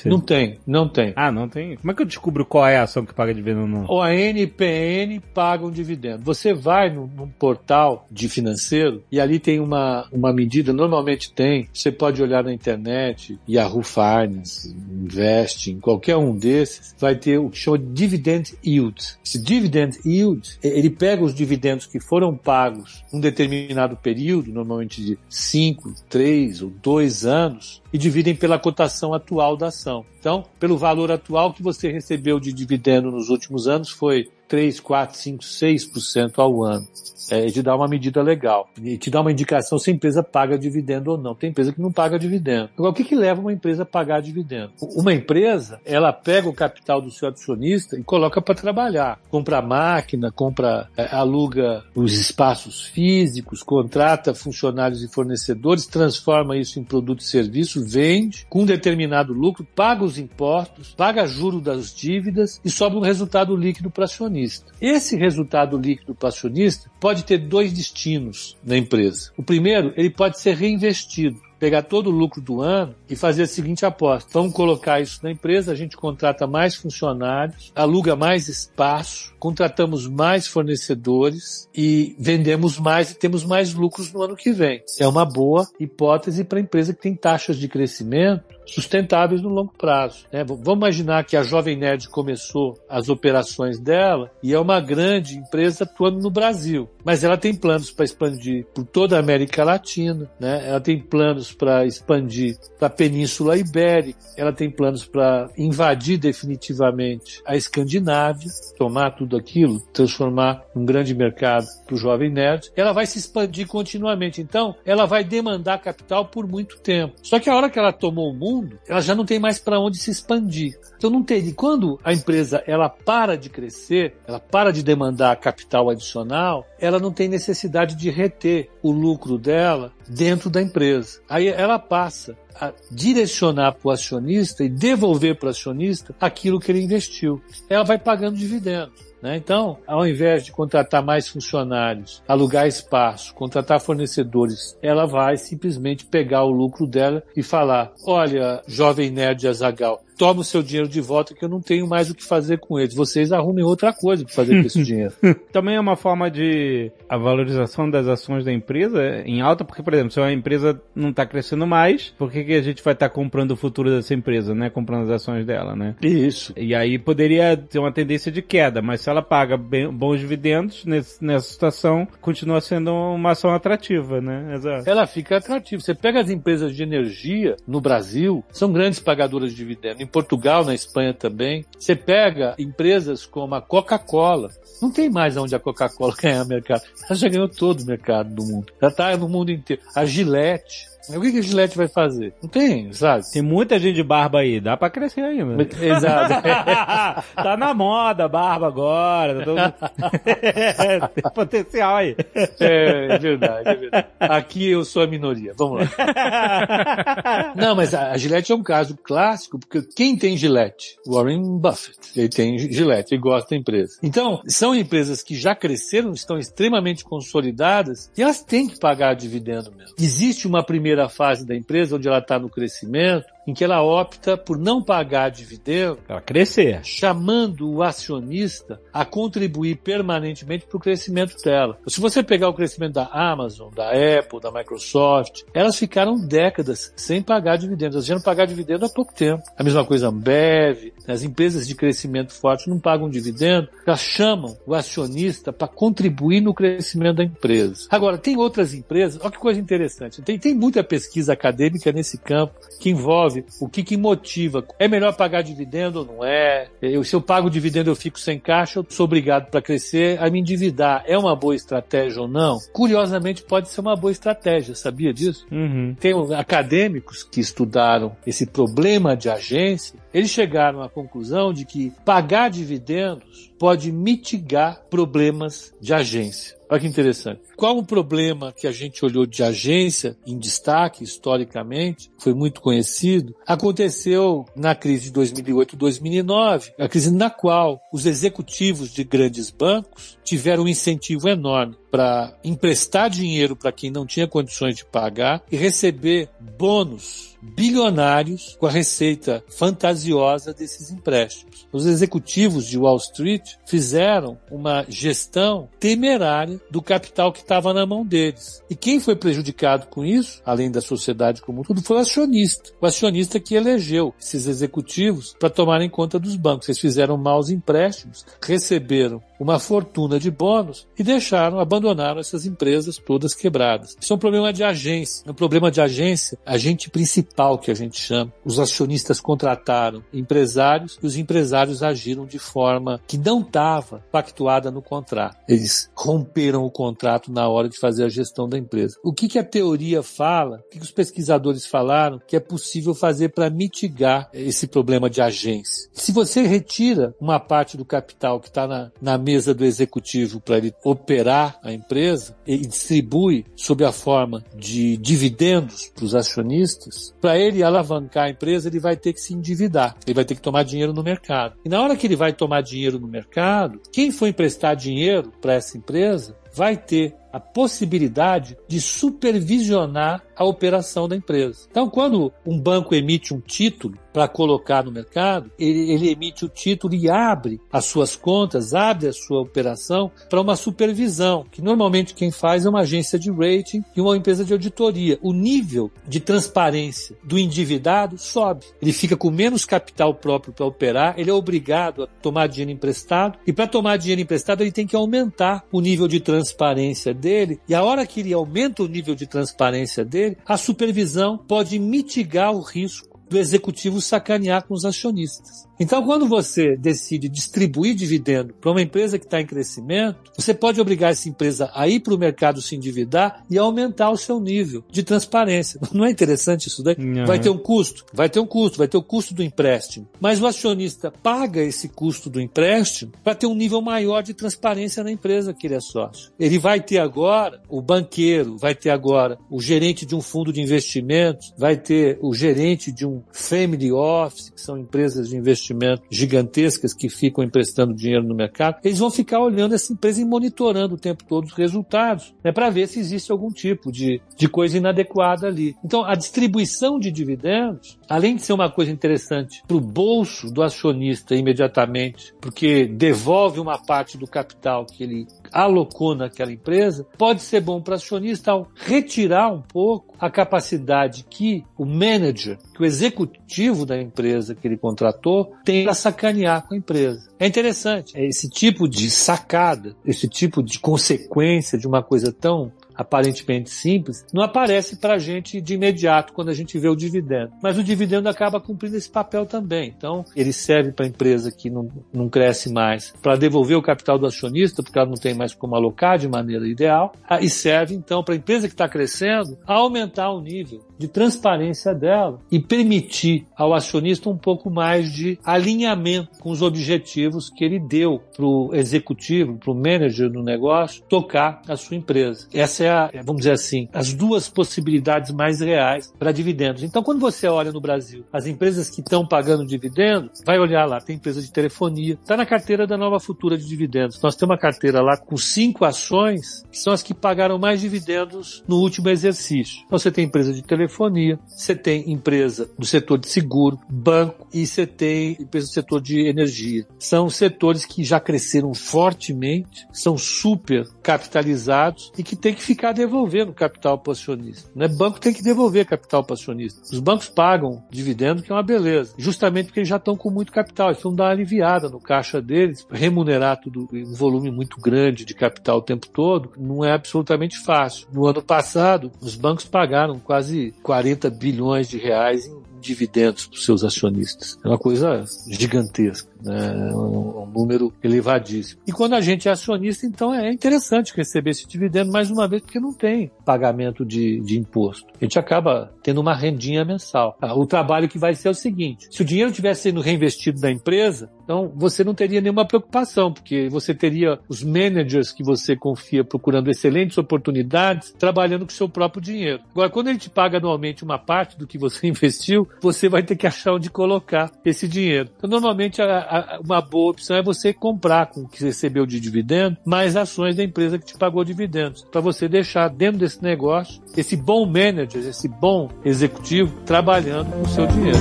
Não 0.09 0.19
tem, 0.19 0.59
não 0.65 0.89
tem. 0.89 1.13
Ah, 1.15 1.31
não 1.31 1.47
tem? 1.47 1.77
Como 1.77 1.91
é 1.91 1.95
que 1.95 2.01
eu 2.01 2.05
descubro 2.05 2.45
qual 2.45 2.67
é 2.67 2.77
a 2.77 2.83
ação 2.83 3.05
que 3.05 3.13
paga 3.13 3.33
dividendo 3.33 3.61
ou 3.61 3.67
não? 3.67 3.85
O 3.85 4.01
ANPN 4.01 5.19
pagam 5.33 5.71
dividendo. 5.71 6.23
Você 6.23 6.53
vai 6.53 6.89
num, 6.89 7.07
num 7.07 7.29
portal 7.29 8.05
de 8.11 8.27
financeiro 8.27 9.03
e 9.11 9.19
ali 9.19 9.39
tem 9.39 9.59
uma, 9.59 10.07
uma 10.11 10.33
medida, 10.33 10.73
normalmente 10.73 11.31
tem, 11.31 11.67
você 11.73 11.91
pode 11.91 12.21
olhar 12.21 12.43
na 12.43 12.53
internet, 12.53 13.39
Yahoo 13.47 13.83
Finance, 13.83 14.38
Binance, 14.39 14.75
Invest, 14.91 15.71
em 15.71 15.79
qualquer 15.79 16.15
um 16.17 16.35
desses, 16.35 16.95
vai 16.97 17.15
ter 17.15 17.37
o 17.37 17.49
que 17.49 17.57
chama 17.57 17.77
de 17.77 17.85
dividend 17.85 18.53
yield. 18.65 19.17
Esse 19.23 19.41
dividend 19.41 19.97
yield, 20.05 20.57
ele 20.63 20.89
pega 20.89 21.23
os 21.23 21.33
dividendos 21.33 21.85
que 21.85 21.99
foram 21.99 22.35
pagos 22.35 23.03
num 23.11 23.19
determinado 23.19 23.95
período, 23.97 24.51
normalmente 24.51 25.03
de 25.03 25.17
5, 25.29 25.93
3 26.09 26.61
ou 26.61 26.69
2 26.81 27.25
anos, 27.25 27.81
e 27.91 27.97
dividem 27.97 28.35
pela 28.35 28.59
cotação 28.59 29.13
atual 29.13 29.57
da 29.57 29.67
ação. 29.67 30.05
Então, 30.19 30.43
pelo 30.59 30.77
valor 30.77 31.11
atual 31.11 31.53
que 31.53 31.63
você 31.63 31.91
recebeu 31.91 32.39
de 32.39 32.53
dividendo 32.53 33.11
nos 33.11 33.29
últimos 33.29 33.67
anos 33.67 33.89
foi 33.89 34.29
3, 34.49 34.79
4, 34.79 35.17
5, 35.17 35.43
6% 35.43 36.33
ao 36.37 36.63
ano. 36.63 36.85
É, 37.31 37.45
te 37.47 37.61
dá 37.61 37.75
uma 37.75 37.87
medida 37.87 38.21
legal. 38.21 38.67
E 38.81 38.97
te 38.97 39.09
dá 39.09 39.21
uma 39.21 39.31
indicação 39.31 39.77
se 39.77 39.91
a 39.91 39.93
empresa 39.93 40.23
paga 40.23 40.57
dividendo 40.57 41.11
ou 41.11 41.17
não. 41.17 41.35
Tem 41.35 41.51
empresa 41.51 41.71
que 41.71 41.81
não 41.81 41.91
paga 41.91 42.17
dividendo. 42.17 42.69
Agora, 42.75 42.91
o 42.91 42.93
que, 42.93 43.03
que 43.03 43.15
leva 43.15 43.39
uma 43.39 43.53
empresa 43.53 43.83
a 43.83 43.85
pagar 43.85 44.21
dividendo? 44.21 44.71
Uma 44.81 45.13
empresa, 45.13 45.79
ela 45.85 46.11
pega 46.11 46.49
o 46.49 46.53
capital 46.53 47.01
do 47.01 47.11
seu 47.11 47.29
acionista 47.29 47.97
e 47.97 48.03
coloca 48.03 48.41
para 48.41 48.55
trabalhar. 48.55 49.19
Compra 49.29 49.61
máquina, 49.61 50.31
compra, 50.31 50.89
é, 50.97 51.15
aluga 51.15 51.83
os 51.93 52.13
espaços 52.13 52.85
físicos, 52.85 53.61
contrata 53.61 54.33
funcionários 54.33 55.03
e 55.03 55.13
fornecedores, 55.13 55.85
transforma 55.85 56.57
isso 56.57 56.79
em 56.79 56.83
produto 56.83 57.19
e 57.19 57.25
serviço, 57.25 57.85
vende 57.85 58.47
com 58.49 58.63
um 58.63 58.65
determinado 58.65 59.33
lucro, 59.33 59.67
paga 59.75 60.03
os 60.03 60.17
impostos, 60.17 60.95
paga 60.95 61.27
juro 61.27 61.61
das 61.61 61.93
dívidas 61.93 62.59
e 62.65 62.69
sobra 62.69 62.97
um 62.97 63.03
resultado 63.03 63.55
líquido 63.55 63.91
para 63.91 64.05
acionista. 64.05 64.38
Esse 64.81 65.15
resultado 65.15 65.77
líquido 65.77 66.15
para 66.15 66.29
acionista 66.29 66.89
pode 66.99 67.23
ter 67.23 67.37
dois 67.37 67.73
destinos 67.73 68.57
na 68.63 68.77
empresa. 68.77 69.31
O 69.37 69.43
primeiro, 69.43 69.93
ele 69.95 70.09
pode 70.09 70.39
ser 70.39 70.55
reinvestido 70.55 71.39
pegar 71.59 71.83
todo 71.83 72.07
o 72.07 72.13
lucro 72.13 72.41
do 72.41 72.61
ano 72.61 72.95
e 73.09 73.15
fazer 73.15 73.43
a 73.43 73.47
seguinte 73.47 73.85
aposta. 73.85 74.29
Vamos 74.33 74.53
colocar 74.53 75.01
isso 75.01 75.19
na 75.21 75.31
empresa, 75.31 75.71
a 75.71 75.75
gente 75.75 75.97
contrata 75.97 76.47
mais 76.47 76.75
funcionários, 76.75 77.71
aluga 77.75 78.15
mais 78.15 78.47
espaço, 78.47 79.33
contratamos 79.37 80.07
mais 80.07 80.47
fornecedores 80.47 81.67
e 81.75 82.15
vendemos 82.17 82.79
mais 82.79 83.11
e 83.11 83.15
temos 83.15 83.43
mais 83.43 83.73
lucros 83.73 84.11
no 84.13 84.23
ano 84.23 84.35
que 84.35 84.51
vem. 84.51 84.81
É 84.99 85.07
uma 85.07 85.25
boa 85.25 85.67
hipótese 85.79 86.43
para 86.43 86.59
a 86.59 86.61
empresa 86.61 86.93
que 86.93 87.01
tem 87.01 87.13
taxas 87.13 87.57
de 87.57 87.67
crescimento 87.67 88.58
sustentáveis 88.73 89.41
no 89.41 89.49
longo 89.49 89.73
prazo. 89.77 90.25
Né? 90.31 90.43
Vamos 90.43 90.77
imaginar 90.77 91.23
que 91.23 91.37
a 91.37 91.43
Jovem 91.43 91.77
Nerd 91.77 92.09
começou 92.09 92.77
as 92.89 93.09
operações 93.09 93.79
dela 93.79 94.31
e 94.41 94.53
é 94.53 94.59
uma 94.59 94.79
grande 94.79 95.37
empresa 95.37 95.83
atuando 95.83 96.19
no 96.19 96.29
Brasil, 96.29 96.89
mas 97.03 97.23
ela 97.23 97.37
tem 97.37 97.53
planos 97.53 97.91
para 97.91 98.05
expandir 98.05 98.65
por 98.73 98.85
toda 98.85 99.15
a 99.15 99.19
América 99.19 99.63
Latina, 99.63 100.29
né? 100.39 100.67
ela 100.67 100.79
tem 100.79 100.99
planos 100.99 101.51
para 101.51 101.85
expandir 101.85 102.57
para 102.77 102.87
a 102.87 102.91
Península 102.91 103.57
Ibérica, 103.57 104.19
ela 104.37 104.53
tem 104.53 104.69
planos 104.69 105.05
para 105.05 105.49
invadir 105.57 106.17
definitivamente 106.17 107.41
a 107.45 107.55
Escandinávia, 107.55 108.49
tomar 108.77 109.11
tudo 109.11 109.37
aquilo, 109.37 109.79
transformar 109.93 110.63
um 110.75 110.85
grande 110.85 111.13
mercado 111.13 111.67
para 111.85 111.95
o 111.95 111.97
Jovem 111.97 112.29
Nerd, 112.29 112.71
ela 112.75 112.93
vai 112.93 113.05
se 113.05 113.17
expandir 113.17 113.67
continuamente. 113.67 114.41
Então, 114.41 114.75
ela 114.85 115.05
vai 115.05 115.23
demandar 115.23 115.81
capital 115.81 116.25
por 116.25 116.47
muito 116.47 116.79
tempo. 116.79 117.15
Só 117.21 117.39
que 117.39 117.49
a 117.49 117.55
hora 117.55 117.69
que 117.69 117.79
ela 117.79 117.91
tomou 117.91 118.31
o 118.31 118.35
mundo, 118.35 118.58
mundo, 118.59 118.79
ela 118.87 119.01
já 119.01 119.15
não 119.15 119.25
tem 119.25 119.39
mais 119.39 119.59
para 119.59 119.79
onde 119.79 119.97
se 119.97 120.11
expandir. 120.11 120.77
Então 120.97 121.09
não 121.09 121.23
tem. 121.23 121.51
Quando 121.53 121.99
a 122.03 122.13
empresa 122.13 122.63
ela 122.67 122.89
para 122.89 123.37
de 123.37 123.49
crescer, 123.49 124.15
ela 124.27 124.39
para 124.39 124.71
de 124.71 124.83
demandar 124.83 125.35
capital 125.37 125.89
adicional, 125.89 126.67
ela 126.79 126.99
não 126.99 127.11
tem 127.11 127.27
necessidade 127.27 127.95
de 127.95 128.09
reter 128.09 128.69
o 128.81 128.91
lucro 128.91 129.37
dela 129.37 129.91
dentro 130.07 130.49
da 130.49 130.61
empresa. 130.61 131.21
Aí 131.29 131.47
ela 131.47 131.79
passa 131.79 132.37
a 132.59 132.73
direcionar 132.91 133.73
para 133.73 133.87
o 133.87 133.91
acionista 133.91 134.63
e 134.63 134.69
devolver 134.69 135.37
para 135.37 135.47
o 135.47 135.49
acionista 135.49 136.13
aquilo 136.19 136.59
que 136.59 136.71
ele 136.71 136.83
investiu. 136.83 137.41
Ela 137.69 137.83
vai 137.83 137.97
pagando 137.97 138.37
dividendos. 138.37 139.08
Né? 139.21 139.37
Então, 139.37 139.77
ao 139.85 140.07
invés 140.07 140.45
de 140.45 140.51
contratar 140.51 141.03
mais 141.03 141.27
funcionários, 141.27 142.23
alugar 142.27 142.67
espaço, 142.67 143.33
contratar 143.33 143.79
fornecedores, 143.81 144.77
ela 144.81 145.05
vai 145.05 145.37
simplesmente 145.37 146.05
pegar 146.05 146.43
o 146.43 146.51
lucro 146.51 146.87
dela 146.87 147.23
e 147.35 147.43
falar: 147.43 147.91
olha, 148.05 148.61
jovem 148.67 149.11
nerd 149.11 149.47
Azagal, 149.47 150.01
toma 150.19 150.41
o 150.41 150.43
seu 150.43 150.61
dinheiro 150.61 150.89
de 150.89 150.99
volta 150.99 151.33
que 151.33 151.43
eu 151.43 151.47
não 151.47 151.61
tenho 151.61 151.87
mais 151.87 152.11
o 152.11 152.13
que 152.13 152.25
fazer 152.25 152.59
com 152.59 152.77
eles. 152.77 152.93
Vocês 152.93 153.31
arrumem 153.31 153.63
outra 153.63 153.93
coisa 153.93 154.25
para 154.25 154.33
fazer 154.33 154.59
com 154.59 154.67
esse 154.67 154.83
dinheiro. 154.83 155.13
Também 155.49 155.75
é 155.75 155.79
uma 155.79 155.95
forma 155.95 156.29
de 156.29 156.91
a 157.07 157.17
valorização 157.17 157.89
das 157.89 158.05
ações 158.05 158.43
da 158.43 158.51
empresa 158.51 159.23
em 159.25 159.41
alta, 159.41 159.63
porque, 159.63 159.81
por 159.81 159.93
exemplo, 159.93 160.11
se 160.11 160.19
a 160.19 160.31
empresa 160.31 160.79
não 160.93 161.11
está 161.11 161.25
crescendo 161.25 161.65
mais, 161.65 162.13
por 162.17 162.29
que, 162.29 162.43
que 162.43 162.53
a 162.53 162.61
gente 162.61 162.83
vai 162.83 162.93
estar 162.93 163.07
tá 163.07 163.15
comprando 163.15 163.51
o 163.51 163.55
futuro 163.55 163.89
dessa 163.89 164.13
empresa, 164.13 164.53
né? 164.53 164.69
Comprando 164.69 165.03
as 165.03 165.09
ações 165.09 165.45
dela, 165.45 165.73
né? 165.73 165.95
Isso. 166.01 166.53
E 166.57 166.75
aí 166.75 166.99
poderia 166.99 167.55
ter 167.55 167.79
uma 167.79 167.91
tendência 167.91 168.29
de 168.29 168.41
queda, 168.41 168.81
mas 168.81 168.99
se 168.99 169.09
ela 169.09 169.21
paga 169.21 169.55
bem, 169.55 169.89
bons 169.89 170.19
dividendos 170.19 170.83
nesse, 170.83 171.23
nessa 171.23 171.47
situação, 171.47 172.05
continua 172.19 172.59
sendo 172.59 172.91
uma 172.91 173.31
ação 173.31 173.51
atrativa, 173.51 174.19
né? 174.19 174.55
Exato. 174.55 174.89
Ela 174.89 175.07
fica 175.07 175.37
atrativa. 175.37 175.81
Você 175.81 175.95
pega 175.95 176.19
as 176.19 176.29
empresas 176.29 176.75
de 176.75 176.83
energia 176.83 177.55
no 177.65 177.79
Brasil, 177.79 178.43
são 178.51 178.73
grandes 178.73 178.99
pagadoras 178.99 179.51
de 179.51 179.55
dividendos 179.55 180.08
Portugal, 180.09 180.65
na 180.65 180.73
Espanha 180.73 181.13
também. 181.13 181.65
Você 181.77 181.95
pega 181.95 182.55
empresas 182.57 183.25
como 183.25 183.55
a 183.55 183.61
Coca-Cola. 183.61 184.49
Não 184.81 184.91
tem 184.91 185.09
mais 185.09 185.37
onde 185.37 185.55
a 185.55 185.59
Coca-Cola 185.59 186.13
ganhar 186.21 186.45
mercado. 186.45 186.83
Ela 187.09 187.15
já 187.15 187.29
ganhou 187.29 187.49
todo 187.49 187.81
o 187.81 187.85
mercado 187.85 188.33
do 188.33 188.43
mundo. 188.43 188.73
Já 188.81 188.87
está 188.87 189.17
no 189.17 189.29
mundo 189.29 189.51
inteiro. 189.51 189.81
A 189.95 190.05
Gillette. 190.05 190.87
O 191.15 191.21
que, 191.21 191.31
que 191.31 191.39
a 191.39 191.41
Gillette 191.41 191.77
vai 191.77 191.87
fazer? 191.87 192.33
Não 192.41 192.49
tem, 192.49 192.91
sabe? 192.93 193.23
Tem 193.31 193.41
muita 193.41 193.79
gente 193.79 193.95
de 193.95 194.03
barba 194.03 194.39
aí, 194.39 194.59
dá 194.59 194.77
pra 194.77 194.89
crescer 194.89 195.21
aí, 195.21 195.43
mano. 195.43 195.61
Exato. 195.61 196.41
tá 197.35 197.57
na 197.57 197.73
moda 197.73 198.27
barba 198.27 198.67
agora. 198.67 199.39
Tá 199.39 199.43
todo... 199.45 201.09
tem 201.09 201.23
potencial 201.33 201.95
aí. 201.95 202.15
É, 202.59 203.15
é 203.15 203.17
verdade, 203.17 203.69
é 203.69 203.75
verdade. 203.75 204.07
Aqui 204.19 204.69
eu 204.69 204.85
sou 204.85 205.01
a 205.01 205.07
minoria. 205.07 205.53
Vamos 205.57 205.81
lá. 205.81 207.53
Não, 207.55 207.75
mas 207.75 207.93
a 207.93 208.15
Gillette 208.17 208.51
é 208.51 208.55
um 208.55 208.63
caso 208.63 208.97
clássico, 209.03 209.59
porque 209.59 209.81
quem 209.95 210.17
tem 210.17 210.37
Gillette? 210.37 210.97
Warren 211.07 211.57
Buffett. 211.59 211.97
Ele 212.15 212.29
tem 212.29 212.57
Gillette, 212.57 213.13
ele 213.13 213.21
gosta 213.21 213.49
da 213.49 213.57
empresa. 213.57 213.97
Então, 214.03 214.41
são 214.47 214.75
empresas 214.75 215.23
que 215.23 215.35
já 215.35 215.55
cresceram, 215.55 216.11
estão 216.11 216.37
extremamente 216.37 217.03
consolidadas 217.03 218.11
e 218.17 218.21
elas 218.21 218.41
têm 218.41 218.67
que 218.67 218.79
pagar 218.79 219.13
dividendo 219.15 219.71
mesmo. 219.75 219.95
Existe 219.97 220.47
uma 220.47 220.63
primeira 220.63 220.98
primeira 220.99 221.07
fase 221.07 221.45
da 221.45 221.55
empresa, 221.55 221.95
onde 221.95 222.07
ela 222.07 222.19
está 222.19 222.37
no 222.37 222.49
crescimento, 222.49 223.27
em 223.49 223.53
que 223.53 223.63
ela 223.63 223.81
opta 223.81 224.37
por 224.37 224.59
não 224.59 224.83
pagar 224.83 225.29
dividendo, 225.29 225.97
ela 226.07 226.21
crescer, 226.21 226.81
chamando 226.83 227.67
o 227.67 227.81
acionista 227.81 228.79
a 228.93 229.03
contribuir 229.03 229.77
permanentemente 229.77 230.67
para 230.67 230.77
o 230.77 230.79
crescimento 230.79 231.35
dela. 231.43 231.79
Se 231.87 231.99
você 231.99 232.21
pegar 232.21 232.47
o 232.47 232.53
crescimento 232.53 232.93
da 232.93 233.05
Amazon, 233.05 233.73
da 233.73 233.89
Apple, 233.89 234.39
da 234.39 234.51
Microsoft, 234.51 235.41
elas 235.51 235.77
ficaram 235.77 236.15
décadas 236.15 236.93
sem 236.95 237.23
pagar 237.23 237.57
dividendos. 237.57 237.95
Elas 237.95 238.09
não 238.09 238.21
pagar 238.21 238.45
dividendo 238.45 238.85
há 238.85 238.89
pouco 238.89 239.13
tempo. 239.13 239.41
A 239.57 239.63
mesma 239.63 239.83
coisa 239.83 240.07
a 240.07 240.09
Ambev, 240.09 240.93
né? 241.07 241.13
as 241.13 241.23
empresas 241.23 241.67
de 241.67 241.73
crescimento 241.73 242.33
forte 242.33 242.69
não 242.69 242.79
pagam 242.79 243.09
dividendo, 243.09 243.67
elas 243.85 244.01
chamam 244.01 244.55
o 244.65 244.75
acionista 244.75 245.51
para 245.51 245.67
contribuir 245.67 246.41
no 246.41 246.53
crescimento 246.53 247.17
da 247.17 247.23
empresa. 247.23 247.87
Agora, 247.89 248.17
tem 248.17 248.37
outras 248.37 248.75
empresas, 248.75 249.19
olha 249.19 249.31
que 249.31 249.39
coisa 249.39 249.59
interessante, 249.59 250.21
tem, 250.21 250.37
tem 250.37 250.53
muita 250.53 250.83
pesquisa 250.83 251.33
acadêmica 251.33 251.91
nesse 251.91 252.17
campo 252.17 252.53
que 252.79 252.89
envolve 252.89 253.38
o 253.59 253.67
que 253.67 253.83
que 253.83 253.97
motiva. 253.97 254.65
É 254.77 254.87
melhor 254.87 255.15
pagar 255.15 255.41
dividendo 255.41 255.99
ou 255.99 256.05
não 256.05 256.25
é? 256.25 256.67
Eu, 256.81 257.03
se 257.03 257.15
eu 257.15 257.21
pago 257.21 257.49
dividendo 257.49 257.89
eu 257.89 257.95
fico 257.95 258.19
sem 258.19 258.39
caixa, 258.39 258.79
eu 258.79 258.85
sou 258.89 259.05
obrigado 259.05 259.49
para 259.49 259.61
crescer 259.61 260.21
a 260.21 260.29
me 260.29 260.39
endividar. 260.39 261.03
É 261.05 261.17
uma 261.17 261.35
boa 261.35 261.55
estratégia 261.55 262.21
ou 262.21 262.27
não? 262.27 262.57
Curiosamente 262.73 263.43
pode 263.43 263.69
ser 263.69 263.81
uma 263.81 263.95
boa 263.95 264.11
estratégia, 264.11 264.75
sabia 264.75 265.13
disso? 265.13 265.45
Uhum. 265.51 265.95
Tem 265.99 266.13
acadêmicos 266.37 267.23
que 267.23 267.39
estudaram 267.39 268.15
esse 268.25 268.45
problema 268.45 269.15
de 269.15 269.29
agência, 269.29 269.99
eles 270.13 270.29
chegaram 270.29 270.81
à 270.81 270.89
conclusão 270.89 271.53
de 271.53 271.65
que 271.65 271.91
pagar 272.03 272.49
dividendos 272.49 273.51
pode 273.59 273.91
mitigar 273.91 274.81
problemas 274.89 275.73
de 275.79 275.93
agência. 275.93 276.58
Olha 276.69 276.79
que 276.79 276.87
interessante. 276.87 277.41
Qual 277.55 277.77
o 277.79 277.85
problema 277.85 278.53
que 278.53 278.67
a 278.67 278.71
gente 278.71 279.03
olhou 279.03 279.25
de 279.25 279.41
agência 279.41 280.15
em 280.25 280.37
destaque 280.37 281.03
historicamente, 281.03 282.11
foi 282.19 282.35
muito 282.35 282.61
conhecido, 282.61 283.35
aconteceu 283.47 284.45
na 284.55 284.75
crise 284.75 285.09
de 285.09 285.19
2008-2009, 285.19 286.71
a 286.77 286.87
crise 286.87 287.11
na 287.11 287.31
qual 287.31 287.81
os 287.91 288.05
executivos 288.05 288.91
de 288.91 289.03
grandes 289.03 289.49
bancos 289.49 290.19
tiveram 290.23 290.63
um 290.63 290.67
incentivo 290.67 291.27
enorme 291.27 291.75
para 291.91 292.33
emprestar 292.43 293.09
dinheiro 293.09 293.55
para 293.55 293.71
quem 293.71 293.89
não 293.91 294.05
tinha 294.05 294.27
condições 294.27 294.75
de 294.75 294.85
pagar 294.85 295.43
e 295.51 295.57
receber 295.57 296.29
bônus 296.57 297.37
bilionários 297.41 298.55
com 298.59 298.65
a 298.65 298.71
receita 298.71 299.43
fantasiosa 299.49 300.53
desses 300.53 300.91
empréstimos. 300.91 301.67
Os 301.71 301.85
executivos 301.85 302.67
de 302.67 302.77
Wall 302.77 302.97
Street 302.97 303.55
fizeram 303.65 304.37
uma 304.51 304.85
gestão 304.89 305.69
temerária 305.79 306.59
do 306.69 306.81
capital 306.81 307.31
que 307.31 307.39
estava 307.39 307.73
na 307.73 307.85
mão 307.85 308.05
deles. 308.05 308.61
E 308.69 308.75
quem 308.75 308.99
foi 308.99 309.15
prejudicado 309.15 309.87
com 309.87 310.03
isso, 310.03 310.41
além 310.45 310.69
da 310.71 310.81
sociedade 310.81 311.41
como 311.41 311.61
um 311.61 311.63
todo, 311.63 311.81
foi 311.81 311.97
o 311.97 311.99
acionista. 311.99 312.71
O 312.81 312.85
acionista 312.85 313.39
que 313.39 313.55
elegeu 313.55 314.13
esses 314.19 314.45
executivos 314.45 315.35
para 315.39 315.49
tomarem 315.49 315.89
conta 315.89 316.19
dos 316.19 316.35
bancos. 316.35 316.67
Eles 316.67 316.79
fizeram 316.79 317.17
maus 317.17 317.49
empréstimos, 317.49 318.25
receberam 318.41 319.21
uma 319.39 319.59
fortuna 319.59 320.19
de 320.19 320.29
bônus 320.29 320.87
e 320.97 321.03
deixaram, 321.03 321.59
abandonaram 321.59 322.19
essas 322.19 322.45
empresas 322.45 322.97
todas 322.97 323.33
quebradas. 323.33 323.95
Isso 323.99 324.11
é 324.11 324.15
um 324.15 324.19
problema 324.19 324.51
de 324.51 324.63
agência. 324.63 325.23
É 325.25 325.31
um 325.31 325.35
problema 325.35 325.71
de 325.71 325.81
agência, 325.81 326.37
agente 326.45 326.89
principal 326.89 327.57
que 327.57 327.71
a 327.71 327.73
gente 327.73 327.99
chama. 327.99 328.33
Os 328.43 328.59
acionistas 328.59 329.21
contrataram 329.21 330.03
empresários 330.13 330.99
e 331.01 331.05
os 331.05 331.15
empresários 331.15 331.81
agiram 331.81 332.25
de 332.25 332.39
forma 332.39 332.99
que 333.07 333.17
não 333.17 333.41
estava 333.41 334.03
pactuada 334.11 334.69
no 334.69 334.81
contrato. 334.81 335.37
Eles 335.47 335.89
romperam 335.95 336.65
o 336.65 336.71
contrato 336.71 337.31
na 337.31 337.47
hora 337.47 337.69
de 337.69 337.77
fazer 337.77 338.03
a 338.03 338.09
gestão 338.09 338.47
da 338.47 338.57
empresa. 338.57 338.97
O 339.03 339.13
que, 339.13 339.27
que 339.27 339.39
a 339.39 339.43
teoria 339.43 340.03
fala, 340.03 340.57
o 340.57 340.69
que, 340.69 340.79
que 340.79 340.85
os 340.85 340.91
pesquisadores 340.91 341.65
falaram 341.65 342.19
que 342.27 342.35
é 342.35 342.39
possível 342.39 342.93
fazer 342.93 343.29
para 343.29 343.49
mitigar 343.49 344.29
esse 344.33 344.67
problema 344.67 345.09
de 345.09 345.21
agência? 345.21 345.89
Se 345.93 346.11
você 346.11 346.41
retira 346.41 347.15
uma 347.19 347.39
parte 347.39 347.77
do 347.77 347.85
capital 347.85 348.39
que 348.39 348.47
está 348.47 348.67
na, 348.67 348.91
na 349.01 349.17
mesa 349.29 349.53
do 349.53 349.63
executivo 349.63 350.41
para 350.41 350.57
ele 350.57 350.73
operar 350.83 351.59
a 351.63 351.71
empresa 351.71 352.35
e 352.47 352.57
distribui 352.57 353.45
sob 353.55 353.85
a 353.85 353.91
forma 353.91 354.43
de 354.55 354.97
dividendos 354.97 355.91
para 355.93 356.03
os 356.03 356.15
acionistas, 356.15 357.13
para 357.21 357.37
ele 357.37 357.61
alavancar 357.61 358.25
a 358.25 358.29
empresa, 358.31 358.67
ele 358.67 358.79
vai 358.79 358.97
ter 358.97 359.13
que 359.13 359.21
se 359.21 359.35
endividar, 359.35 359.95
ele 360.03 360.15
vai 360.15 360.25
ter 360.25 360.33
que 360.33 360.41
tomar 360.41 360.63
dinheiro 360.63 360.93
no 360.93 361.03
mercado. 361.03 361.55
E 361.63 361.69
na 361.69 361.79
hora 361.79 361.95
que 361.95 362.07
ele 362.07 362.15
vai 362.15 362.33
tomar 362.33 362.61
dinheiro 362.61 362.99
no 362.99 363.07
mercado, 363.07 363.79
quem 363.91 364.11
for 364.11 364.27
emprestar 364.27 364.75
dinheiro 364.75 365.31
para 365.39 365.53
essa 365.53 365.77
empresa 365.77 366.35
vai 366.51 366.75
ter 366.75 367.15
a 367.31 367.39
possibilidade 367.39 368.57
de 368.67 368.81
supervisionar 368.81 370.23
a 370.39 370.45
operação 370.45 371.07
da 371.07 371.17
empresa. 371.17 371.67
Então, 371.69 371.89
quando 371.89 372.31
um 372.45 372.57
banco 372.57 372.95
emite 372.95 373.33
um 373.33 373.41
título 373.41 373.97
para 374.13 374.27
colocar 374.27 374.83
no 374.83 374.91
mercado, 374.91 375.51
ele, 375.59 375.91
ele, 375.91 376.09
emite 376.09 376.45
o 376.45 376.49
título 376.49 376.95
e 376.95 377.09
abre 377.09 377.59
as 377.71 377.85
suas 377.85 378.15
contas, 378.15 378.73
abre 378.73 379.07
a 379.07 379.13
sua 379.13 379.41
operação 379.41 380.11
para 380.29 380.41
uma 380.41 380.55
supervisão, 380.55 381.45
que 381.51 381.61
normalmente 381.61 382.13
quem 382.13 382.31
faz 382.31 382.65
é 382.65 382.69
uma 382.69 382.81
agência 382.81 383.19
de 383.19 383.29
rating 383.29 383.83
e 383.95 384.01
uma 384.01 384.17
empresa 384.17 384.43
de 384.43 384.53
auditoria. 384.53 385.19
O 385.21 385.33
nível 385.33 385.91
de 386.07 386.19
transparência 386.19 387.15
do 387.23 387.37
endividado 387.37 388.17
sobe. 388.17 388.65
Ele 388.81 388.93
fica 388.93 389.15
com 389.15 389.29
menos 389.29 389.65
capital 389.65 390.13
próprio 390.13 390.53
para 390.53 390.65
operar, 390.65 391.15
ele 391.17 391.29
é 391.29 391.33
obrigado 391.33 392.03
a 392.03 392.07
tomar 392.07 392.47
dinheiro 392.47 392.71
emprestado 392.71 393.37
e 393.45 393.53
para 393.53 393.67
tomar 393.67 393.97
dinheiro 393.97 394.21
emprestado 394.21 394.61
ele 394.61 394.71
tem 394.71 394.87
que 394.87 394.95
aumentar 394.95 395.63
o 395.71 395.81
nível 395.81 396.07
de 396.07 396.19
transparência 396.19 397.13
dele, 397.13 397.59
e 397.67 397.75
a 397.75 397.83
hora 397.83 398.05
que 398.05 398.21
ele 398.21 398.33
aumenta 398.33 398.83
o 398.83 398.87
nível 398.87 399.15
de 399.15 399.27
transparência 399.27 400.03
dele, 400.05 400.28
a 400.45 400.57
supervisão 400.57 401.37
pode 401.37 401.79
mitigar 401.79 402.51
o 402.51 402.61
risco 402.61 403.08
do 403.29 403.37
executivo 403.37 404.01
sacanear 404.01 404.65
com 404.65 404.73
os 404.73 404.85
acionistas. 404.85 405.69
Então, 405.79 406.03
quando 406.03 406.27
você 406.27 406.75
decide 406.75 407.29
distribuir 407.29 407.95
dividendo 407.95 408.53
para 408.53 408.71
uma 408.71 408.81
empresa 408.81 409.17
que 409.17 409.23
está 409.23 409.39
em 409.39 409.45
crescimento, 409.45 410.29
você 410.35 410.53
pode 410.53 410.81
obrigar 410.81 411.11
essa 411.11 411.29
empresa 411.29 411.71
a 411.73 411.87
ir 411.87 412.01
para 412.01 412.13
o 412.13 412.17
mercado 412.17 412.61
se 412.61 412.75
endividar 412.75 413.45
e 413.49 413.57
aumentar 413.57 414.09
o 414.09 414.17
seu 414.17 414.41
nível 414.41 414.83
de 414.91 415.03
transparência. 415.03 415.79
Não 415.93 416.05
é 416.05 416.11
interessante 416.11 416.67
isso 416.67 416.83
daí? 416.83 416.97
Não. 416.97 417.25
Vai 417.25 417.39
ter 417.39 417.49
um 417.49 417.57
custo? 417.57 418.05
Vai 418.13 418.29
ter 418.29 418.41
um 418.41 418.45
custo, 418.45 418.77
vai 418.77 418.89
ter 418.89 418.97
o 418.97 419.03
custo 419.03 419.33
do 419.33 419.41
empréstimo. 419.41 420.05
Mas 420.19 420.41
o 420.41 420.47
acionista 420.47 421.11
paga 421.11 421.61
esse 421.61 421.87
custo 421.87 422.29
do 422.29 422.41
empréstimo 422.41 423.13
para 423.23 423.35
ter 423.35 423.47
um 423.47 423.55
nível 423.55 423.81
maior 423.81 424.21
de 424.21 424.33
transparência 424.33 425.01
na 425.01 425.11
empresa 425.11 425.53
que 425.53 425.67
ele 425.67 425.75
é 425.75 425.79
sócio. 425.79 426.31
Ele 426.37 426.59
vai 426.59 426.81
ter 426.81 426.97
agora 426.97 427.61
o 427.69 427.81
banqueiro, 427.81 428.57
vai 428.57 428.75
ter 428.75 428.89
agora 428.89 429.37
o 429.49 429.61
gerente 429.61 430.05
de 430.05 430.13
um 430.13 430.21
fundo 430.21 430.51
de 430.51 430.61
investimentos, 430.61 431.53
vai 431.57 431.77
ter 431.77 432.19
o 432.21 432.33
gerente 432.33 432.91
de 432.91 433.05
um 433.05 433.18
family 433.31 433.91
office, 433.91 434.49
que 434.49 434.61
são 434.61 434.77
empresas 434.77 435.29
de 435.29 435.37
investimento 435.37 436.03
gigantescas 436.09 436.93
que 436.93 437.09
ficam 437.09 437.43
emprestando 437.43 437.93
dinheiro 437.93 438.23
no 438.23 438.35
mercado, 438.35 438.77
eles 438.83 438.99
vão 438.99 439.11
ficar 439.11 439.39
olhando 439.39 439.75
essa 439.75 439.93
empresa 439.93 440.21
e 440.21 440.25
monitorando 440.25 440.95
o 440.95 440.99
tempo 440.99 441.23
todo 441.23 441.45
os 441.45 441.53
resultados, 441.53 442.33
né, 442.43 442.51
para 442.51 442.69
ver 442.69 442.87
se 442.87 442.99
existe 442.99 443.31
algum 443.31 443.49
tipo 443.49 443.91
de, 443.91 444.21
de 444.37 444.47
coisa 444.47 444.77
inadequada 444.77 445.47
ali. 445.47 445.75
Então, 445.83 446.03
a 446.03 446.15
distribuição 446.15 446.99
de 446.99 447.11
dividendos, 447.11 447.97
além 448.07 448.35
de 448.35 448.41
ser 448.41 448.53
uma 448.53 448.69
coisa 448.69 448.91
interessante 448.91 449.63
para 449.67 449.77
o 449.77 449.81
bolso 449.81 450.51
do 450.51 450.61
acionista 450.61 451.35
imediatamente, 451.35 452.33
porque 452.41 452.85
devolve 452.85 453.59
uma 453.59 453.77
parte 453.77 454.17
do 454.17 454.27
capital 454.27 454.85
que 454.85 455.03
ele 455.03 455.27
alocou 455.51 456.15
naquela 456.15 456.51
empresa, 456.51 457.05
pode 457.17 457.41
ser 457.41 457.61
bom 457.61 457.81
para 457.81 457.93
o 457.93 457.95
acionista 457.95 458.51
ao 458.51 458.67
retirar 458.75 459.53
um 459.53 459.61
pouco 459.61 460.15
a 460.19 460.29
capacidade 460.29 461.25
que 461.29 461.63
o 461.77 461.85
manager, 461.85 462.57
que 462.75 462.81
o 462.81 462.85
executivo 462.85 463.85
da 463.85 463.99
empresa 463.99 464.55
que 464.55 464.67
ele 464.67 464.77
contratou, 464.77 465.53
tem 465.63 465.83
para 465.83 465.93
sacanear 465.93 466.67
com 466.67 466.73
a 466.73 466.77
empresa. 466.77 467.29
É 467.39 467.47
interessante, 467.47 468.17
é 468.17 468.25
esse 468.25 468.49
tipo 468.49 468.87
de 468.87 469.09
sacada, 469.09 469.95
esse 470.05 470.27
tipo 470.27 470.61
de 470.61 470.79
consequência 470.79 471.77
de 471.77 471.87
uma 471.87 472.03
coisa 472.03 472.31
tão 472.31 472.71
aparentemente 472.99 473.69
simples, 473.69 474.25
não 474.33 474.43
aparece 474.43 474.97
para 474.97 475.13
a 475.13 475.17
gente 475.17 475.61
de 475.61 475.73
imediato 475.73 476.33
quando 476.33 476.49
a 476.49 476.53
gente 476.53 476.77
vê 476.77 476.89
o 476.89 476.95
dividendo. 476.95 477.53
Mas 477.63 477.77
o 477.77 477.83
dividendo 477.83 478.27
acaba 478.27 478.59
cumprindo 478.59 478.97
esse 478.97 479.09
papel 479.09 479.45
também. 479.45 479.93
Então, 479.97 480.25
ele 480.35 480.51
serve 480.51 480.91
para 480.91 481.05
a 481.05 481.07
empresa 481.07 481.49
que 481.49 481.69
não, 481.69 481.87
não 482.13 482.27
cresce 482.27 482.69
mais 482.71 483.13
para 483.21 483.37
devolver 483.37 483.77
o 483.77 483.81
capital 483.81 484.19
do 484.19 484.25
acionista, 484.25 484.83
porque 484.83 484.99
ela 484.99 485.07
não 485.07 485.15
tem 485.15 485.33
mais 485.33 485.53
como 485.53 485.75
alocar 485.75 486.17
de 486.17 486.27
maneira 486.27 486.67
ideal, 486.67 487.13
ah, 487.27 487.39
e 487.41 487.49
serve 487.49 487.95
então 487.95 488.21
para 488.21 488.33
a 488.33 488.37
empresa 488.37 488.67
que 488.67 488.73
está 488.73 488.89
crescendo 488.89 489.57
aumentar 489.65 490.31
o 490.31 490.41
nível 490.41 490.88
de 490.99 491.07
transparência 491.07 491.95
dela 491.95 492.41
e 492.51 492.59
permitir 492.59 493.47
ao 493.55 493.73
acionista 493.73 494.29
um 494.29 494.37
pouco 494.37 494.69
mais 494.69 495.11
de 495.13 495.39
alinhamento 495.45 496.39
com 496.41 496.51
os 496.51 496.61
objetivos 496.61 497.49
que 497.49 497.63
ele 497.63 497.79
deu 497.79 498.21
para 498.35 498.45
o 498.45 498.71
executivo, 498.73 499.57
para 499.57 499.71
o 499.71 499.75
manager 499.75 500.29
do 500.29 500.43
negócio, 500.43 501.01
tocar 501.07 501.61
a 501.67 501.77
sua 501.77 501.95
empresa. 501.95 502.47
Essa 502.53 502.83
é 502.83 502.89
a, 502.89 503.11
vamos 503.23 503.41
dizer 503.41 503.53
assim, 503.53 503.87
as 503.93 504.13
duas 504.13 504.49
possibilidades 504.49 505.31
mais 505.31 505.61
reais 505.61 506.13
para 506.19 506.33
dividendos. 506.33 506.83
Então, 506.83 507.01
quando 507.01 507.21
você 507.21 507.47
olha 507.47 507.71
no 507.71 507.79
Brasil 507.79 508.25
as 508.33 508.45
empresas 508.45 508.89
que 508.89 508.99
estão 508.99 509.25
pagando 509.25 509.65
dividendos, 509.65 510.41
vai 510.45 510.59
olhar 510.59 510.85
lá, 510.85 510.99
tem 510.99 511.15
empresa 511.15 511.41
de 511.41 511.51
telefonia, 511.51 512.15
está 512.15 512.35
na 512.35 512.45
carteira 512.45 512.85
da 512.85 512.97
Nova 512.97 513.21
Futura 513.21 513.57
de 513.57 513.65
dividendos. 513.65 514.21
Nós 514.21 514.35
temos 514.35 514.51
uma 514.51 514.57
carteira 514.57 515.01
lá 515.01 515.15
com 515.15 515.37
cinco 515.37 515.85
ações 515.85 516.65
que 516.69 516.77
são 516.77 516.91
as 516.91 517.01
que 517.01 517.13
pagaram 517.13 517.57
mais 517.57 517.79
dividendos 517.79 518.63
no 518.67 518.77
último 518.77 519.07
exercício. 519.07 519.83
Então, 519.85 519.97
você 519.97 520.11
tem 520.11 520.25
empresa 520.25 520.51
de 520.51 520.61
telefonia 520.61 520.88
telefonia, 520.89 521.39
você 521.47 521.75
tem 521.75 522.11
empresa 522.11 522.69
do 522.77 522.85
setor 522.85 523.19
de 523.19 523.29
seguro, 523.29 523.79
banco 523.89 524.47
e 524.51 524.65
você 524.65 524.87
tem 524.87 525.37
empresa 525.39 525.67
do 525.67 525.73
setor 525.73 526.01
de 526.01 526.27
energia. 526.27 526.85
São 526.97 527.29
setores 527.29 527.85
que 527.85 528.03
já 528.03 528.19
cresceram 528.19 528.73
fortemente, 528.73 529.87
são 529.93 530.17
super 530.17 530.87
capitalizados 531.03 532.11
e 532.17 532.23
que 532.23 532.35
tem 532.35 532.53
que 532.53 532.61
ficar 532.61 532.91
devolvendo 532.91 533.53
capital 533.53 533.97
para 533.97 534.09
o 534.09 534.13
acionista. 534.13 534.69
Né? 534.75 534.87
Banco 534.87 535.19
tem 535.19 535.33
que 535.33 535.43
devolver 535.43 535.85
capital 535.85 536.23
para 536.23 536.33
o 536.33 536.37
acionista. 536.37 536.81
Os 536.91 536.99
bancos 536.99 537.29
pagam 537.29 537.83
dividendo, 537.89 538.41
que 538.41 538.51
é 538.51 538.55
uma 538.55 538.63
beleza, 538.63 539.13
justamente 539.17 539.67
porque 539.67 539.81
eles 539.81 539.89
já 539.89 539.97
estão 539.97 540.17
com 540.17 540.31
muito 540.31 540.51
capital. 540.51 540.89
Eles 540.89 541.03
vão 541.03 541.13
dar 541.13 541.25
uma 541.25 541.31
aliviada 541.31 541.89
no 541.89 541.99
caixa 541.99 542.41
deles, 542.41 542.85
remunerar 542.89 543.59
tudo 543.61 543.87
um 543.93 544.13
volume 544.13 544.49
muito 544.49 544.77
grande 544.81 545.23
de 545.23 545.33
capital 545.33 545.77
o 545.77 545.81
tempo 545.81 546.07
todo, 546.09 546.51
não 546.57 546.83
é 546.83 546.91
absolutamente 546.91 547.59
fácil. 547.59 548.07
No 548.11 548.25
ano 548.25 548.41
passado, 548.41 549.11
os 549.21 549.35
bancos 549.35 549.65
pagaram 549.65 550.19
quase 550.19 550.73
40 550.83 551.29
bilhões 551.29 551.89
de 551.89 551.97
reais 551.97 552.45
em 552.45 552.68
dividendos 552.79 553.47
para 553.47 553.55
os 553.55 553.65
seus 553.65 553.83
acionistas. 553.83 554.57
É 554.63 554.67
uma 554.67 554.77
coisa 554.77 555.23
gigantesca, 555.47 556.29
né? 556.43 556.89
É 556.89 556.95
um, 556.95 557.43
um, 557.43 557.45
número 557.45 557.93
elevadíssimo. 558.03 558.81
E 558.87 558.91
quando 558.91 559.13
a 559.13 559.21
gente 559.21 559.47
é 559.47 559.51
acionista, 559.51 560.05
então 560.05 560.33
é 560.33 560.51
interessante 560.51 561.15
receber 561.15 561.51
esse 561.51 561.67
dividendo 561.67 562.11
mais 562.11 562.31
uma 562.31 562.47
vez, 562.47 562.61
porque 562.61 562.79
não 562.79 562.93
tem 562.93 563.31
pagamento 563.45 564.05
de, 564.05 564.39
de 564.41 564.57
imposto. 564.57 565.05
A 565.19 565.23
gente 565.25 565.37
acaba 565.37 565.91
tendo 566.03 566.21
uma 566.21 566.35
rendinha 566.35 566.85
mensal. 566.85 567.37
Ah, 567.41 567.53
o 567.53 567.65
trabalho 567.65 568.07
que 568.07 568.17
vai 568.17 568.33
ser 568.33 568.47
é 568.47 568.51
o 568.51 568.55
seguinte: 568.55 569.07
se 569.09 569.21
o 569.21 569.25
dinheiro 569.25 569.51
tivesse 569.51 569.83
sendo 569.83 570.01
reinvestido 570.01 570.59
na 570.61 570.71
empresa, 570.71 571.29
então 571.43 571.71
você 571.75 572.03
não 572.03 572.13
teria 572.13 572.41
nenhuma 572.41 572.65
preocupação, 572.65 573.33
porque 573.33 573.67
você 573.69 573.93
teria 573.93 574.39
os 574.47 574.63
managers 574.63 575.31
que 575.31 575.43
você 575.43 575.75
confia 575.75 576.23
procurando 576.23 576.69
excelentes 576.69 577.17
oportunidades, 577.17 578.13
trabalhando 578.17 578.65
com 578.65 578.71
seu 578.71 578.87
próprio 578.87 579.21
dinheiro. 579.21 579.61
Agora, 579.71 579.89
quando 579.89 580.09
ele 580.09 580.19
te 580.19 580.29
paga 580.29 580.57
anualmente 580.57 581.03
uma 581.03 581.17
parte 581.17 581.57
do 581.57 581.65
que 581.65 581.77
você 581.77 582.05
investiu, 582.07 582.67
você 582.81 583.09
vai 583.09 583.23
ter 583.23 583.35
que 583.35 583.47
achar 583.47 583.73
onde 583.73 583.89
colocar 583.89 584.51
esse 584.63 584.87
dinheiro. 584.87 585.29
Então, 585.37 585.49
normalmente, 585.49 586.01
a, 586.01 586.05
a, 586.05 586.59
uma 586.63 586.81
boa 586.81 587.11
opção 587.11 587.37
é 587.37 587.43
você 587.43 587.73
comprar 587.73 588.27
com 588.27 588.41
o 588.41 588.47
que 588.47 588.63
recebeu 588.63 589.05
de 589.05 589.19
dividendo 589.19 589.77
mais 589.85 590.15
ações 590.15 590.55
da 590.55 590.63
empresa 590.63 590.97
que 590.97 591.05
te 591.05 591.17
pagou 591.17 591.43
dividendos, 591.43 592.03
para 592.11 592.21
você 592.21 592.47
deixar 592.47 592.89
dentro 592.89 593.19
desse 593.19 593.41
negócio 593.43 594.01
esse 594.15 594.35
bom 594.35 594.65
manager, 594.65 595.21
esse 595.27 595.47
bom 595.47 595.89
executivo 596.03 596.81
trabalhando 596.85 597.51
com 597.51 597.61
o 597.61 597.69
seu 597.69 597.85
dinheiro. 597.87 598.19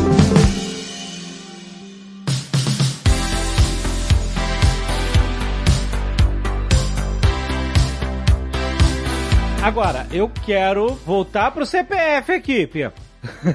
Agora, 9.63 10.07
eu 10.11 10.31
quero 10.47 10.95
voltar 11.05 11.51
pro 11.51 11.67
CPF 11.67 12.33
aqui. 12.33 12.67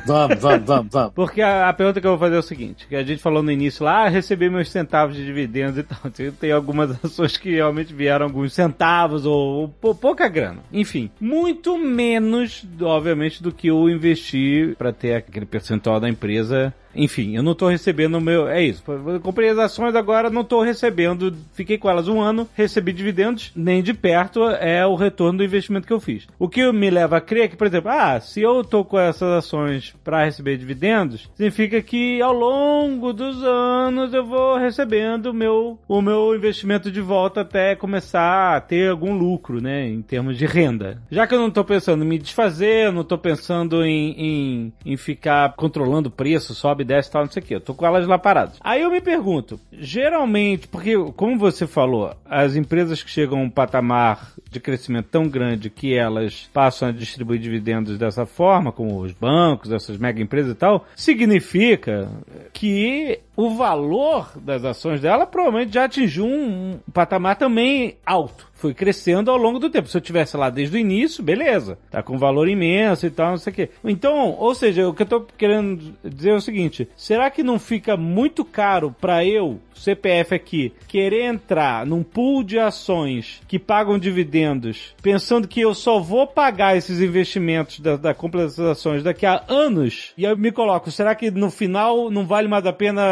Vamos, 0.05 0.39
vamos, 0.39 0.65
vamos, 0.65 0.91
vamos. 0.91 1.13
Porque 1.13 1.41
a, 1.41 1.69
a, 1.69 1.73
pergunta 1.73 2.01
que 2.01 2.07
eu 2.07 2.11
vou 2.11 2.19
fazer 2.19 2.35
é 2.35 2.39
o 2.39 2.43
seguinte, 2.43 2.87
que 2.87 2.95
a 2.95 3.03
gente 3.03 3.21
falou 3.21 3.41
no 3.41 3.51
início 3.51 3.85
lá, 3.85 4.05
ah, 4.05 4.09
recebi 4.09 4.49
meus 4.49 4.69
centavos 4.69 5.15
de 5.15 5.25
dividendos 5.25 5.77
e 5.77 5.83
tal. 5.83 5.99
Tem 6.39 6.51
algumas 6.51 6.91
ações 7.03 7.37
que 7.37 7.51
realmente 7.51 7.93
vieram 7.93 8.25
alguns 8.25 8.53
centavos 8.53 9.25
ou, 9.25 9.73
ou 9.81 9.95
pouca 9.95 10.27
grana. 10.27 10.59
Enfim, 10.71 11.09
muito 11.19 11.77
menos, 11.77 12.65
obviamente, 12.81 13.41
do 13.41 13.51
que 13.51 13.67
eu 13.67 13.89
investi 13.89 14.75
para 14.77 14.91
ter 14.91 15.15
aquele 15.15 15.45
percentual 15.45 15.99
da 15.99 16.09
empresa 16.09 16.73
enfim, 16.95 17.35
eu 17.35 17.43
não 17.43 17.55
tô 17.55 17.67
recebendo 17.67 18.15
o 18.15 18.21
meu. 18.21 18.47
É 18.47 18.61
isso. 18.61 18.83
Eu 18.87 19.19
comprei 19.19 19.49
as 19.49 19.57
ações 19.57 19.95
agora, 19.95 20.29
não 20.29 20.43
tô 20.43 20.61
recebendo. 20.61 21.35
Fiquei 21.53 21.77
com 21.77 21.89
elas 21.89 22.07
um 22.07 22.21
ano, 22.21 22.47
recebi 22.55 22.93
dividendos, 22.93 23.51
nem 23.55 23.81
de 23.81 23.93
perto 23.93 24.43
é 24.49 24.85
o 24.85 24.95
retorno 24.95 25.39
do 25.39 25.43
investimento 25.43 25.87
que 25.87 25.93
eu 25.93 25.99
fiz. 25.99 26.27
O 26.37 26.47
que 26.47 26.71
me 26.71 26.89
leva 26.89 27.17
a 27.17 27.21
crer 27.21 27.49
que, 27.49 27.57
por 27.57 27.67
exemplo, 27.67 27.91
ah, 27.91 28.19
se 28.19 28.41
eu 28.41 28.63
tô 28.63 28.83
com 28.83 28.99
essas 28.99 29.29
ações 29.29 29.93
para 30.03 30.25
receber 30.25 30.57
dividendos, 30.57 31.29
significa 31.35 31.81
que 31.81 32.21
ao 32.21 32.33
longo 32.33 33.13
dos 33.13 33.43
anos 33.43 34.13
eu 34.13 34.25
vou 34.25 34.57
recebendo 34.57 35.27
o 35.27 35.33
meu, 35.33 35.79
o 35.87 36.01
meu 36.01 36.35
investimento 36.35 36.91
de 36.91 37.01
volta 37.01 37.41
até 37.41 37.75
começar 37.75 38.55
a 38.55 38.61
ter 38.61 38.89
algum 38.89 39.17
lucro, 39.17 39.61
né, 39.61 39.87
em 39.87 40.01
termos 40.01 40.37
de 40.37 40.45
renda. 40.45 41.01
Já 41.09 41.27
que 41.27 41.35
eu 41.35 41.39
não 41.39 41.51
tô 41.51 41.63
pensando 41.63 42.03
em 42.03 42.07
me 42.07 42.17
desfazer, 42.17 42.91
não 42.91 43.03
tô 43.03 43.17
pensando 43.17 43.83
em, 43.83 44.11
em, 44.17 44.73
em 44.85 44.97
ficar 44.97 45.53
controlando 45.55 46.09
o 46.09 46.11
preço, 46.11 46.53
sobe 46.53 46.82
sobe, 46.83 46.85
desce 46.85 47.09
e 47.09 47.11
tal, 47.11 47.23
não 47.23 47.31
sei 47.31 47.41
o 47.41 47.45
que. 47.45 47.55
Eu 47.55 47.61
tô 47.61 47.73
com 47.73 47.85
elas 47.85 48.05
lá 48.05 48.19
paradas. 48.19 48.57
Aí 48.61 48.81
eu 48.81 48.91
me 48.91 49.01
pergunto, 49.01 49.59
geralmente, 49.71 50.67
porque, 50.67 50.95
como 51.15 51.37
você 51.37 51.65
falou, 51.65 52.13
as 52.25 52.55
empresas 52.55 53.01
que 53.01 53.09
chegam 53.09 53.39
a 53.39 53.41
um 53.41 53.49
patamar 53.49 54.33
de 54.49 54.59
crescimento 54.59 55.07
tão 55.09 55.27
grande 55.27 55.69
que 55.69 55.95
elas 55.95 56.49
passam 56.53 56.89
a 56.89 56.91
distribuir 56.91 57.39
dividendos 57.39 57.97
dessa 57.97 58.25
forma, 58.25 58.71
como 58.71 58.99
os 58.99 59.13
bancos, 59.13 59.71
essas 59.71 59.97
mega 59.97 60.21
empresas 60.21 60.51
e 60.51 60.55
tal, 60.55 60.85
significa 60.95 62.09
que 62.51 63.19
o 63.35 63.55
valor 63.55 64.31
das 64.35 64.63
ações 64.63 65.01
dela 65.01 65.25
provavelmente 65.25 65.73
já 65.73 65.85
atingiu 65.85 66.25
um, 66.25 66.73
um 66.73 66.91
patamar 66.91 67.35
também 67.35 67.97
alto 68.05 68.52
foi 68.63 68.73
crescendo 68.73 69.29
ao 69.29 69.35
longo 69.35 69.59
do 69.59 69.69
tempo. 69.69 69.89
Se 69.89 69.97
eu 69.97 70.01
tivesse 70.01 70.37
lá 70.37 70.49
desde 70.49 70.77
o 70.77 70.79
início, 70.79 71.21
beleza. 71.21 71.77
Tá 71.91 72.01
com 72.01 72.17
valor 72.17 72.47
imenso 72.47 73.05
e 73.05 73.09
tal, 73.09 73.31
não 73.31 73.37
sei 73.37 73.51
o 73.51 73.55
quê. 73.57 73.69
Então, 73.83 74.37
ou 74.39 74.55
seja, 74.55 74.87
o 74.87 74.93
que 74.93 75.01
eu 75.01 75.05
tô 75.05 75.21
querendo 75.37 75.93
dizer 76.01 76.29
é 76.29 76.35
o 76.35 76.39
seguinte: 76.39 76.87
será 76.95 77.29
que 77.29 77.43
não 77.43 77.59
fica 77.59 77.97
muito 77.97 78.45
caro 78.45 78.95
para 79.01 79.25
eu 79.25 79.59
CPF 79.83 80.35
aqui, 80.35 80.73
querer 80.87 81.23
entrar 81.23 81.85
num 81.85 82.03
pool 82.03 82.43
de 82.43 82.59
ações 82.59 83.41
que 83.47 83.57
pagam 83.57 83.97
dividendos, 83.97 84.95
pensando 85.01 85.47
que 85.47 85.61
eu 85.61 85.73
só 85.73 85.99
vou 85.99 86.27
pagar 86.27 86.77
esses 86.77 87.01
investimentos 87.01 87.79
da, 87.79 87.97
da 87.97 88.13
compra 88.13 88.43
dessas 88.43 88.65
ações 88.65 89.03
daqui 89.03 89.25
a 89.25 89.43
anos, 89.47 90.13
e 90.17 90.23
eu 90.23 90.37
me 90.37 90.51
coloco, 90.51 90.91
será 90.91 91.15
que 91.15 91.31
no 91.31 91.49
final 91.49 92.09
não 92.09 92.25
vale 92.25 92.47
mais 92.47 92.65
a 92.65 92.73
pena 92.73 93.03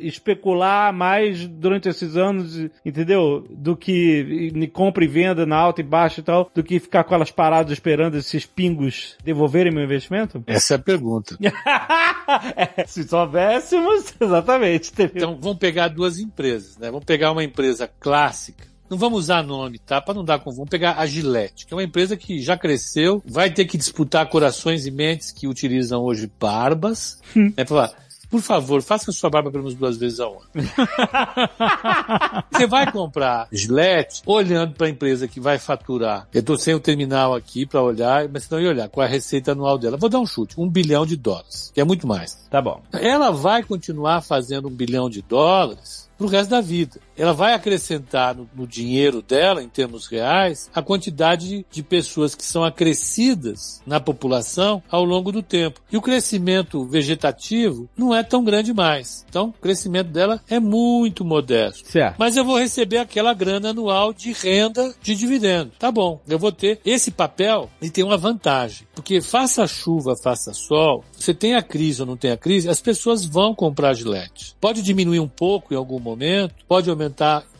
especular 0.00 0.92
mais 0.92 1.46
durante 1.46 1.88
esses 1.88 2.16
anos, 2.16 2.70
entendeu? 2.84 3.46
Do 3.50 3.76
que 3.76 4.52
compra 4.72 5.04
e 5.04 5.08
venda 5.08 5.44
na 5.44 5.56
alta 5.56 5.80
e 5.80 5.84
baixa 5.84 6.20
e 6.20 6.24
tal, 6.24 6.50
do 6.54 6.62
que 6.62 6.78
ficar 6.78 7.04
com 7.04 7.14
elas 7.14 7.30
paradas 7.30 7.72
esperando 7.72 8.16
esses 8.16 8.46
pingos 8.46 9.16
devolverem 9.24 9.72
meu 9.72 9.84
investimento? 9.84 10.42
Essa 10.46 10.74
é 10.74 10.76
a 10.76 10.80
pergunta. 10.80 11.36
é, 12.56 12.84
se 12.86 13.04
soubéssemos, 13.04 14.14
exatamente. 14.20 14.92
Então 14.98 15.36
vamos 15.40 15.58
pegar 15.58 15.88
duas 15.88 16.10
duas 16.10 16.18
empresas, 16.20 16.76
né? 16.76 16.90
Vamos 16.90 17.04
pegar 17.04 17.32
uma 17.32 17.42
empresa 17.42 17.90
clássica, 17.98 18.70
não 18.90 18.98
vamos 18.98 19.20
usar 19.20 19.42
nome, 19.44 19.78
tá? 19.78 20.00
Para 20.00 20.14
não 20.14 20.24
dar 20.24 20.40
com. 20.40 20.50
Vamos 20.50 20.68
pegar 20.68 20.98
a 20.98 21.06
Gillette, 21.06 21.64
que 21.64 21.72
é 21.72 21.76
uma 21.76 21.84
empresa 21.84 22.16
que 22.16 22.40
já 22.40 22.56
cresceu, 22.56 23.22
vai 23.24 23.48
ter 23.48 23.64
que 23.64 23.78
disputar 23.78 24.28
corações 24.28 24.84
e 24.84 24.90
mentes 24.90 25.30
que 25.30 25.46
utilizam 25.46 26.02
hoje 26.02 26.28
barbas. 26.40 27.20
é 27.56 27.64
para 27.64 27.66
falar, 27.66 27.94
por 28.30 28.40
favor, 28.40 28.82
faça 28.82 29.10
sua 29.10 29.30
barba 29.30 29.50
pelo 29.50 29.64
menos 29.64 29.76
duas 29.76 29.96
vezes 29.96 30.18
ao 30.18 30.34
ano. 30.34 30.50
Você 32.52 32.66
vai 32.66 32.90
comprar 32.90 33.48
Gillette 33.52 34.22
olhando 34.26 34.74
para 34.74 34.88
a 34.88 34.90
empresa 34.90 35.28
que 35.28 35.40
vai 35.40 35.58
faturar. 35.58 36.28
Eu 36.32 36.40
estou 36.40 36.56
sem 36.56 36.74
o 36.74 36.80
terminal 36.80 37.34
aqui 37.34 37.66
para 37.66 37.82
olhar, 37.82 38.28
mas 38.28 38.48
não 38.48 38.60
ia 38.60 38.70
olhar 38.70 38.88
qual 38.88 39.04
é 39.04 39.08
a 39.08 39.10
receita 39.10 39.52
anual 39.52 39.78
dela. 39.78 39.96
Vou 39.96 40.08
dar 40.08 40.18
um 40.18 40.26
chute, 40.26 40.60
um 40.60 40.68
bilhão 40.68 41.06
de 41.06 41.16
dólares, 41.16 41.72
que 41.72 41.80
é 41.80 41.84
muito 41.84 42.06
mais. 42.08 42.34
Tá 42.50 42.60
bom. 42.60 42.80
Ela 42.92 43.30
vai 43.30 43.62
continuar 43.64 44.20
fazendo 44.20 44.68
um 44.68 44.72
bilhão 44.72 45.10
de 45.10 45.22
dólares 45.22 46.09
para 46.20 46.26
o 46.26 46.30
resto 46.30 46.50
da 46.50 46.60
vida. 46.60 47.00
Ela 47.20 47.34
vai 47.34 47.52
acrescentar 47.52 48.34
no, 48.34 48.48
no, 48.54 48.66
dinheiro 48.66 49.20
dela, 49.20 49.62
em 49.62 49.68
termos 49.68 50.06
reais, 50.06 50.70
a 50.74 50.80
quantidade 50.80 51.66
de 51.70 51.82
pessoas 51.82 52.34
que 52.34 52.42
são 52.42 52.64
acrescidas 52.64 53.82
na 53.84 54.00
população 54.00 54.82
ao 54.90 55.04
longo 55.04 55.30
do 55.30 55.42
tempo. 55.42 55.82
E 55.92 55.98
o 55.98 56.00
crescimento 56.00 56.82
vegetativo 56.82 57.90
não 57.94 58.14
é 58.14 58.22
tão 58.22 58.42
grande 58.42 58.72
mais. 58.72 59.26
Então, 59.28 59.48
o 59.48 59.52
crescimento 59.52 60.08
dela 60.08 60.40
é 60.48 60.58
muito 60.58 61.22
modesto. 61.22 61.90
Certo. 61.90 62.16
Mas 62.18 62.38
eu 62.38 62.44
vou 62.44 62.58
receber 62.58 62.96
aquela 62.96 63.34
grana 63.34 63.68
anual 63.68 64.14
de 64.14 64.32
renda 64.32 64.94
de 65.02 65.14
dividendo. 65.14 65.72
Tá 65.78 65.92
bom, 65.92 66.22
eu 66.26 66.38
vou 66.38 66.50
ter 66.50 66.80
esse 66.86 67.10
papel 67.10 67.68
e 67.82 67.90
tem 67.90 68.02
uma 68.02 68.16
vantagem. 68.16 68.86
Porque 68.94 69.20
faça 69.20 69.66
chuva, 69.66 70.14
faça 70.16 70.54
sol, 70.54 71.04
você 71.12 71.34
tem 71.34 71.54
a 71.54 71.62
crise 71.62 72.00
ou 72.00 72.06
não 72.06 72.16
tem 72.16 72.30
a 72.30 72.36
crise, 72.38 72.70
as 72.70 72.80
pessoas 72.80 73.26
vão 73.26 73.54
comprar 73.54 73.92
gilete. 73.92 74.56
Pode 74.58 74.80
diminuir 74.80 75.20
um 75.20 75.28
pouco 75.28 75.74
em 75.74 75.76
algum 75.76 76.00
momento, 76.00 76.54
pode 76.66 76.88
aumentar 76.88 77.09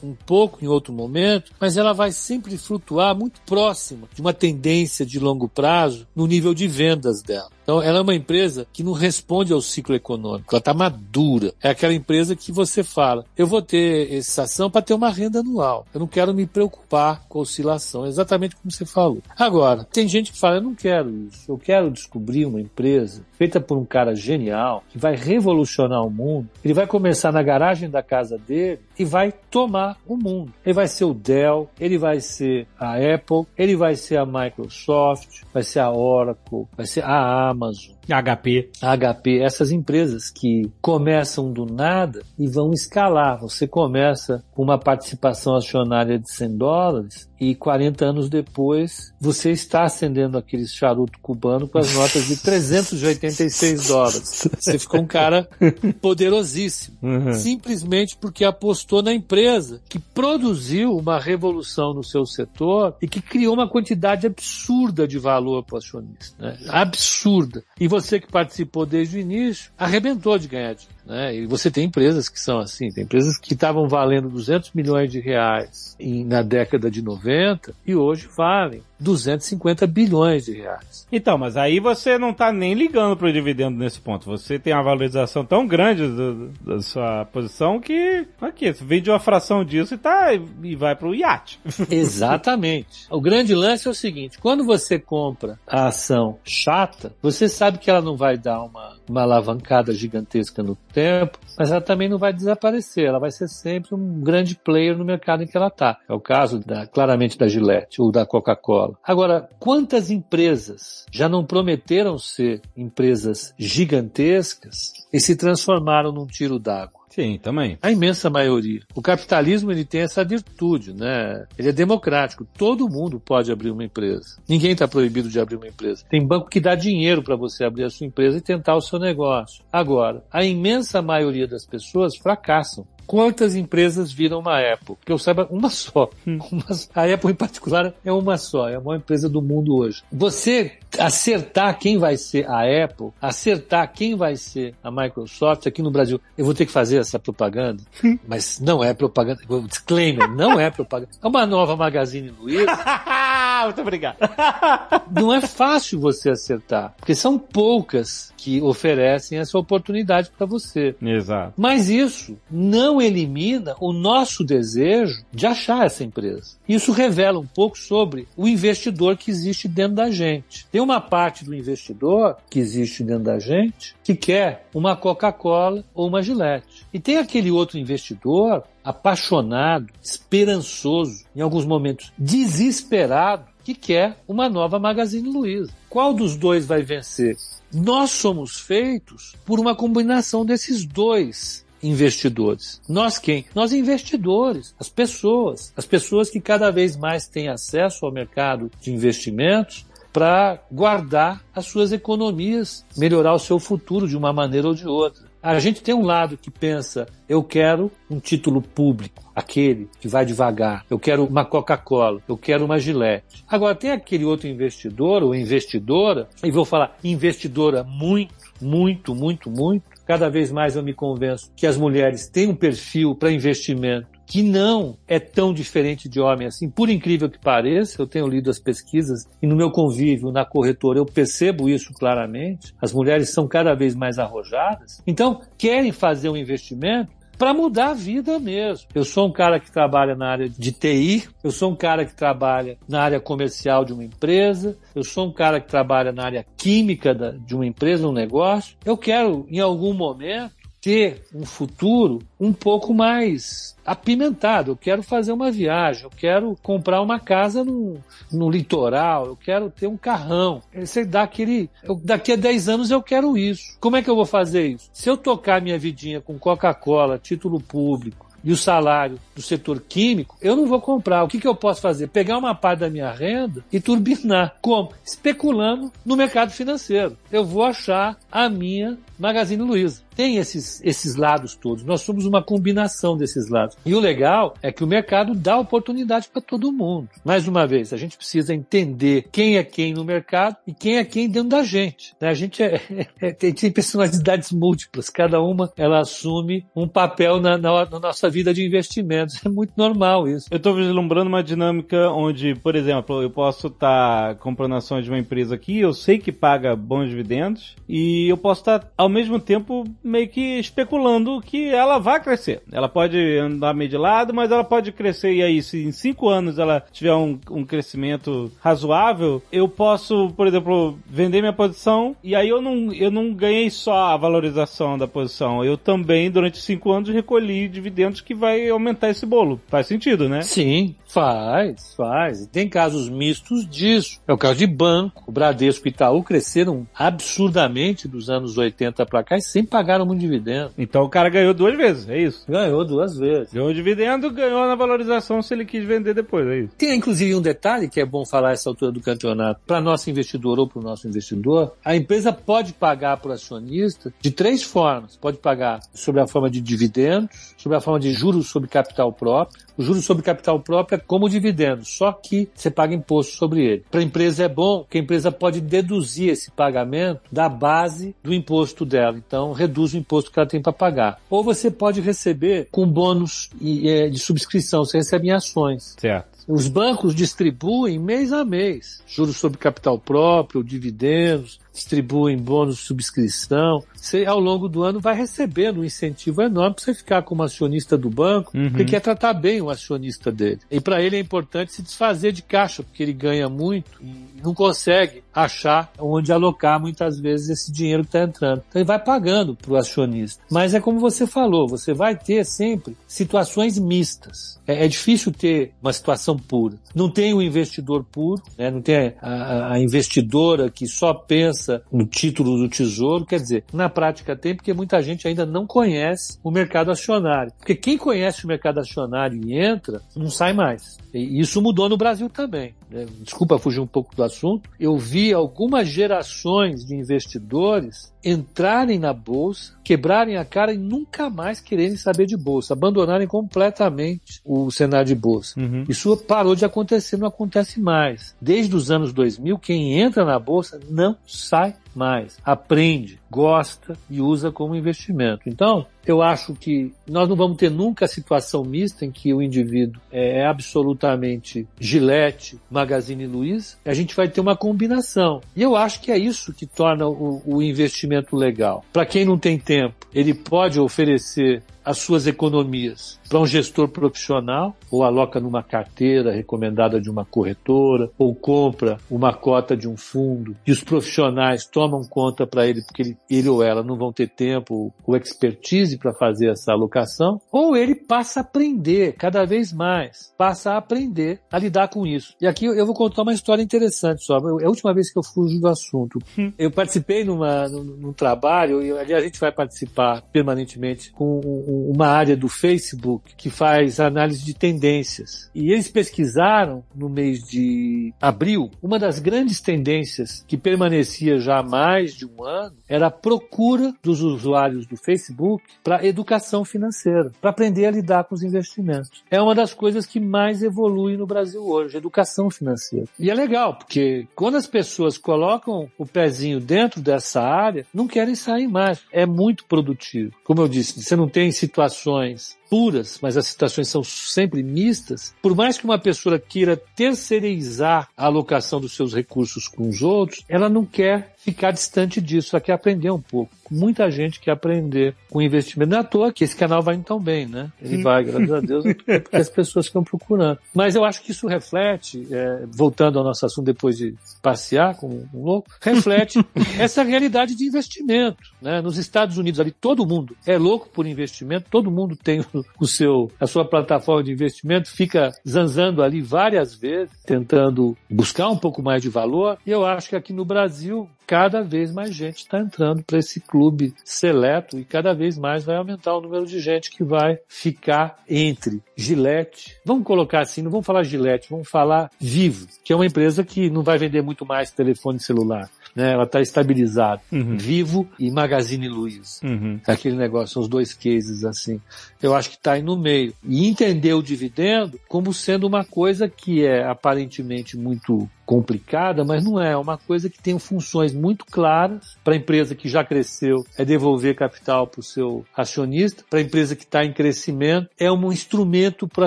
um 0.03 0.15
pouco 0.15 0.65
em 0.65 0.69
outro 0.69 0.93
momento, 0.93 1.53
mas 1.61 1.77
ela 1.77 1.93
vai 1.93 2.13
sempre 2.13 2.57
flutuar 2.57 3.15
muito 3.15 3.41
próxima 3.43 4.09
de 4.15 4.21
uma 4.21 4.33
tendência 4.33 5.05
de 5.05 5.19
longo 5.19 5.49
prazo 5.49 6.07
no 6.15 6.27
nível 6.27 6.55
de 6.55 6.67
vendas 6.67 7.23
dela. 7.23 7.51
Então, 7.63 7.83
ela 7.83 7.99
é 7.99 8.03
uma 8.03 8.15
empresa 8.15 8.67
que 8.73 8.83
não 8.83 8.93
responde 8.93 9.53
ao 9.53 9.61
ciclo 9.61 9.95
econômico, 9.95 10.55
ela 10.55 10.59
está 10.59 10.75
madura. 10.75 11.53
É 11.63 11.71
aquela 11.71 11.95
empresa 11.95 12.35
que 12.35 12.51
você 12.51 12.83
fala, 12.83 13.25
eu 13.37 13.47
vou 13.47 13.63
ter 13.63 14.13
essa 14.13 14.43
ação 14.43 14.71
para 14.71 14.83
ter 14.83 14.95
uma 14.95 15.11
renda 15.11 15.41
anual. 15.41 15.87
Eu 15.93 16.01
não 16.01 16.07
quero 16.07 16.35
me 16.35 16.47
preocupar 16.47 17.25
com 17.29 17.39
oscilação, 17.41 18.07
exatamente 18.07 18.57
como 18.57 18.71
você 18.71 18.85
falou. 18.85 19.23
Agora, 19.39 19.85
tem 19.85 20.09
gente 20.09 20.33
que 20.33 20.39
fala, 20.39 20.57
eu 20.57 20.63
não 20.63 20.75
quero 20.75 21.11
isso, 21.11 21.51
eu 21.51 21.59
quero 21.59 21.91
descobrir 21.91 22.47
uma 22.47 22.61
empresa 22.61 23.23
feita 23.41 23.59
por 23.59 23.79
um 23.79 23.87
cara 23.87 24.15
genial, 24.15 24.85
que 24.91 24.99
vai 24.99 25.17
revolucionar 25.17 26.05
o 26.05 26.11
mundo. 26.11 26.47
Ele 26.63 26.75
vai 26.75 26.87
começar 26.87 27.33
na 27.33 27.43
garagem 27.43 27.89
da 27.89 28.03
casa 28.03 28.37
dele 28.37 28.81
e 28.99 29.05
vai 29.05 29.33
tomar 29.33 29.97
o 30.07 30.15
mundo. 30.15 30.53
Ele 30.63 30.75
vai 30.75 30.87
ser 30.87 31.07
o 31.07 31.15
Dell, 31.15 31.71
ele 31.81 31.97
vai 31.97 32.21
ser 32.21 32.67
a 32.79 32.97
Apple, 32.97 33.47
ele 33.57 33.77
vai 33.77 33.95
ser 33.95 34.19
a 34.19 34.27
Microsoft, 34.27 35.41
vai 35.55 35.63
ser 35.63 35.79
a 35.79 35.91
Oracle, 35.91 36.67
vai 36.77 36.85
ser 36.85 37.03
a 37.03 37.50
Amazon. 37.51 38.00
HP. 38.09 38.71
HP, 38.81 39.41
essas 39.41 39.71
empresas 39.71 40.31
que 40.31 40.71
começam 40.81 41.53
do 41.53 41.67
nada 41.67 42.23
e 42.39 42.49
vão 42.49 42.73
escalar. 42.73 43.41
Você 43.41 43.67
começa 43.67 44.45
com 44.53 44.63
uma 44.63 44.79
participação 44.79 45.57
acionária 45.57 46.19
de 46.19 46.33
100 46.33 46.57
dólares 46.57 47.31
e 47.41 47.55
40 47.55 48.05
anos 48.05 48.29
depois 48.29 49.15
você 49.19 49.51
está 49.51 49.85
acendendo 49.85 50.37
aquele 50.37 50.67
charuto 50.67 51.19
cubano 51.21 51.67
com 51.67 51.79
as 51.79 51.93
notas 51.95 52.27
de 52.27 52.37
386 52.37 53.89
dólares. 53.89 54.49
Você 54.59 54.79
ficou 54.79 55.01
um 55.01 55.07
cara 55.07 55.49
poderosíssimo. 56.03 56.99
Uhum. 57.03 57.33
Simplesmente 57.33 58.17
porque 58.17 58.45
apostou 58.45 59.03
na 59.03 59.13
empresa 59.13 59.81
que 59.89 59.99
produziu 59.99 60.97
uma 60.97 61.19
revolução 61.19 61.95
no 61.95 62.05
seu 62.05 62.27
setor 62.27 62.97
e 63.01 63.09
que 63.09 63.23
criou 63.23 63.55
uma 63.55 63.69
quantidade 63.69 64.27
absurda 64.27 65.09
de 65.09 65.19
valor 65.19 65.65
para 65.65 65.77
o 65.77 65.79
acionista. 65.79 66.37
Né? 66.39 66.59
Absurda. 66.69 67.65
E 67.79 67.89
você 67.91 68.21
que 68.21 68.31
participou 68.31 68.87
desde 68.87 69.17
o 69.17 69.21
início 69.21 69.73
arrebentou 69.77 70.39
de 70.39 70.47
ganhar 70.47 70.75
dinheiro. 70.75 71.00
Né? 71.05 71.37
E 71.37 71.47
você 71.47 71.71
tem 71.71 71.85
empresas 71.85 72.29
que 72.29 72.41
são 72.41 72.59
assim, 72.59 72.91
tem 72.91 73.05
empresas 73.05 73.37
que 73.39 73.55
estavam 73.55 73.89
valendo 73.89 74.29
200 74.29 74.73
milhões 74.73 75.11
de 75.11 75.21
reais 75.21 75.97
em, 75.99 76.25
na 76.25 76.43
década 76.43 76.91
de 76.91 77.03
90 77.03 77.73
e 77.87 77.95
hoje 77.95 78.29
valem 78.37 78.83
250 79.01 79.87
bilhões 79.87 80.45
de 80.45 80.53
reais. 80.53 81.07
Então, 81.11 81.39
mas 81.39 81.57
aí 81.57 81.81
você 81.81 82.19
não 82.19 82.31
está 82.31 82.53
nem 82.53 82.75
ligando 82.75 83.17
para 83.17 83.29
o 83.29 83.33
dividendo 83.33 83.79
nesse 83.79 84.01
ponto. 84.01 84.27
Você 84.27 84.59
tem 84.59 84.75
uma 84.75 84.83
valorização 84.83 85.45
tão 85.45 85.67
grande 85.67 86.07
do, 86.07 86.49
da 86.65 86.81
sua 86.81 87.25
posição 87.25 87.81
que 87.81 88.27
aqui, 88.41 88.73
você 88.73 88.85
vende 88.85 89.11
uma 89.11 89.19
fração 89.19 89.65
disso 89.65 89.95
e, 89.95 89.99
tá, 89.99 90.29
e 90.63 90.77
vai 90.77 90.95
para 90.95 91.09
o 91.09 91.15
iate. 91.15 91.59
Exatamente. 91.91 93.07
o 93.11 93.21
grande 93.21 93.55
lance 93.55 93.89
é 93.89 93.91
o 93.91 93.95
seguinte, 93.95 94.39
quando 94.39 94.65
você 94.65 94.99
compra 94.99 95.59
a 95.67 95.89
ação 95.89 96.39
chata, 96.45 97.15
você 97.23 97.49
sabe 97.49 97.79
que 97.79 97.91
ela 97.91 98.03
não 98.03 98.17
vai 98.17 98.37
dar 98.37 98.63
uma, 98.63 98.97
uma 99.11 99.23
alavancada 99.23 99.93
gigantesca 99.93 100.63
no 100.63 100.77
tempo, 100.93 101.39
mas 101.59 101.71
ela 101.71 101.81
também 101.81 102.09
não 102.09 102.19
vai 102.19 102.33
desaparecer, 102.33 103.07
ela 103.07 103.19
vai 103.19 103.31
ser 103.31 103.49
sempre 103.49 103.95
um 103.95 104.21
grande 104.21 104.55
player 104.55 104.97
no 104.97 105.05
mercado 105.05 105.43
em 105.43 105.47
que 105.47 105.57
ela 105.57 105.67
está. 105.67 105.99
É 106.09 106.13
o 106.13 106.21
caso 106.21 106.61
da, 106.61 106.87
claramente 106.87 107.37
da 107.37 107.49
Gillette 107.49 108.01
ou 108.01 108.13
da 108.13 108.25
Coca-Cola. 108.25 108.97
Agora, 109.05 109.49
quantas 109.59 110.11
empresas 110.11 111.05
já 111.11 111.29
não 111.29 111.45
prometeram 111.45 112.19
ser 112.19 112.63
empresas 112.77 113.53
gigantescas 113.59 114.93
e 115.13 115.21
se 115.21 115.37
transformaram 115.37 116.13
num 116.13 116.27
tiro 116.27 116.59
d'água? 116.59 117.00
Sim, 117.11 117.39
também. 117.43 117.77
A 117.83 117.91
imensa 117.91 118.31
maioria. 118.31 118.81
O 118.95 119.03
capitalismo 119.03 119.71
ele 119.71 119.85
tem 119.85 120.03
essa 120.03 120.25
virtude, 120.25 120.95
né? 120.95 121.45
Ele 121.59 121.69
é 121.69 121.73
democrático. 121.73 122.47
Todo 122.57 122.89
mundo 122.89 123.19
pode 123.19 123.51
abrir 123.51 123.71
uma 123.73 123.85
empresa. 123.85 124.41
Ninguém 124.49 124.73
está 124.73 124.87
proibido 124.87 125.29
de 125.29 125.41
abrir 125.41 125.57
uma 125.57 125.67
empresa. 125.67 126.05
Tem 126.09 126.25
banco 126.25 126.49
que 126.49 126.61
dá 126.61 126.75
dinheiro 126.75 127.23
para 127.23 127.37
você 127.37 127.65
abrir 127.65 127.85
a 127.85 127.91
sua 127.91 128.07
empresa 128.07 128.39
e 128.39 128.41
tentar 128.41 128.77
o 128.77 128.81
seu 128.81 128.99
negócio. 128.99 129.65
Agora, 129.73 130.23
a 130.33 130.45
imensa 130.45 131.03
maioria 131.03 131.49
das 131.49 131.67
pessoas 131.67 132.17
fracassam. 132.17 132.87
Quantas 133.07 133.55
empresas 133.55 134.13
viram 134.13 134.39
uma 134.39 134.59
Apple? 134.59 134.97
Que 135.05 135.13
eu 135.13 135.19
saiba, 135.19 135.47
uma 135.51 135.71
só. 135.71 136.11
Hum. 136.27 136.39
Uma, 136.51 136.65
a 136.95 137.15
Apple 137.15 137.31
em 137.31 137.35
particular 137.35 137.95
é 138.05 138.13
uma 138.13 138.37
só, 138.37 138.69
é 138.69 138.75
a 138.75 138.81
maior 138.81 138.97
empresa 138.97 139.29
do 139.29 139.41
mundo 139.41 139.77
hoje. 139.77 140.03
Você 140.11 140.73
acertar 140.99 141.79
quem 141.79 141.97
vai 141.97 142.17
ser 142.17 142.49
a 142.49 142.63
Apple, 142.85 143.11
acertar 143.21 143.93
quem 143.93 144.17
vai 144.17 144.37
ser 144.37 144.75
a 144.83 144.91
Microsoft 144.91 145.67
aqui 145.67 145.83
no 145.83 145.91
Brasil, 145.91 146.21
eu 146.37 146.45
vou 146.45 146.55
ter 146.55 146.67
que 146.67 146.73
fazer 146.73 146.99
essa 146.99 147.19
propaganda, 147.19 147.83
mas 148.27 148.59
não 148.59 148.83
é 148.83 148.93
propaganda, 148.93 149.41
disclaimer, 149.67 150.29
não 150.29 150.59
é 150.59 150.71
propaganda. 150.71 151.11
É 151.23 151.27
uma 151.27 151.47
nova 151.47 151.77
Magazine 151.77 152.31
Luiza. 152.31 152.67
Muito 153.67 153.81
obrigado. 153.81 154.17
Não 155.11 155.33
é 155.33 155.41
fácil 155.41 156.01
você 156.01 156.31
acertar, 156.31 156.95
porque 156.97 157.15
são 157.15 157.39
poucas 157.39 158.33
que 158.37 158.61
oferecem 158.63 159.39
essa 159.39 159.59
oportunidade 159.59 160.31
para 160.37 160.47
você. 160.47 160.95
Exato. 161.03 161.53
Mas 161.57 161.91
isso 161.91 162.39
não 162.51 163.01
elimina 163.01 163.75
o 163.79 163.93
nosso 163.93 164.43
desejo 164.43 165.23
de 165.31 165.47
achar 165.47 165.85
essa 165.85 166.03
empresa. 166.03 166.57
Isso 166.67 166.93
revela 166.93 167.39
um 167.39 167.47
pouco 167.47 167.77
sobre 167.77 168.27
o 168.37 168.49
investidor 168.49 169.17
que 169.17 169.31
existe 169.31 169.69
dentro 169.69 169.97
da 169.97 170.11
gente. 170.11 170.67
Tem 170.69 170.81
uma 170.81 171.01
parte 171.01 171.45
do 171.45 171.55
investidor 171.55 172.37
que 172.49 172.59
existe 172.59 173.05
dentro 173.05 173.25
da 173.25 173.39
gente 173.39 173.95
que 174.03 174.15
quer 174.15 174.67
uma 174.75 174.97
Coca-Cola 174.97 175.85
ou 175.95 176.09
uma 176.09 176.23
Gillette. 176.23 176.87
E 176.93 176.99
tem 176.99 177.19
aquele 177.19 177.51
outro 177.51 177.79
investidor 177.79 178.65
apaixonado, 178.83 179.93
esperançoso, 180.03 181.25
em 181.35 181.41
alguns 181.41 181.65
momentos 181.65 182.13
desesperado, 182.19 183.45
que 183.65 183.75
quer 183.75 184.23
uma 184.27 184.49
nova 184.49 184.79
Magazine 184.79 185.29
Luiza. 185.29 185.73
Qual 185.89 186.13
dos 186.15 186.37
dois 186.37 186.67
vai 186.67 186.83
vencer? 186.83 187.37
Nós 187.73 188.11
somos 188.11 188.59
feitos 188.59 189.35
por 189.45 189.61
uma 189.61 189.75
combinação 189.75 190.45
desses 190.45 190.85
dois 190.85 191.65
investidores. 191.83 192.81
Nós 192.89 193.19
quem? 193.19 193.45
Nós 193.55 193.73
investidores, 193.73 194.75
as 194.79 194.89
pessoas, 194.89 195.73
as 195.77 195.87
pessoas 195.87 196.29
que 196.29 196.41
cada 196.41 196.71
vez 196.71 196.97
mais 196.97 197.27
têm 197.27 197.49
acesso 197.49 198.05
ao 198.05 198.13
mercado 198.13 198.71
de 198.81 198.93
investimentos 198.93 199.87
para 200.13 200.61
guardar 200.71 201.43
as 201.55 201.67
suas 201.67 201.93
economias, 201.93 202.85
melhorar 202.97 203.33
o 203.33 203.39
seu 203.39 203.59
futuro 203.59 204.09
de 204.09 204.17
uma 204.17 204.33
maneira 204.33 204.69
ou 204.69 204.75
de 204.75 204.87
outra. 204.87 205.30
A 205.43 205.59
gente 205.59 205.83
tem 205.83 205.95
um 205.95 206.05
lado 206.05 206.37
que 206.37 206.51
pensa, 206.51 207.07
eu 207.27 207.43
quero 207.43 207.91
um 208.11 208.21
título 208.21 208.61
público, 208.61 209.33
aquele 209.35 209.89
que 209.99 210.07
vai 210.07 210.27
devagar, 210.27 210.85
eu 210.91 210.99
quero 210.99 211.25
uma 211.25 211.47
Coca-Cola, 211.47 212.21
eu 212.29 212.37
quero 212.37 212.67
uma 212.67 212.79
Gillette. 212.79 213.43
Agora 213.49 213.75
tem 213.75 213.91
aquele 213.91 214.23
outro 214.23 214.47
investidor 214.47 215.23
ou 215.23 215.35
investidora, 215.35 216.29
e 216.45 216.51
vou 216.51 216.67
falar 216.67 216.95
investidora 217.03 217.83
muito, 217.83 218.35
muito, 218.61 219.15
muito, 219.15 219.51
muito, 219.51 219.85
cada 220.07 220.29
vez 220.29 220.53
mais 220.53 220.77
eu 220.77 220.83
me 220.83 220.93
convenço 220.93 221.51
que 221.57 221.67
as 221.67 221.79
mulheres 221.79 222.29
têm 222.29 222.49
um 222.49 222.55
perfil 222.55 223.15
para 223.15 223.33
investimento 223.33 224.20
que 224.31 224.45
não 224.45 224.97
é 225.09 225.19
tão 225.19 225.53
diferente 225.53 226.09
de 226.09 226.21
homem 226.21 226.47
assim, 226.47 226.71
por 226.71 226.89
incrível 226.89 227.29
que 227.29 227.37
pareça, 227.37 228.01
eu 228.01 228.07
tenho 228.07 228.29
lido 228.29 228.49
as 228.49 228.61
pesquisas 228.61 229.29
e 229.43 229.47
no 229.47 229.57
meu 229.57 229.73
convívio 229.73 230.31
na 230.31 230.45
corretora 230.45 231.01
eu 231.01 231.05
percebo 231.05 231.69
isso 231.69 231.93
claramente. 231.93 232.73
As 232.81 232.93
mulheres 232.93 233.31
são 233.31 233.49
cada 233.49 233.75
vez 233.75 233.93
mais 233.93 234.21
arrojadas, 234.21 235.03
então 235.05 235.41
querem 235.59 235.91
fazer 235.91 236.29
um 236.29 236.37
investimento 236.37 237.11
para 237.37 237.53
mudar 237.53 237.89
a 237.89 237.95
vida 237.95 238.39
mesmo. 238.39 238.87
Eu 238.95 239.03
sou 239.03 239.27
um 239.27 239.33
cara 239.33 239.59
que 239.59 239.73
trabalha 239.73 240.15
na 240.15 240.29
área 240.31 240.49
de 240.49 240.71
TI, 240.71 241.27
eu 241.43 241.51
sou 241.51 241.73
um 241.73 241.75
cara 241.75 242.05
que 242.05 242.15
trabalha 242.15 242.79
na 242.89 243.03
área 243.03 243.19
comercial 243.19 243.85
de 243.85 243.93
uma 243.93 244.05
empresa, 244.05 244.77
eu 244.95 245.03
sou 245.03 245.27
um 245.27 245.33
cara 245.33 245.59
que 245.59 245.67
trabalha 245.67 246.13
na 246.13 246.23
área 246.23 246.47
química 246.57 247.15
de 247.15 247.55
uma 247.55 247.67
empresa, 247.67 248.07
um 248.07 248.13
negócio. 248.13 248.77
Eu 248.85 248.97
quero, 248.97 249.45
em 249.51 249.59
algum 249.59 249.93
momento, 249.93 250.60
ter 250.81 251.23
um 251.35 251.45
futuro 251.45 252.21
um 252.39 252.53
pouco 252.53 252.95
mais 252.95 253.77
apimentado. 253.85 254.73
Eu 254.73 254.77
quero 254.77 255.03
fazer 255.03 255.33
uma 255.33 255.51
viagem, 255.51 256.05
eu 256.05 256.11
quero 256.11 256.57
comprar 256.63 257.03
uma 257.03 257.21
casa 257.21 257.65
no, 257.65 257.99
no 258.33 258.51
litoral, 258.51 259.27
eu 259.27 259.37
quero 259.37 259.71
ter 259.71 259.87
um 259.87 259.97
carrão. 259.97 260.63
Você 260.75 261.05
dá 261.05 261.23
aquele. 261.23 261.69
Eu, 261.83 262.01
daqui 262.03 262.33
a 262.33 262.37
10 262.37 262.69
anos 262.69 262.91
eu 262.91 263.03
quero 263.03 263.37
isso. 263.37 263.77
Como 263.81 263.97
é 263.97 264.03
que 264.03 264.09
eu 264.09 264.17
vou 264.17 264.27
fazer 264.27 264.69
isso? 264.69 264.89
Se 264.93 265.09
eu 265.09 265.17
tocar 265.17 265.61
minha 265.61 265.79
vidinha 265.79 266.21
com 266.21 266.39
Coca-Cola, 266.39 267.19
título 267.19 267.61
público, 267.61 268.31
e 268.43 268.53
o 268.53 268.57
salário 268.57 269.19
do 269.35 269.43
setor 269.43 269.83
químico, 269.87 270.37
eu 270.41 270.57
não 270.57 270.67
vou 270.67 270.81
comprar. 270.81 271.23
O 271.23 271.29
que, 271.29 271.39
que 271.39 271.47
eu 271.47 271.55
posso 271.55 271.81
fazer? 271.81 272.09
Pegar 272.09 272.39
uma 272.39 272.55
parte 272.55 272.81
da 272.81 272.91
minha 272.91 273.11
renda 273.11 273.65
e 273.73 273.81
turbinar. 273.81 274.57
Como? 274.61 274.93
Especulando 275.05 275.93
no 276.05 276.17
mercado 276.17 276.51
financeiro. 276.51 277.17
Eu 277.31 277.45
vou 277.45 277.65
achar 277.65 278.19
a 278.31 278.49
minha 278.49 278.99
Magazine 279.19 279.63
Luiza. 279.63 280.03
Tem 280.21 280.37
esses, 280.37 280.83
esses 280.85 281.17
lados 281.17 281.57
todos. 281.57 281.83
Nós 281.83 282.03
somos 282.03 282.27
uma 282.27 282.43
combinação 282.43 283.17
desses 283.17 283.49
lados. 283.49 283.75
E 283.87 283.95
o 283.95 283.99
legal 283.99 284.53
é 284.63 284.71
que 284.71 284.85
o 284.85 284.87
mercado 284.87 285.35
dá 285.35 285.59
oportunidade 285.59 286.29
para 286.29 286.43
todo 286.43 286.71
mundo. 286.71 287.09
Mais 287.25 287.49
uma 287.49 287.67
vez, 287.67 287.91
a 287.91 287.97
gente 287.97 288.19
precisa 288.19 288.55
entender 288.55 289.29
quem 289.33 289.57
é 289.57 289.65
quem 289.65 289.95
no 289.95 290.05
mercado 290.05 290.57
e 290.67 290.75
quem 290.75 290.99
é 290.99 291.05
quem 291.07 291.27
dentro 291.27 291.49
da 291.49 291.63
gente. 291.63 292.15
Né? 292.21 292.29
A 292.29 292.35
gente 292.35 292.63
é, 292.63 292.83
é, 293.19 293.33
tem, 293.33 293.55
tem, 293.55 293.73
personalidades 293.73 294.53
múltiplas. 294.53 295.09
Cada 295.09 295.41
uma 295.41 295.73
ela 295.75 296.01
assume 296.01 296.67
um 296.77 296.87
papel 296.87 297.41
na, 297.41 297.57
na, 297.57 297.87
na 297.87 297.99
nossa 297.99 298.29
vida 298.29 298.53
de 298.53 298.63
investimentos. 298.63 299.41
É 299.43 299.49
muito 299.49 299.73
normal 299.75 300.29
isso. 300.29 300.49
Eu 300.51 300.59
estou 300.59 300.75
vislumbrando 300.75 301.31
uma 301.31 301.43
dinâmica 301.43 302.11
onde, 302.11 302.55
por 302.57 302.77
exemplo, 302.77 303.23
eu 303.23 303.31
posso 303.31 303.69
estar 303.69 304.29
tá 304.29 304.35
comprando 304.35 304.75
ações 304.75 305.03
de 305.03 305.11
uma 305.11 305.19
empresa 305.19 305.55
aqui, 305.55 305.79
eu 305.79 305.95
sei 305.95 306.19
que 306.19 306.31
paga 306.31 306.77
bons 306.77 307.09
dividendos 307.09 307.75
e 307.89 308.29
eu 308.29 308.37
posso 308.37 308.61
estar 308.61 308.81
tá, 308.81 308.89
ao 308.99 309.09
mesmo 309.09 309.41
tempo 309.41 309.85
meio 310.11 310.29
que 310.29 310.59
especulando 310.59 311.41
que 311.41 311.69
ela 311.69 311.99
vai 311.99 312.21
crescer. 312.21 312.63
Ela 312.73 312.89
pode 312.89 313.17
andar 313.39 313.75
meio 313.75 313.91
de 313.91 313.97
lado, 313.97 314.35
mas 314.35 314.51
ela 314.51 314.65
pode 314.65 314.93
crescer. 314.93 315.33
E 315.33 315.43
aí, 315.43 315.63
se 315.63 315.83
em 315.83 315.93
cinco 315.93 316.29
anos 316.29 316.59
ela 316.59 316.85
tiver 316.93 317.15
um, 317.15 317.39
um 317.51 317.65
crescimento 317.65 318.51
razoável, 318.61 319.43
eu 319.53 319.69
posso, 319.69 320.31
por 320.37 320.47
exemplo, 320.47 320.99
vender 321.07 321.41
minha 321.41 321.53
posição 321.53 322.17
e 322.23 322.35
aí 322.35 322.49
eu 322.49 322.61
não, 322.61 322.93
eu 322.93 323.11
não 323.11 323.33
ganhei 323.33 323.71
só 323.71 324.13
a 324.13 324.17
valorização 324.17 324.99
da 324.99 325.07
posição. 325.07 325.65
Eu 325.65 325.77
também, 325.77 326.31
durante 326.31 326.59
cinco 326.59 326.91
anos, 326.91 327.09
recolhi 327.09 327.69
dividendos 327.69 328.21
que 328.21 328.35
vai 328.35 328.69
aumentar 328.69 329.11
esse 329.11 329.25
bolo. 329.25 329.61
Faz 329.69 329.87
sentido, 329.87 330.29
né? 330.29 330.43
Sim, 330.43 330.95
faz, 331.07 331.95
faz. 331.95 332.47
Tem 332.47 332.69
casos 332.69 333.09
mistos 333.09 333.69
disso. 333.69 334.21
É 334.27 334.33
o 334.33 334.39
caso 334.39 334.59
de 334.59 334.67
banco. 334.67 335.25
O 335.27 335.33
Bradesco 335.33 335.87
e 335.87 335.91
Itaú 335.91 336.23
cresceram 336.23 336.87
absurdamente 336.95 338.09
dos 338.09 338.31
anos 338.31 338.59
80 338.59 339.05
para 339.07 339.23
cá 339.23 339.37
e 339.37 339.43
sempre 339.43 339.71
pagaram 339.91 340.07
muito 340.07 340.21
dividendo. 340.21 340.71
Então 340.79 341.03
o 341.03 341.09
cara 341.09 341.29
ganhou 341.29 341.53
duas 341.53 341.77
vezes, 341.77 342.09
é 342.09 342.19
isso? 342.19 342.45
Ganhou 342.49 342.85
duas 342.85 343.17
vezes. 343.17 343.53
Ganhou 343.53 343.73
dividendo, 343.73 344.31
ganhou 344.31 344.67
na 344.67 344.77
valorização 344.77 345.43
se 345.43 345.53
ele 345.53 345.65
quis 345.65 345.85
vender 345.85 346.15
depois, 346.15 346.47
é 346.47 346.59
isso. 346.61 346.75
Tem 346.79 346.97
inclusive 346.97 347.35
um 347.35 347.41
detalhe 347.41 347.89
que 347.89 348.01
é 348.01 348.07
bom 348.07 348.25
falar 348.25 348.53
essa 348.53 348.69
altura 348.69 348.93
do 348.93 349.01
campeonato. 349.01 349.61
Para 349.67 349.81
nosso 349.81 350.09
investidor 350.09 350.59
ou 350.61 350.69
para 350.69 350.79
o 350.79 350.83
nosso 350.83 351.09
investidor, 351.09 351.73
a 351.85 351.97
empresa 351.97 352.33
pode 352.33 352.73
pagar 352.73 353.17
para 353.17 353.31
o 353.31 353.33
acionista 353.33 354.13
de 354.21 354.31
três 354.31 354.63
formas. 354.63 355.17
Pode 355.17 355.39
pagar 355.39 355.81
sobre 355.93 356.21
a 356.21 356.27
forma 356.27 356.49
de 356.49 356.61
dividendos, 356.61 357.55
sobre 357.57 357.77
a 357.77 357.81
forma 357.81 357.99
de 357.99 358.13
juros 358.13 358.49
sobre 358.49 358.69
capital 358.69 359.13
próprio. 359.13 359.61
O 359.81 359.83
juros 359.83 360.05
sobre 360.05 360.23
capital 360.23 360.61
próprio 360.61 360.97
é 360.97 360.99
como 360.99 361.27
dividendos, 361.27 361.89
só 361.89 362.13
que 362.13 362.51
você 362.55 362.71
paga 362.71 362.95
imposto 362.95 363.33
sobre 363.33 363.65
ele. 363.65 363.85
Para 363.91 364.01
a 364.01 364.03
empresa 364.03 364.45
é 364.45 364.49
bom 364.49 364.85
que 364.85 364.99
a 364.99 365.01
empresa 365.01 365.33
pode 365.33 365.59
deduzir 365.59 366.29
esse 366.29 366.51
pagamento 366.51 367.23
da 367.33 367.49
base 367.49 368.15
do 368.23 368.35
imposto 368.35 368.85
dela. 368.85 369.17
Então, 369.17 369.53
reduz 369.53 369.95
o 369.95 369.97
imposto 369.97 370.31
que 370.31 370.39
ela 370.39 370.47
tem 370.47 370.61
para 370.61 370.71
pagar. 370.71 371.19
Ou 371.31 371.43
você 371.43 371.71
pode 371.71 372.03
receber 372.03 372.69
com 372.71 372.87
bônus 372.87 373.49
é, 373.59 374.11
de 374.11 374.19
subscrição, 374.19 374.85
você 374.85 374.99
recebe 374.99 375.29
em 375.29 375.33
ações. 375.33 375.97
Certo. 375.99 376.41
Os 376.47 376.69
bancos 376.69 377.15
distribuem 377.15 377.99
mês 377.99 378.33
a 378.33 378.45
mês 378.45 379.03
juros 379.07 379.37
sobre 379.37 379.57
capital 379.57 379.99
próprio, 379.99 380.63
dividendos, 380.63 381.59
distribuem 381.73 382.37
bônus 382.37 382.77
de 382.77 382.83
subscrição. 382.83 383.83
Você, 384.01 384.25
ao 384.25 384.39
longo 384.39 384.69
do 384.69 384.83
ano, 384.83 385.01
vai 385.01 385.15
recebendo 385.15 385.81
um 385.81 385.85
incentivo 385.85 386.43
enorme 386.43 386.77
para 386.77 386.85
você 386.85 386.95
ficar 386.95 387.23
como 387.23 387.43
acionista 387.43 387.97
do 387.97 388.09
banco, 388.09 388.57
uhum. 388.57 388.71
porque 388.71 388.85
quer 388.85 389.01
tratar 389.01 389.35
bem 389.35 389.61
o 389.61 389.71
acionista 389.71 390.31
dele. 390.31 390.61
E 390.71 390.81
para 390.81 391.03
ele 391.03 391.17
é 391.17 391.21
importante 391.21 391.73
se 391.73 391.83
desfazer 391.83 392.33
de 392.33 392.43
caixa, 392.43 392.83
porque 392.83 393.03
ele 393.03 393.13
ganha 393.13 393.49
muito 393.49 393.91
e 394.01 394.43
não 394.43 394.55
consegue 394.55 395.23
achar 395.35 395.93
onde 395.99 396.33
alocar 396.33 396.81
muitas 396.81 397.21
vezes 397.21 397.51
esse 397.51 397.73
dinheiro 397.73 398.03
que 398.03 398.09
está 398.09 398.23
entrando. 398.23 398.63
Então 398.69 398.81
ele 398.81 398.87
vai 398.87 398.99
pagando 398.99 399.55
para 399.55 399.73
o 399.73 399.77
acionista. 399.77 400.43
Mas 400.51 400.75
é 400.75 400.81
como 400.81 400.99
você 400.99 401.27
falou, 401.27 401.69
você 401.69 401.93
vai 401.93 402.17
ter 402.17 402.45
sempre 402.45 402.97
situações 403.07 403.79
mistas. 403.79 404.59
É, 404.67 404.85
é 404.85 404.89
difícil 404.89 405.33
ter 405.33 405.73
uma 405.83 405.93
situação 405.93 406.37
pura. 406.37 406.77
Não 406.95 407.11
tem 407.11 407.35
o 407.35 407.43
investidor 407.43 408.05
puro, 408.05 408.43
né? 408.57 408.71
não 408.71 408.81
tem 408.81 409.15
a, 409.21 409.75
a 409.75 409.81
investidora 409.81 410.71
que 410.71 410.87
só 410.87 411.13
pensa 411.13 411.51
pensa 411.51 411.83
no 411.93 412.07
título 412.07 412.57
do 412.57 412.69
tesouro. 412.69 413.27
Quer 413.27 413.41
dizer, 413.41 413.65
na 413.73 413.89
prática 413.91 414.37
tem, 414.37 414.55
porque 414.55 414.73
muita 414.73 415.03
gente 415.03 415.27
ainda 415.27 415.45
não 415.45 415.67
conhece 415.67 416.39
o 416.43 416.51
mercado 416.51 416.91
acionário. 416.91 417.53
Porque 417.59 417.75
quem 417.75 417.99
conhece 417.99 418.45
o 418.45 418.49
mercado 418.49 418.81
acionário 418.81 419.41
e 419.45 419.59
entra, 419.59 420.01
não 420.17 420.31
sai 420.31 420.53
mais. 420.53 420.99
E 421.13 421.41
isso 421.41 421.61
mudou 421.61 421.89
no 421.89 421.97
Brasil 421.97 422.29
também. 422.29 422.75
Né? 422.91 423.07
Desculpa 423.23 423.59
fugir 423.59 423.81
um 423.81 423.87
pouco 423.87 424.15
do 424.15 424.23
assunto. 424.23 424.71
Eu 424.79 424.97
vi 424.97 425.33
algumas 425.33 425.89
gerações 425.89 426.85
de 426.85 426.95
investidores 426.95 428.13
entrarem 428.25 428.99
na 428.99 429.13
bolsa, 429.13 429.75
quebrarem 429.83 430.37
a 430.37 430.45
cara 430.45 430.73
e 430.73 430.79
nunca 430.79 431.31
mais 431.31 431.61
quererem 431.61 431.97
saber 431.97 432.27
de 432.27 432.37
bolsa, 432.37 432.75
abandonarem 432.75 433.27
completamente 433.27 434.41
o 434.45 434.71
cenário 434.71 435.07
de 435.07 435.15
bolsa. 435.15 435.59
Uhum. 435.59 435.85
Isso 435.89 436.17
parou 436.17 436.55
de 436.55 436.65
acontecer, 436.65 437.17
não 437.17 437.29
acontece 437.29 437.81
mais. 437.81 438.37
Desde 438.41 438.75
os 438.77 438.91
anos 438.91 439.13
2000, 439.13 439.59
quem 439.59 439.99
entra 439.99 440.25
na 440.25 440.39
bolsa 440.39 440.79
não 440.89 441.17
sai 441.27 441.75
mais, 441.95 442.39
aprende, 442.45 443.20
gosta 443.31 443.97
e 444.11 444.21
usa 444.21 444.51
como 444.51 444.75
investimento. 444.75 445.43
Então, 445.47 445.87
eu 446.07 446.21
acho 446.21 446.55
que 446.55 446.93
nós 447.09 447.29
não 447.29 447.37
vamos 447.37 447.57
ter 447.57 447.71
nunca 447.71 448.05
a 448.05 448.09
situação 448.09 448.65
mista 448.65 449.05
em 449.05 449.11
que 449.11 449.33
o 449.33 449.41
indivíduo 449.41 450.01
é 450.11 450.45
absolutamente 450.45 451.67
Gillette, 451.79 452.59
Magazine 452.71 453.27
Luiza. 453.27 453.77
A 453.85 453.95
gente 453.95 454.17
vai 454.17 454.29
ter 454.29 454.41
uma 454.41 454.57
combinação. 454.57 455.41
E 455.55 455.63
eu 455.63 455.77
acho 455.77 456.01
que 456.01 456.11
é 456.11 456.19
isso 456.19 456.53
que 456.53 456.67
torna 456.67 457.07
o, 457.07 457.43
o 457.47 457.63
investimento 457.63 458.35
legal. 458.35 458.85
Para 458.93 459.07
quem 459.07 459.25
não 459.25 459.39
tem 459.39 459.59
tempo, 459.59 460.07
ele 460.13 460.35
pode 460.35 460.81
oferecer 460.81 461.63
as 461.85 461.99
suas 461.99 462.27
economias 462.27 463.19
para 463.29 463.41
um 463.41 463.47
gestor 463.47 463.89
profissional, 463.89 464.77
ou 464.91 465.03
aloca 465.03 465.41
numa 465.41 465.63
carteira 465.63 466.33
recomendada 466.33 467.01
de 467.01 467.09
uma 467.09 467.25
corretora, 467.25 468.11
ou 468.19 468.35
compra 468.35 468.99
uma 469.11 469.33
cota 469.33 469.77
de 469.77 469.89
um 469.89 469.97
fundo, 469.97 470.57
e 470.67 470.73
os 470.73 470.83
profissionais 470.83 471.65
tomam 471.65 472.03
conta 472.05 472.47
para 472.47 472.67
ele, 472.67 472.83
porque 472.83 473.03
ele, 473.03 473.17
ele, 473.29 473.49
ou 473.49 473.63
ela 473.63 473.83
não 473.83 473.97
vão 473.97 474.13
ter 474.13 474.29
tempo 474.29 474.93
ou 475.07 475.17
expertise 475.17 475.99
para 475.99 476.13
fazer 476.13 476.51
essa 476.51 476.73
alocação, 476.73 477.41
ou 477.51 477.77
ele 477.77 477.95
passa 477.95 478.41
a 478.41 478.43
aprender 478.43 479.15
cada 479.15 479.45
vez 479.45 479.73
mais, 479.73 480.33
passa 480.37 480.73
a 480.73 480.77
aprender 480.79 481.41
a 481.51 481.59
lidar 481.59 481.89
com 481.89 482.07
isso. 482.07 482.35
E 482.41 482.47
aqui 482.47 482.65
eu 482.65 482.87
vou 482.87 482.95
contar 482.95 483.23
uma 483.23 483.33
história 483.33 483.63
interessante 483.63 484.25
só. 484.25 484.39
É 484.61 484.65
a 484.65 484.69
última 484.69 484.93
vez 484.93 485.13
que 485.13 485.19
eu 485.19 485.23
fujo 485.23 485.61
do 485.61 485.69
assunto. 485.69 486.19
Hum. 486.39 486.53
Eu 486.59 486.71
participei 486.71 487.25
numa, 487.25 487.69
num, 487.69 487.85
num 487.85 488.13
trabalho, 488.13 488.83
e 488.83 488.91
ali 488.93 489.15
a 489.15 489.21
gente 489.21 489.39
vai 489.39 489.53
participar 489.53 490.23
permanentemente 490.33 491.13
com 491.13 491.41
uma 491.41 492.09
área 492.09 492.37
do 492.37 492.49
Facebook 492.49 493.35
que 493.37 493.51
faz 493.51 494.01
análise 494.01 494.45
de 494.45 494.55
tendências. 494.55 495.51
E 495.55 495.73
eles 495.73 495.89
pesquisaram 495.89 496.83
no 496.95 497.09
mês 497.09 497.41
de 497.41 498.13
abril 498.21 498.71
uma 498.83 498.99
das 498.99 499.19
grandes 499.19 499.61
tendências 499.61 500.45
que 500.47 500.57
permanecia 500.57 501.39
já 501.39 501.59
há 501.59 501.63
mais 501.63 502.15
de 502.15 502.27
um 502.27 502.45
ano 502.45 502.77
era 502.89 503.10
procura 503.11 503.93
dos 504.03 504.23
usuários 504.23 504.87
do 504.87 504.97
Facebook 504.97 505.65
para 505.83 506.05
educação 506.07 506.65
financeira, 506.65 507.33
para 507.41 507.51
aprender 507.51 507.87
a 507.87 507.91
lidar 507.91 508.25
com 508.25 508.35
os 508.35 508.43
investimentos. 508.43 509.23
É 509.31 509.41
uma 509.41 509.55
das 509.55 509.75
coisas 509.75 510.07
que 510.07 510.21
mais 510.21 510.63
evolui 510.63 511.17
no 511.17 511.27
Brasil 511.27 511.63
hoje, 511.63 511.97
educação 511.97 512.51
financeira. 512.51 513.07
E 513.19 513.31
é 513.31 513.35
legal, 513.35 513.75
porque 513.77 514.27
quando 514.35 514.57
as 514.57 514.67
pessoas 514.67 515.19
colocam 515.19 515.91
o 515.99 516.07
pezinho 516.07 516.61
dentro 516.61 517.01
dessa 517.01 517.41
área, 517.41 517.87
não 517.93 518.07
querem 518.07 518.35
sair 518.35 518.69
mais. 518.69 519.03
É 519.13 519.27
muito 519.27 519.65
produtivo. 519.65 520.33
Como 520.45 520.61
eu 520.61 520.69
disse, 520.69 521.03
você 521.03 521.17
não 521.17 521.29
tem 521.29 521.51
situações 521.53 522.60
puras, 522.71 523.19
mas 523.21 523.37
as 523.37 523.49
situações 523.49 523.89
são 523.89 524.05
sempre 524.05 524.63
mistas, 524.63 525.35
por 525.43 525.57
mais 525.57 525.77
que 525.77 525.85
uma 525.85 525.99
pessoa 525.99 526.39
queira 526.39 526.77
terceirizar 526.77 528.09
a 528.17 528.27
alocação 528.27 528.81
dos 528.81 528.95
seus 528.95 529.13
recursos 529.13 529.67
com 529.67 529.89
os 529.89 530.01
outros, 530.01 530.45
ela 530.49 530.69
não 530.69 530.87
quer 530.87 531.35
ficar 531.37 531.73
distante 531.73 532.21
disso, 532.21 532.55
ela 532.55 532.61
quer 532.63 532.75
aprender 532.75 533.11
um 533.11 533.21
pouco. 533.21 533.60
Muita 533.71 534.11
gente 534.11 534.41
quer 534.41 534.53
aprender 534.53 535.15
com 535.31 535.41
investimento. 535.41 535.91
Não 535.91 535.99
é 535.99 536.01
à 536.01 536.05
toa 536.05 536.33
que 536.33 536.45
esse 536.45 536.57
canal 536.57 536.83
vai 536.83 536.97
indo 536.97 537.05
tão 537.05 537.21
bem, 537.21 537.47
né? 537.47 537.71
Ele 537.81 538.03
vai, 538.03 538.25
graças 538.25 538.53
a 538.53 538.61
Deus, 538.61 538.85
é 539.07 539.21
porque 539.21 539.37
as 539.37 539.49
pessoas 539.49 539.87
estão 539.87 540.03
procurando. 540.03 540.59
Mas 540.75 540.95
eu 540.95 541.05
acho 541.05 541.23
que 541.23 541.31
isso 541.31 541.47
reflete, 541.47 542.27
é, 542.31 542.65
voltando 542.71 543.19
ao 543.19 543.25
nosso 543.25 543.45
assunto 543.47 543.67
depois 543.67 543.97
de 543.97 544.15
passear 544.43 544.97
com 544.97 545.27
um 545.33 545.43
louco, 545.43 545.71
reflete 545.81 546.39
essa 546.79 547.03
realidade 547.03 547.55
de 547.55 547.65
investimento. 547.67 548.39
Né? 548.61 548.81
Nos 548.81 548.97
Estados 548.97 549.39
Unidos, 549.39 549.61
ali, 549.61 549.71
todo 549.71 550.07
mundo 550.07 550.37
é 550.47 550.59
louco 550.59 550.89
por 550.89 551.07
investimento, 551.07 551.67
todo 551.71 551.91
mundo 551.91 552.17
tem 552.17 552.45
o 552.79 552.87
seu, 552.87 553.31
a 553.39 553.47
sua 553.47 553.65
plataforma 553.65 554.23
de 554.25 554.33
investimento, 554.33 554.91
fica 554.91 555.33
zanzando 555.49 556.03
ali 556.03 556.21
várias 556.21 556.75
vezes, 556.75 557.15
tentando 557.25 557.97
buscar 558.09 558.49
um 558.49 558.57
pouco 558.57 558.83
mais 558.83 559.03
de 559.03 559.09
valor. 559.09 559.59
E 559.67 559.71
eu 559.71 559.85
acho 559.85 560.09
que 560.09 560.17
aqui 560.17 560.33
no 560.33 560.45
Brasil, 560.45 561.09
cada 561.31 561.63
vez 561.63 561.93
mais 561.93 562.13
gente 562.13 562.39
está 562.39 562.59
entrando 562.59 563.05
para 563.05 563.21
esse 563.21 563.39
clube 563.39 563.95
seleto 564.05 564.77
e 564.77 564.85
cada 564.85 565.15
vez 565.15 565.39
mais 565.39 565.63
vai 565.63 565.77
aumentar 565.77 566.17
o 566.17 566.21
número 566.21 566.45
de 566.45 566.59
gente 566.59 566.91
que 566.91 567.05
vai 567.05 567.39
ficar 567.47 568.19
entre 568.29 568.83
Gillette. 568.97 569.77
Vamos 569.85 570.03
colocar 570.03 570.41
assim, 570.41 570.61
não 570.61 570.73
vamos 570.73 570.85
falar 570.85 571.05
Gillette, 571.05 571.49
vamos 571.49 571.69
falar 571.69 572.11
Vivo, 572.19 572.67
que 572.83 572.93
é 572.93 572.97
uma 572.97 573.07
empresa 573.07 573.45
que 573.45 573.71
não 573.71 573.85
vai 573.85 573.97
vender 573.97 574.23
muito 574.23 574.45
mais 574.45 574.73
telefone 574.73 575.21
celular 575.21 575.71
né? 575.95 576.13
Ela 576.13 576.25
está 576.25 576.41
estabilizada. 576.41 577.21
Uhum. 577.31 577.57
Vivo 577.57 578.09
e 578.19 578.31
Magazine 578.31 578.89
Luiza. 578.89 579.41
Uhum. 579.45 579.81
Aquele 579.87 580.17
negócio, 580.17 580.55
são 580.55 580.63
os 580.63 580.69
dois 580.69 580.95
cases 580.95 581.45
assim. 581.45 581.81
Eu 582.23 582.35
acho 582.35 582.51
que 582.51 582.57
está 582.57 582.73
aí 582.73 582.83
no 582.83 582.97
meio. 582.97 583.35
E 583.45 583.67
entender 583.67 584.15
o 584.15 584.23
dividendo 584.23 585.01
como 585.09 585.33
sendo 585.33 585.67
uma 585.67 585.85
coisa 585.85 586.29
que 586.29 586.65
é 586.65 586.85
aparentemente 586.85 587.77
muito 587.77 588.29
complicada, 588.51 589.25
mas 589.25 589.45
não 589.45 589.63
é. 589.63 589.71
É 589.71 589.77
uma 589.77 589.97
coisa 589.97 590.29
que 590.29 590.43
tem 590.43 590.59
funções 590.59 591.15
muito 591.15 591.47
claras 591.47 592.19
para 592.25 592.35
a 592.35 592.37
empresa 592.37 592.75
que 592.75 592.89
já 592.89 593.05
cresceu, 593.05 593.65
é 593.79 593.85
devolver 593.85 594.35
capital 594.35 594.89
para 594.89 594.99
o 594.99 595.05
seu 595.05 595.45
acionista. 595.57 596.25
Para 596.29 596.41
a 596.41 596.43
empresa 596.43 596.75
que 596.75 596.83
está 596.83 597.05
em 597.05 597.13
crescimento, 597.13 597.89
é 597.97 598.11
um 598.11 598.33
instrumento 598.33 599.07
para 599.07 599.23
o 599.23 599.27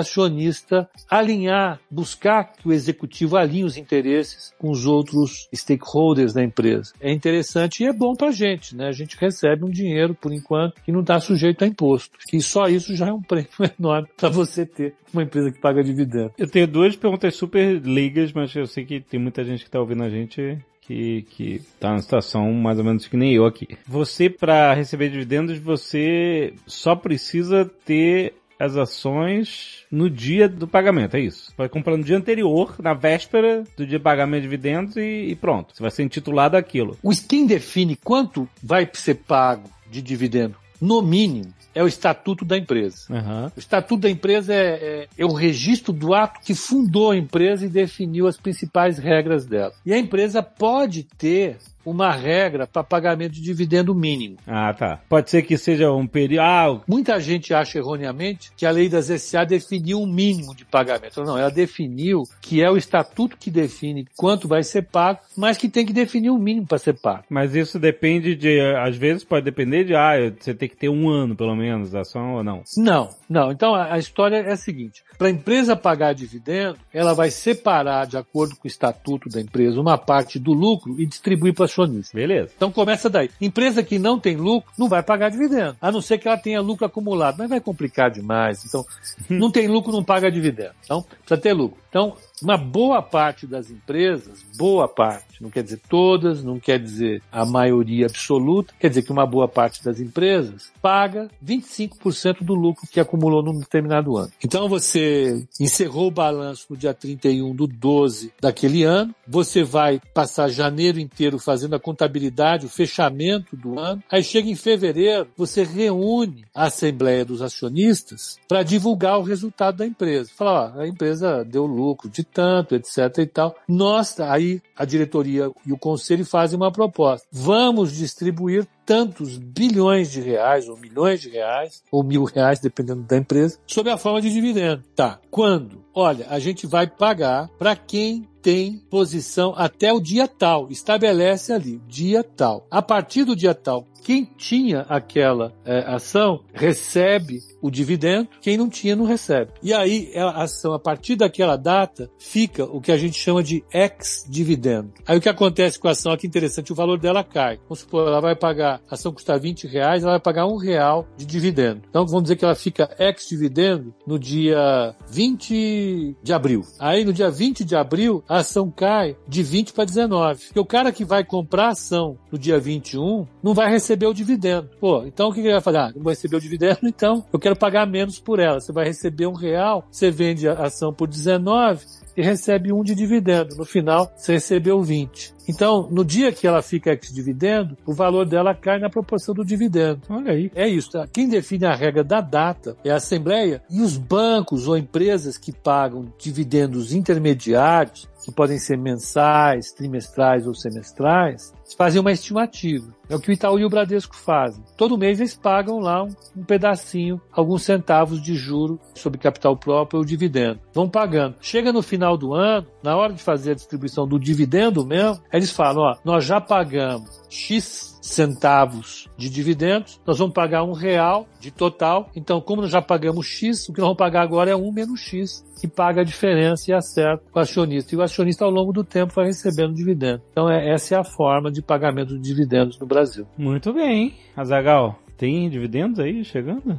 acionista 0.00 0.86
alinhar, 1.08 1.80
buscar 1.90 2.52
que 2.52 2.68
o 2.68 2.72
executivo 2.72 3.38
alinhe 3.38 3.64
os 3.64 3.78
interesses 3.78 4.52
com 4.58 4.70
os 4.70 4.84
outros 4.84 5.48
stakeholders 5.54 6.34
da 6.34 6.44
empresa. 6.44 6.92
É 7.00 7.10
interessante 7.10 7.82
e 7.82 7.86
é 7.86 7.94
bom 7.94 8.12
para 8.14 8.28
a 8.28 8.32
gente, 8.32 8.76
né? 8.76 8.88
A 8.88 8.92
gente 8.92 9.16
recebe 9.18 9.64
um 9.64 9.70
dinheiro, 9.70 10.14
por 10.14 10.34
enquanto, 10.34 10.82
que 10.84 10.92
não 10.92 11.00
está 11.00 11.18
sujeito 11.18 11.64
a 11.64 11.66
imposto. 11.66 12.18
E 12.30 12.42
só 12.42 12.66
isso 12.66 12.94
já 12.94 13.08
é 13.08 13.12
um 13.12 13.22
prêmio 13.26 13.48
enorme 13.78 14.06
para 14.18 14.28
você 14.28 14.66
ter 14.66 14.94
uma 15.14 15.22
empresa 15.22 15.50
que 15.50 15.60
paga 15.60 15.82
dividendo. 15.82 16.32
Eu 16.36 16.48
tenho 16.48 16.66
duas 16.66 16.94
perguntas 16.96 17.34
super 17.34 17.80
ligas, 17.80 18.32
mas 18.32 18.54
eu 18.54 18.66
sei 18.66 18.84
que 18.84 19.00
tem 19.14 19.20
muita 19.20 19.44
gente 19.44 19.60
que 19.60 19.68
está 19.68 19.78
ouvindo 19.78 20.02
a 20.02 20.10
gente 20.10 20.58
que, 20.80 21.22
que 21.30 21.62
tá 21.78 21.92
na 21.92 22.02
situação 22.02 22.52
mais 22.52 22.78
ou 22.78 22.84
menos 22.84 23.06
que 23.06 23.16
nem 23.16 23.32
eu 23.32 23.46
aqui. 23.46 23.68
Você, 23.86 24.28
para 24.28 24.74
receber 24.74 25.08
dividendos, 25.08 25.56
você 25.56 26.52
só 26.66 26.96
precisa 26.96 27.64
ter 27.64 28.34
as 28.58 28.76
ações 28.76 29.84
no 29.88 30.10
dia 30.10 30.48
do 30.48 30.66
pagamento, 30.66 31.16
é 31.16 31.20
isso. 31.20 31.52
Vai 31.56 31.68
comprar 31.68 31.96
no 31.96 32.02
dia 32.02 32.16
anterior, 32.16 32.74
na 32.80 32.92
véspera 32.92 33.62
do 33.76 33.86
dia 33.86 34.00
pagamento 34.00 34.42
de 34.42 34.48
dividendos 34.48 34.96
e, 34.96 35.28
e 35.28 35.36
pronto. 35.36 35.72
Você 35.72 35.80
vai 35.80 35.92
ser 35.92 36.02
intitulado 36.02 36.56
aquilo. 36.56 36.98
O 37.00 37.12
quem 37.28 37.46
define 37.46 37.94
quanto 37.94 38.48
vai 38.60 38.88
ser 38.94 39.14
pago 39.14 39.70
de 39.88 40.02
dividendo, 40.02 40.56
no 40.84 41.00
mínimo, 41.00 41.52
é 41.74 41.82
o 41.82 41.88
estatuto 41.88 42.44
da 42.44 42.56
empresa. 42.56 43.06
Uhum. 43.10 43.46
O 43.56 43.58
estatuto 43.58 44.02
da 44.02 44.10
empresa 44.10 44.54
é, 44.54 44.58
é, 44.58 45.08
é, 45.18 45.24
o 45.24 45.32
registro 45.32 45.92
do 45.92 46.14
ato 46.14 46.40
que 46.44 46.54
fundou 46.54 47.10
a 47.10 47.16
empresa 47.16 47.66
e 47.66 47.68
definiu 47.68 48.28
as 48.28 48.36
principais 48.36 48.98
regras 48.98 49.46
dela. 49.46 49.72
E 49.84 49.92
a 49.92 49.98
empresa 49.98 50.42
pode 50.42 51.02
ter 51.02 51.56
uma 51.84 52.12
regra 52.12 52.66
para 52.66 52.82
pagamento 52.82 53.32
de 53.32 53.42
dividendo 53.42 53.94
mínimo. 53.94 54.36
Ah, 54.46 54.72
tá. 54.72 55.00
Pode 55.08 55.30
ser 55.30 55.42
que 55.42 55.56
seja 55.56 55.90
um 55.92 56.06
período. 56.06 56.42
Ah, 56.42 56.80
Muita 56.86 57.20
gente 57.20 57.54
acha 57.54 57.78
erroneamente 57.78 58.52
que 58.56 58.66
a 58.66 58.70
lei 58.70 58.88
das 58.88 59.06
SA 59.06 59.44
definiu 59.44 60.00
um 60.00 60.06
mínimo 60.06 60.54
de 60.54 60.64
pagamento. 60.64 61.22
Não, 61.22 61.38
ela 61.38 61.50
definiu 61.50 62.24
que 62.40 62.62
é 62.62 62.70
o 62.70 62.76
estatuto 62.76 63.36
que 63.36 63.50
define 63.50 64.06
quanto 64.16 64.48
vai 64.48 64.62
ser 64.62 64.82
pago, 64.82 65.20
mas 65.36 65.56
que 65.56 65.68
tem 65.68 65.86
que 65.86 65.92
definir 65.92 66.30
um 66.30 66.38
mínimo 66.38 66.66
para 66.66 66.78
ser 66.78 66.94
pago. 66.94 67.24
Mas 67.28 67.54
isso 67.54 67.78
depende 67.78 68.34
de, 68.34 68.60
às 68.60 68.96
vezes 68.96 69.24
pode 69.24 69.44
depender 69.44 69.84
de, 69.84 69.94
ah, 69.94 70.12
você 70.38 70.54
tem 70.54 70.68
que 70.68 70.76
ter 70.76 70.88
um 70.88 71.08
ano 71.08 71.36
pelo 71.36 71.54
menos 71.54 71.90
da 71.90 72.00
ação 72.00 72.34
ou 72.34 72.44
não? 72.44 72.62
Não, 72.76 73.10
não. 73.28 73.52
Então 73.52 73.74
a, 73.74 73.94
a 73.94 73.98
história 73.98 74.36
é 74.36 74.52
a 74.52 74.56
seguinte: 74.56 75.02
para 75.18 75.28
a 75.28 75.30
empresa 75.30 75.76
pagar 75.76 76.14
dividendo, 76.14 76.78
ela 76.92 77.14
vai 77.14 77.30
separar, 77.30 78.06
de 78.06 78.16
acordo 78.16 78.56
com 78.56 78.66
o 78.66 78.70
estatuto 78.70 79.28
da 79.28 79.40
empresa, 79.40 79.80
uma 79.80 79.98
parte 79.98 80.38
do 80.38 80.52
lucro 80.52 81.00
e 81.00 81.06
distribuir 81.06 81.54
para 81.54 81.66
acionista. 81.74 82.16
Beleza. 82.16 82.50
Então 82.56 82.70
começa 82.70 83.10
daí. 83.10 83.30
Empresa 83.40 83.82
que 83.82 83.98
não 83.98 84.18
tem 84.18 84.36
lucro 84.36 84.70
não 84.78 84.88
vai 84.88 85.02
pagar 85.02 85.30
dividendo, 85.30 85.76
a 85.80 85.90
não 85.90 86.00
ser 86.00 86.18
que 86.18 86.28
ela 86.28 86.36
tenha 86.36 86.60
lucro 86.60 86.86
acumulado, 86.86 87.36
mas 87.38 87.48
vai 87.48 87.60
complicar 87.60 88.10
demais. 88.10 88.64
Então, 88.64 88.84
não 89.28 89.50
tem 89.50 89.66
lucro, 89.66 89.92
não 89.92 90.04
paga 90.04 90.30
dividendo. 90.30 90.74
Então, 90.84 91.02
precisa 91.02 91.40
ter 91.40 91.52
lucro. 91.52 91.78
Então, 91.88 92.16
uma 92.42 92.56
boa 92.56 93.00
parte 93.00 93.46
das 93.46 93.70
empresas, 93.70 94.44
boa 94.56 94.88
parte, 94.88 95.42
não 95.42 95.50
quer 95.50 95.62
dizer 95.62 95.80
todas, 95.88 96.42
não 96.42 96.58
quer 96.58 96.78
dizer 96.78 97.22
a 97.30 97.44
maioria 97.44 98.06
absoluta, 98.06 98.74
quer 98.78 98.88
dizer 98.88 99.02
que 99.02 99.12
uma 99.12 99.26
boa 99.26 99.46
parte 99.46 99.84
das 99.84 100.00
empresas 100.00 100.72
paga 100.82 101.30
25% 101.44 102.42
do 102.42 102.54
lucro 102.54 102.88
que 102.90 103.00
acumulou 103.00 103.42
num 103.42 103.58
determinado 103.58 104.16
ano. 104.16 104.32
Então 104.42 104.68
você 104.68 105.46
encerrou 105.60 106.08
o 106.08 106.10
balanço 106.10 106.66
no 106.70 106.76
dia 106.76 106.92
31 106.92 107.54
do 107.54 107.66
12 107.66 108.32
daquele 108.40 108.82
ano, 108.82 109.14
você 109.26 109.62
vai 109.62 110.00
passar 110.12 110.48
janeiro 110.48 110.98
inteiro 110.98 111.38
fazendo 111.38 111.74
a 111.74 111.80
contabilidade, 111.80 112.66
o 112.66 112.70
fechamento 112.70 113.56
do 113.56 113.78
ano. 113.78 114.02
Aí 114.10 114.22
chega 114.22 114.48
em 114.48 114.56
fevereiro, 114.56 115.28
você 115.36 115.62
reúne 115.62 116.44
a 116.54 116.64
Assembleia 116.64 117.24
dos 117.24 117.42
Acionistas 117.42 118.38
para 118.48 118.62
divulgar 118.62 119.18
o 119.18 119.22
resultado 119.22 119.76
da 119.76 119.86
empresa. 119.86 120.30
Fala, 120.36 120.74
ó, 120.76 120.80
a 120.80 120.88
empresa 120.88 121.44
deu 121.44 121.66
lucro 121.66 122.08
de 122.08 122.23
tanto, 122.24 122.74
etc 122.74 123.18
e 123.18 123.26
tal. 123.26 123.54
Nós, 123.68 124.18
aí 124.18 124.60
a 124.76 124.84
diretoria 124.84 125.50
e 125.66 125.72
o 125.72 125.78
conselho 125.78 126.24
fazem 126.24 126.56
uma 126.56 126.72
proposta. 126.72 127.26
Vamos 127.30 127.92
distribuir 127.92 128.66
tantos 128.84 129.38
bilhões 129.38 130.10
de 130.10 130.20
reais, 130.20 130.68
ou 130.68 130.76
milhões 130.76 131.20
de 131.20 131.30
reais, 131.30 131.82
ou 131.90 132.02
mil 132.02 132.24
reais, 132.24 132.60
dependendo 132.60 133.02
da 133.02 133.16
empresa, 133.16 133.58
sob 133.66 133.90
a 133.90 133.96
forma 133.96 134.20
de 134.20 134.30
dividendo. 134.30 134.82
Tá. 134.94 135.20
Quando? 135.30 135.84
Olha, 135.94 136.26
a 136.28 136.38
gente 136.38 136.66
vai 136.66 136.86
pagar 136.86 137.48
para 137.58 137.74
quem 137.76 138.28
tem 138.42 138.78
posição 138.90 139.54
até 139.56 139.90
o 139.90 140.00
dia 140.00 140.28
tal. 140.28 140.70
Estabelece 140.70 141.52
ali, 141.52 141.80
dia 141.88 142.22
tal. 142.22 142.66
A 142.70 142.82
partir 142.82 143.24
do 143.24 143.34
dia 143.34 143.54
tal, 143.54 143.86
quem 144.04 144.24
tinha 144.36 144.80
aquela 144.82 145.52
é, 145.64 145.78
ação 145.86 146.44
recebe 146.52 147.40
o 147.62 147.70
dividendo, 147.70 148.28
quem 148.42 148.58
não 148.58 148.68
tinha 148.68 148.94
não 148.94 149.06
recebe. 149.06 149.52
E 149.62 149.72
aí 149.72 150.12
a 150.14 150.42
ação, 150.42 150.74
a 150.74 150.78
partir 150.78 151.16
daquela 151.16 151.56
data, 151.56 152.10
fica 152.18 152.64
o 152.64 152.78
que 152.78 152.92
a 152.92 152.98
gente 152.98 153.18
chama 153.18 153.42
de 153.42 153.64
ex-dividendo. 153.72 154.92
Aí 155.06 155.16
o 155.16 155.20
que 155.20 155.30
acontece 155.30 155.78
com 155.78 155.88
a 155.88 155.92
ação, 155.92 156.12
aqui 156.12 156.26
interessante, 156.26 156.70
o 156.70 156.74
valor 156.74 156.98
dela 156.98 157.24
cai. 157.24 157.58
Vamos 157.62 157.78
supor, 157.78 158.06
ela 158.06 158.20
vai 158.20 158.36
pagar, 158.36 158.82
a 158.90 158.94
ação 158.94 159.12
custa 159.12 159.38
20 159.38 159.66
reais, 159.66 160.02
ela 160.02 160.12
vai 160.12 160.20
pagar 160.20 160.46
um 160.46 160.58
real 160.58 161.08
de 161.16 161.24
dividendo. 161.24 161.80
Então 161.88 162.06
vamos 162.06 162.24
dizer 162.24 162.36
que 162.36 162.44
ela 162.44 162.54
fica 162.54 162.94
ex-dividendo 162.98 163.94
no 164.06 164.18
dia 164.18 164.94
20 165.08 166.16
de 166.22 166.32
abril. 166.34 166.60
Aí 166.78 167.02
no 167.02 167.14
dia 167.14 167.30
20 167.30 167.64
de 167.64 167.74
abril, 167.74 168.22
a 168.28 168.40
ação 168.40 168.70
cai 168.70 169.16
de 169.26 169.42
20 169.42 169.72
para 169.72 169.86
19. 169.86 170.44
Porque 170.44 170.60
o 170.60 170.66
cara 170.66 170.92
que 170.92 171.04
vai 171.04 171.24
comprar 171.24 171.68
a 171.68 171.70
ação 171.70 172.18
no 172.30 172.38
dia 172.38 172.58
21 172.58 173.26
não 173.42 173.54
vai 173.54 173.70
receber 173.70 173.93
o 174.06 174.14
dividendo. 174.14 174.68
Pô, 174.80 175.04
então 175.04 175.28
o 175.28 175.32
que 175.32 175.40
ele 175.40 175.52
vai 175.52 175.60
fazer? 175.60 175.78
Ah, 175.78 175.92
não 175.94 176.02
vou 176.02 176.10
receber 176.10 176.36
o 176.36 176.40
dividendo, 176.40 176.80
então 176.84 177.24
eu 177.32 177.38
quero 177.38 177.56
pagar 177.56 177.86
menos 177.86 178.18
por 178.18 178.38
ela. 178.38 178.60
Você 178.60 178.72
vai 178.72 178.84
receber 178.84 179.26
um 179.26 179.34
real, 179.34 179.86
você 179.90 180.10
vende 180.10 180.48
a 180.48 180.54
ação 180.54 180.92
por 180.92 181.08
19 181.08 181.84
e 182.16 182.22
recebe 182.22 182.72
um 182.72 182.82
de 182.82 182.94
dividendo. 182.94 183.56
No 183.56 183.64
final, 183.64 184.12
você 184.16 184.34
recebeu 184.34 184.82
20. 184.82 185.34
Então, 185.48 185.88
no 185.90 186.04
dia 186.04 186.32
que 186.32 186.46
ela 186.46 186.62
fica 186.62 186.90
ex-dividendo, 186.90 187.76
o 187.84 187.92
valor 187.92 188.24
dela 188.24 188.54
cai 188.54 188.78
na 188.78 188.88
proporção 188.88 189.34
do 189.34 189.44
dividendo. 189.44 190.00
Olha 190.08 190.32
aí. 190.32 190.50
É 190.54 190.66
isso. 190.66 190.92
Tá? 190.92 191.06
Quem 191.06 191.28
define 191.28 191.66
a 191.66 191.74
regra 191.74 192.02
da 192.02 192.20
data 192.20 192.76
é 192.84 192.90
a 192.90 192.96
Assembleia 192.96 193.62
e 193.70 193.80
os 193.80 193.96
bancos 193.98 194.66
ou 194.66 194.76
empresas 194.76 195.36
que 195.36 195.52
pagam 195.52 196.12
dividendos 196.18 196.92
intermediários, 196.92 198.08
que 198.24 198.32
podem 198.32 198.58
ser 198.58 198.78
mensais, 198.78 199.72
trimestrais 199.72 200.46
ou 200.46 200.54
semestrais, 200.54 201.52
fazem 201.76 202.00
uma 202.00 202.12
estimativa. 202.12 202.94
É 203.08 203.14
o 203.14 203.20
que 203.20 203.30
o 203.30 203.32
Itaú 203.32 203.58
e 203.58 203.64
o 203.64 203.68
Bradesco 203.68 204.16
fazem. 204.16 204.64
Todo 204.76 204.98
mês 204.98 205.20
eles 205.20 205.34
pagam 205.34 205.78
lá 205.78 206.02
um, 206.02 206.14
um 206.36 206.44
pedacinho, 206.44 207.20
alguns 207.30 207.62
centavos 207.62 208.22
de 208.22 208.34
juro 208.34 208.80
sobre 208.94 209.18
capital 209.18 209.56
próprio 209.56 209.98
ou 209.98 210.04
dividendo. 210.04 210.60
Vão 210.72 210.88
pagando. 210.88 211.36
Chega 211.40 211.72
no 211.72 211.82
final 211.82 212.16
do 212.16 212.32
ano, 212.32 212.66
na 212.82 212.96
hora 212.96 213.12
de 213.12 213.22
fazer 213.22 213.52
a 213.52 213.54
distribuição 213.54 214.06
do 214.06 214.18
dividendo 214.18 214.86
mesmo, 214.86 215.22
eles 215.32 215.50
falam, 215.50 215.82
ó, 215.82 215.96
nós 216.04 216.24
já 216.24 216.40
pagamos 216.40 217.22
X 217.28 217.93
centavos 218.04 219.08
de 219.16 219.30
dividendos, 219.30 219.98
nós 220.06 220.18
vamos 220.18 220.34
pagar 220.34 220.62
um 220.62 220.72
real 220.72 221.26
de 221.40 221.50
total. 221.50 222.10
Então, 222.14 222.38
como 222.38 222.60
nós 222.60 222.70
já 222.70 222.82
pagamos 222.82 223.26
X, 223.26 223.66
o 223.66 223.72
que 223.72 223.78
nós 223.80 223.86
vamos 223.86 223.98
pagar 223.98 224.20
agora 224.20 224.50
é 224.50 224.56
um 224.56 224.70
menos 224.70 225.00
X, 225.00 225.42
que 225.58 225.66
paga 225.66 226.02
a 226.02 226.04
diferença 226.04 226.70
e 226.70 226.74
acerta 226.74 227.24
o 227.32 227.38
acionista. 227.38 227.94
E 227.94 227.98
o 227.98 228.02
acionista, 228.02 228.44
ao 228.44 228.50
longo 228.50 228.72
do 228.74 228.84
tempo, 228.84 229.14
vai 229.14 229.24
recebendo 229.24 229.72
dividendo. 229.72 230.22
Então, 230.32 230.50
é, 230.50 230.70
essa 230.70 230.94
é 230.94 230.98
a 230.98 231.04
forma 231.04 231.50
de 231.50 231.62
pagamento 231.62 232.14
de 232.14 232.20
dividendos 232.20 232.78
no 232.78 232.86
Brasil. 232.86 233.26
Muito 233.38 233.72
bem. 233.72 234.14
Azagal, 234.36 234.98
tem 235.16 235.48
dividendos 235.48 235.98
aí 235.98 236.22
chegando? 236.24 236.78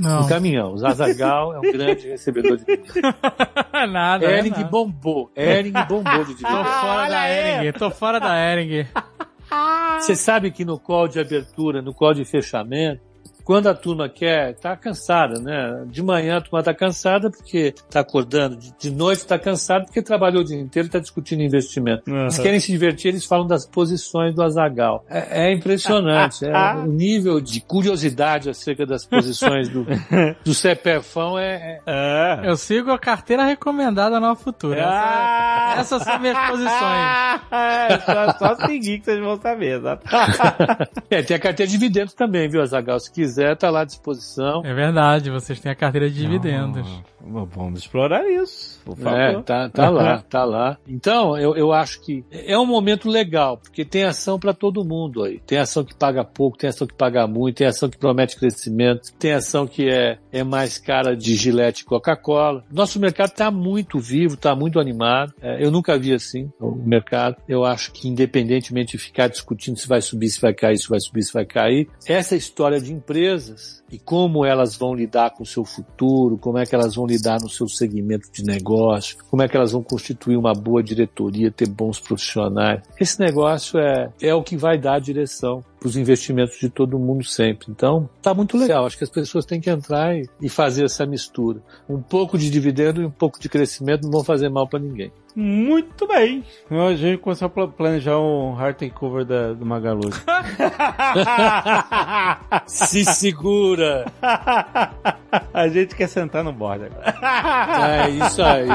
Não. 0.00 0.22
No 0.22 0.28
caminhão. 0.28 0.72
O 0.72 0.78
Zazagal 0.78 1.54
é 1.54 1.58
um 1.58 1.72
grande 1.72 2.08
recebedor 2.08 2.56
de 2.56 2.64
dividendos. 2.64 3.12
nada. 3.92 4.24
Ering 4.26 4.50
nada. 4.50 4.64
bombou. 4.64 5.30
Ering 5.36 5.72
bombou 5.88 6.24
de 6.24 6.34
Tô 6.34 6.38
dividendos. 6.38 6.72
fora 6.72 7.08
da 7.08 7.28
Ering, 7.30 7.72
tô 7.72 7.90
fora 7.90 8.18
da 8.18 8.36
Ering. 8.36 8.86
Você 10.00 10.14
sabe 10.14 10.50
que 10.50 10.64
no 10.64 10.78
call 10.78 11.08
de 11.08 11.18
abertura, 11.18 11.80
no 11.80 11.94
call 11.94 12.14
de 12.14 12.24
fechamento, 12.24 13.02
quando 13.44 13.68
a 13.68 13.74
turma 13.74 14.08
quer, 14.08 14.54
tá 14.54 14.76
cansada, 14.76 15.38
né? 15.40 15.84
De 15.86 16.02
manhã 16.02 16.38
a 16.38 16.40
turma 16.40 16.62
tá 16.62 16.72
cansada 16.74 17.30
porque 17.30 17.74
tá 17.90 18.00
acordando, 18.00 18.56
de, 18.78 18.90
noite 18.90 19.26
tá 19.26 19.38
cansada 19.38 19.84
porque 19.84 20.00
trabalhou 20.02 20.42
o 20.42 20.44
dia 20.44 20.58
inteiro 20.58 20.88
e 20.88 20.90
tá 20.90 20.98
discutindo 20.98 21.42
investimento. 21.42 22.10
Uhum. 22.10 22.22
Eles 22.22 22.38
querem 22.38 22.60
se 22.60 22.72
divertir, 22.72 23.08
eles 23.08 23.24
falam 23.24 23.46
das 23.46 23.66
posições 23.66 24.34
do 24.34 24.42
Azagal. 24.42 25.04
É, 25.08 25.48
é 25.48 25.52
impressionante, 25.52 26.44
é, 26.46 26.74
o 26.76 26.86
nível 26.86 27.40
de 27.40 27.60
curiosidade 27.60 28.48
acerca 28.48 28.86
das 28.86 29.04
posições 29.04 29.68
do, 29.68 29.86
do 30.44 30.54
CPFão 30.54 31.38
é, 31.38 31.80
é- 31.86 32.40
É. 32.44 32.48
Eu 32.48 32.56
sigo 32.56 32.90
a 32.90 32.98
carteira 32.98 33.44
recomendada 33.44 34.18
Nova 34.18 34.36
Futura. 34.40 34.84
Ah! 34.86 35.74
Essa- 35.78 35.94
essas 35.96 36.02
são 36.02 36.18
minhas 36.18 36.38
posições. 36.50 36.74
É, 37.54 37.98
só, 38.00 38.38
só 38.38 38.66
seguir 38.66 38.98
que 38.98 39.04
vocês 39.04 39.20
vão 39.20 39.40
saber, 39.40 39.78
exato. 39.78 40.02
é, 41.10 41.22
tem 41.22 41.36
a 41.36 41.40
carteira 41.40 41.70
de 41.70 41.76
dividendos 41.78 42.14
também, 42.14 42.48
viu, 42.48 42.62
Azagal? 42.62 42.98
Se 42.98 43.12
quiser, 43.12 43.33
tá 43.56 43.70
lá 43.70 43.80
à 43.80 43.84
disposição. 43.84 44.62
É 44.64 44.74
verdade, 44.74 45.30
vocês 45.30 45.60
têm 45.60 45.72
a 45.72 45.74
carteira 45.74 46.08
de 46.08 46.16
dividendos. 46.16 46.88
Não, 46.88 47.04
Vamos 47.26 47.80
explorar 47.80 48.26
isso, 48.30 48.80
por 48.84 48.96
favor. 48.96 49.18
É, 49.18 49.42
tá, 49.42 49.68
tá 49.68 49.90
lá, 49.90 50.22
tá 50.28 50.44
lá. 50.44 50.78
Então, 50.86 51.36
eu, 51.36 51.54
eu 51.56 51.72
acho 51.72 52.00
que 52.00 52.24
é 52.30 52.58
um 52.58 52.66
momento 52.66 53.08
legal, 53.08 53.58
porque 53.58 53.84
tem 53.84 54.04
ação 54.04 54.38
para 54.38 54.54
todo 54.54 54.84
mundo 54.84 55.22
aí. 55.22 55.40
Tem 55.40 55.58
ação 55.58 55.84
que 55.84 55.94
paga 55.94 56.24
pouco, 56.24 56.56
tem 56.56 56.70
ação 56.70 56.86
que 56.86 56.94
paga 56.94 57.26
muito, 57.26 57.56
tem 57.56 57.66
ação 57.66 57.88
que 57.88 57.98
promete 57.98 58.36
crescimento, 58.36 59.12
tem 59.18 59.32
ação 59.32 59.66
que 59.66 59.88
é, 59.88 60.18
é 60.32 60.42
mais 60.42 60.78
cara 60.78 61.16
de 61.16 61.34
gilete 61.34 61.82
e 61.82 61.84
Coca-Cola. 61.84 62.64
Nosso 62.70 62.98
mercado 62.98 63.30
tá 63.30 63.50
muito 63.50 63.98
vivo, 63.98 64.36
tá 64.36 64.54
muito 64.54 64.80
animado. 64.80 65.34
É, 65.42 65.64
eu 65.64 65.70
nunca 65.70 65.98
vi 65.98 66.14
assim 66.14 66.50
o 66.60 66.72
mercado. 66.72 67.36
Eu 67.48 67.64
acho 67.64 67.92
que 67.92 68.08
independentemente 68.08 68.94
de 68.94 68.98
ficar 68.98 69.28
discutindo 69.28 69.76
se 69.76 69.88
vai 69.88 70.00
subir, 70.00 70.28
se 70.28 70.40
vai 70.40 70.54
cair, 70.54 70.78
se 70.78 70.88
vai 70.88 71.00
subir, 71.00 71.22
se 71.22 71.32
vai 71.32 71.44
cair, 71.44 71.88
essa 72.06 72.36
história 72.36 72.80
de 72.80 72.92
empresas 72.92 73.82
e 73.90 73.98
como 73.98 74.44
elas 74.44 74.76
vão 74.76 74.94
lidar 74.94 75.30
com 75.30 75.42
o 75.42 75.46
seu 75.46 75.64
futuro, 75.64 76.38
como 76.38 76.58
é 76.58 76.64
que 76.64 76.74
elas 76.74 76.94
vão 76.94 77.06
lidar 77.06 77.13
no 77.40 77.48
seu 77.48 77.68
segmento 77.68 78.30
de 78.32 78.44
negócio, 78.44 79.16
como 79.30 79.42
é 79.42 79.48
que 79.48 79.56
elas 79.56 79.72
vão 79.72 79.82
constituir 79.82 80.36
uma 80.36 80.52
boa 80.52 80.82
diretoria, 80.82 81.50
ter 81.50 81.68
bons 81.68 81.98
profissionais. 81.98 82.82
Esse 83.00 83.20
negócio 83.20 83.78
é, 83.78 84.10
é 84.20 84.34
o 84.34 84.42
que 84.42 84.56
vai 84.56 84.78
dar 84.78 84.94
a 84.94 84.98
direção 84.98 85.64
para 85.84 85.90
os 85.90 85.96
investimentos 85.98 86.58
de 86.58 86.70
todo 86.70 86.98
mundo 86.98 87.22
sempre. 87.24 87.66
Então, 87.68 88.08
tá 88.22 88.32
muito 88.32 88.56
legal. 88.56 88.86
Acho 88.86 88.96
que 88.96 89.04
as 89.04 89.10
pessoas 89.10 89.44
têm 89.44 89.60
que 89.60 89.68
entrar 89.68 90.16
e, 90.16 90.26
e 90.40 90.48
fazer 90.48 90.86
essa 90.86 91.04
mistura. 91.04 91.60
Um 91.86 92.00
pouco 92.00 92.38
de 92.38 92.48
dividendo 92.48 93.02
e 93.02 93.04
um 93.04 93.10
pouco 93.10 93.38
de 93.38 93.50
crescimento 93.50 94.04
não 94.04 94.10
vão 94.10 94.24
fazer 94.24 94.48
mal 94.48 94.66
para 94.66 94.78
ninguém. 94.78 95.12
Muito 95.36 96.06
bem. 96.08 96.42
A 96.70 96.94
gente 96.94 97.18
começou 97.18 97.46
a 97.46 97.48
pla- 97.50 97.68
planejar 97.68 98.18
um 98.18 98.54
hard 98.54 98.76
takeover 98.76 99.26
da, 99.26 99.52
do 99.52 99.66
Magalu. 99.66 100.08
Se 102.66 103.04
segura! 103.04 104.06
a 105.52 105.68
gente 105.68 105.94
quer 105.94 106.08
sentar 106.08 106.42
no 106.42 106.52
board 106.52 106.86
agora. 106.86 108.06
É 108.06 108.10
isso 108.10 108.42
aí. 108.42 108.68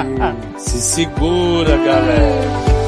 Se 0.57 0.78
segura, 0.80 1.76
galera. 1.78 2.79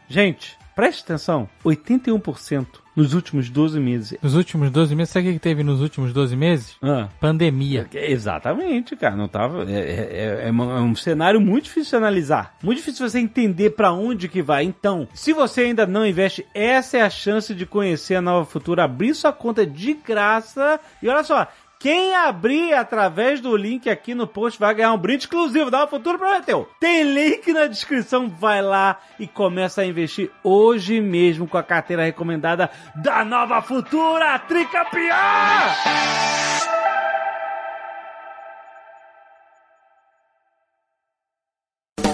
Gente, 0.08 0.56
preste 0.74 1.02
atenção: 1.02 1.48
81% 1.64 2.66
nos 2.98 3.14
últimos 3.14 3.48
12 3.48 3.78
meses. 3.78 4.18
Nos 4.20 4.34
últimos 4.34 4.70
12 4.72 4.96
meses, 4.96 5.12
sabe 5.12 5.30
o 5.30 5.32
que 5.32 5.38
teve 5.38 5.62
nos 5.62 5.80
últimos 5.80 6.12
12 6.12 6.34
meses? 6.34 6.76
Ah. 6.82 7.08
Pandemia. 7.20 7.86
Exatamente, 7.92 8.96
cara. 8.96 9.14
Não 9.14 9.28
tava. 9.28 9.70
É, 9.70 9.78
é, 9.78 10.44
é, 10.44 10.48
é 10.48 10.52
um 10.52 10.96
cenário 10.96 11.40
muito 11.40 11.64
difícil 11.64 11.90
de 11.90 12.04
analisar. 12.04 12.56
Muito 12.60 12.78
difícil 12.78 13.08
você 13.08 13.20
entender 13.20 13.70
para 13.70 13.92
onde 13.92 14.28
que 14.28 14.42
vai. 14.42 14.64
Então, 14.64 15.06
se 15.14 15.32
você 15.32 15.62
ainda 15.62 15.86
não 15.86 16.04
investe, 16.04 16.44
essa 16.52 16.98
é 16.98 17.02
a 17.02 17.10
chance 17.10 17.54
de 17.54 17.64
conhecer 17.64 18.16
a 18.16 18.20
Nova 18.20 18.44
Futura, 18.44 18.82
abrir 18.82 19.14
sua 19.14 19.32
conta 19.32 19.64
de 19.64 19.94
graça. 19.94 20.80
E 21.00 21.08
olha 21.08 21.22
só, 21.22 21.46
quem 21.78 22.14
abrir 22.14 22.74
através 22.74 23.40
do 23.40 23.56
link 23.56 23.88
aqui 23.88 24.14
no 24.14 24.26
post 24.26 24.58
vai 24.58 24.74
ganhar 24.74 24.92
um 24.92 24.98
brinde 24.98 25.24
exclusivo. 25.24 25.70
Uma 25.70 25.86
futuro 25.86 26.18
prometeu. 26.18 26.68
Tem 26.80 27.04
link 27.04 27.52
na 27.52 27.66
descrição. 27.66 28.28
Vai 28.28 28.60
lá 28.60 28.98
e 29.18 29.26
começa 29.26 29.82
a 29.82 29.86
investir 29.86 30.30
hoje 30.42 31.00
mesmo 31.00 31.46
com 31.46 31.56
a 31.56 31.62
carteira 31.62 32.04
recomendada 32.04 32.70
da 32.96 33.24
Nova 33.24 33.62
Futura 33.62 34.38
Tricampeã! 34.40 35.14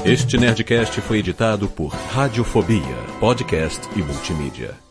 Este 0.04 0.36
Nerdcast 0.36 1.00
foi 1.00 1.20
editado 1.20 1.66
por 1.66 1.88
Radiofobia, 1.88 2.82
podcast 3.18 3.88
e 3.96 4.02
multimídia. 4.02 4.83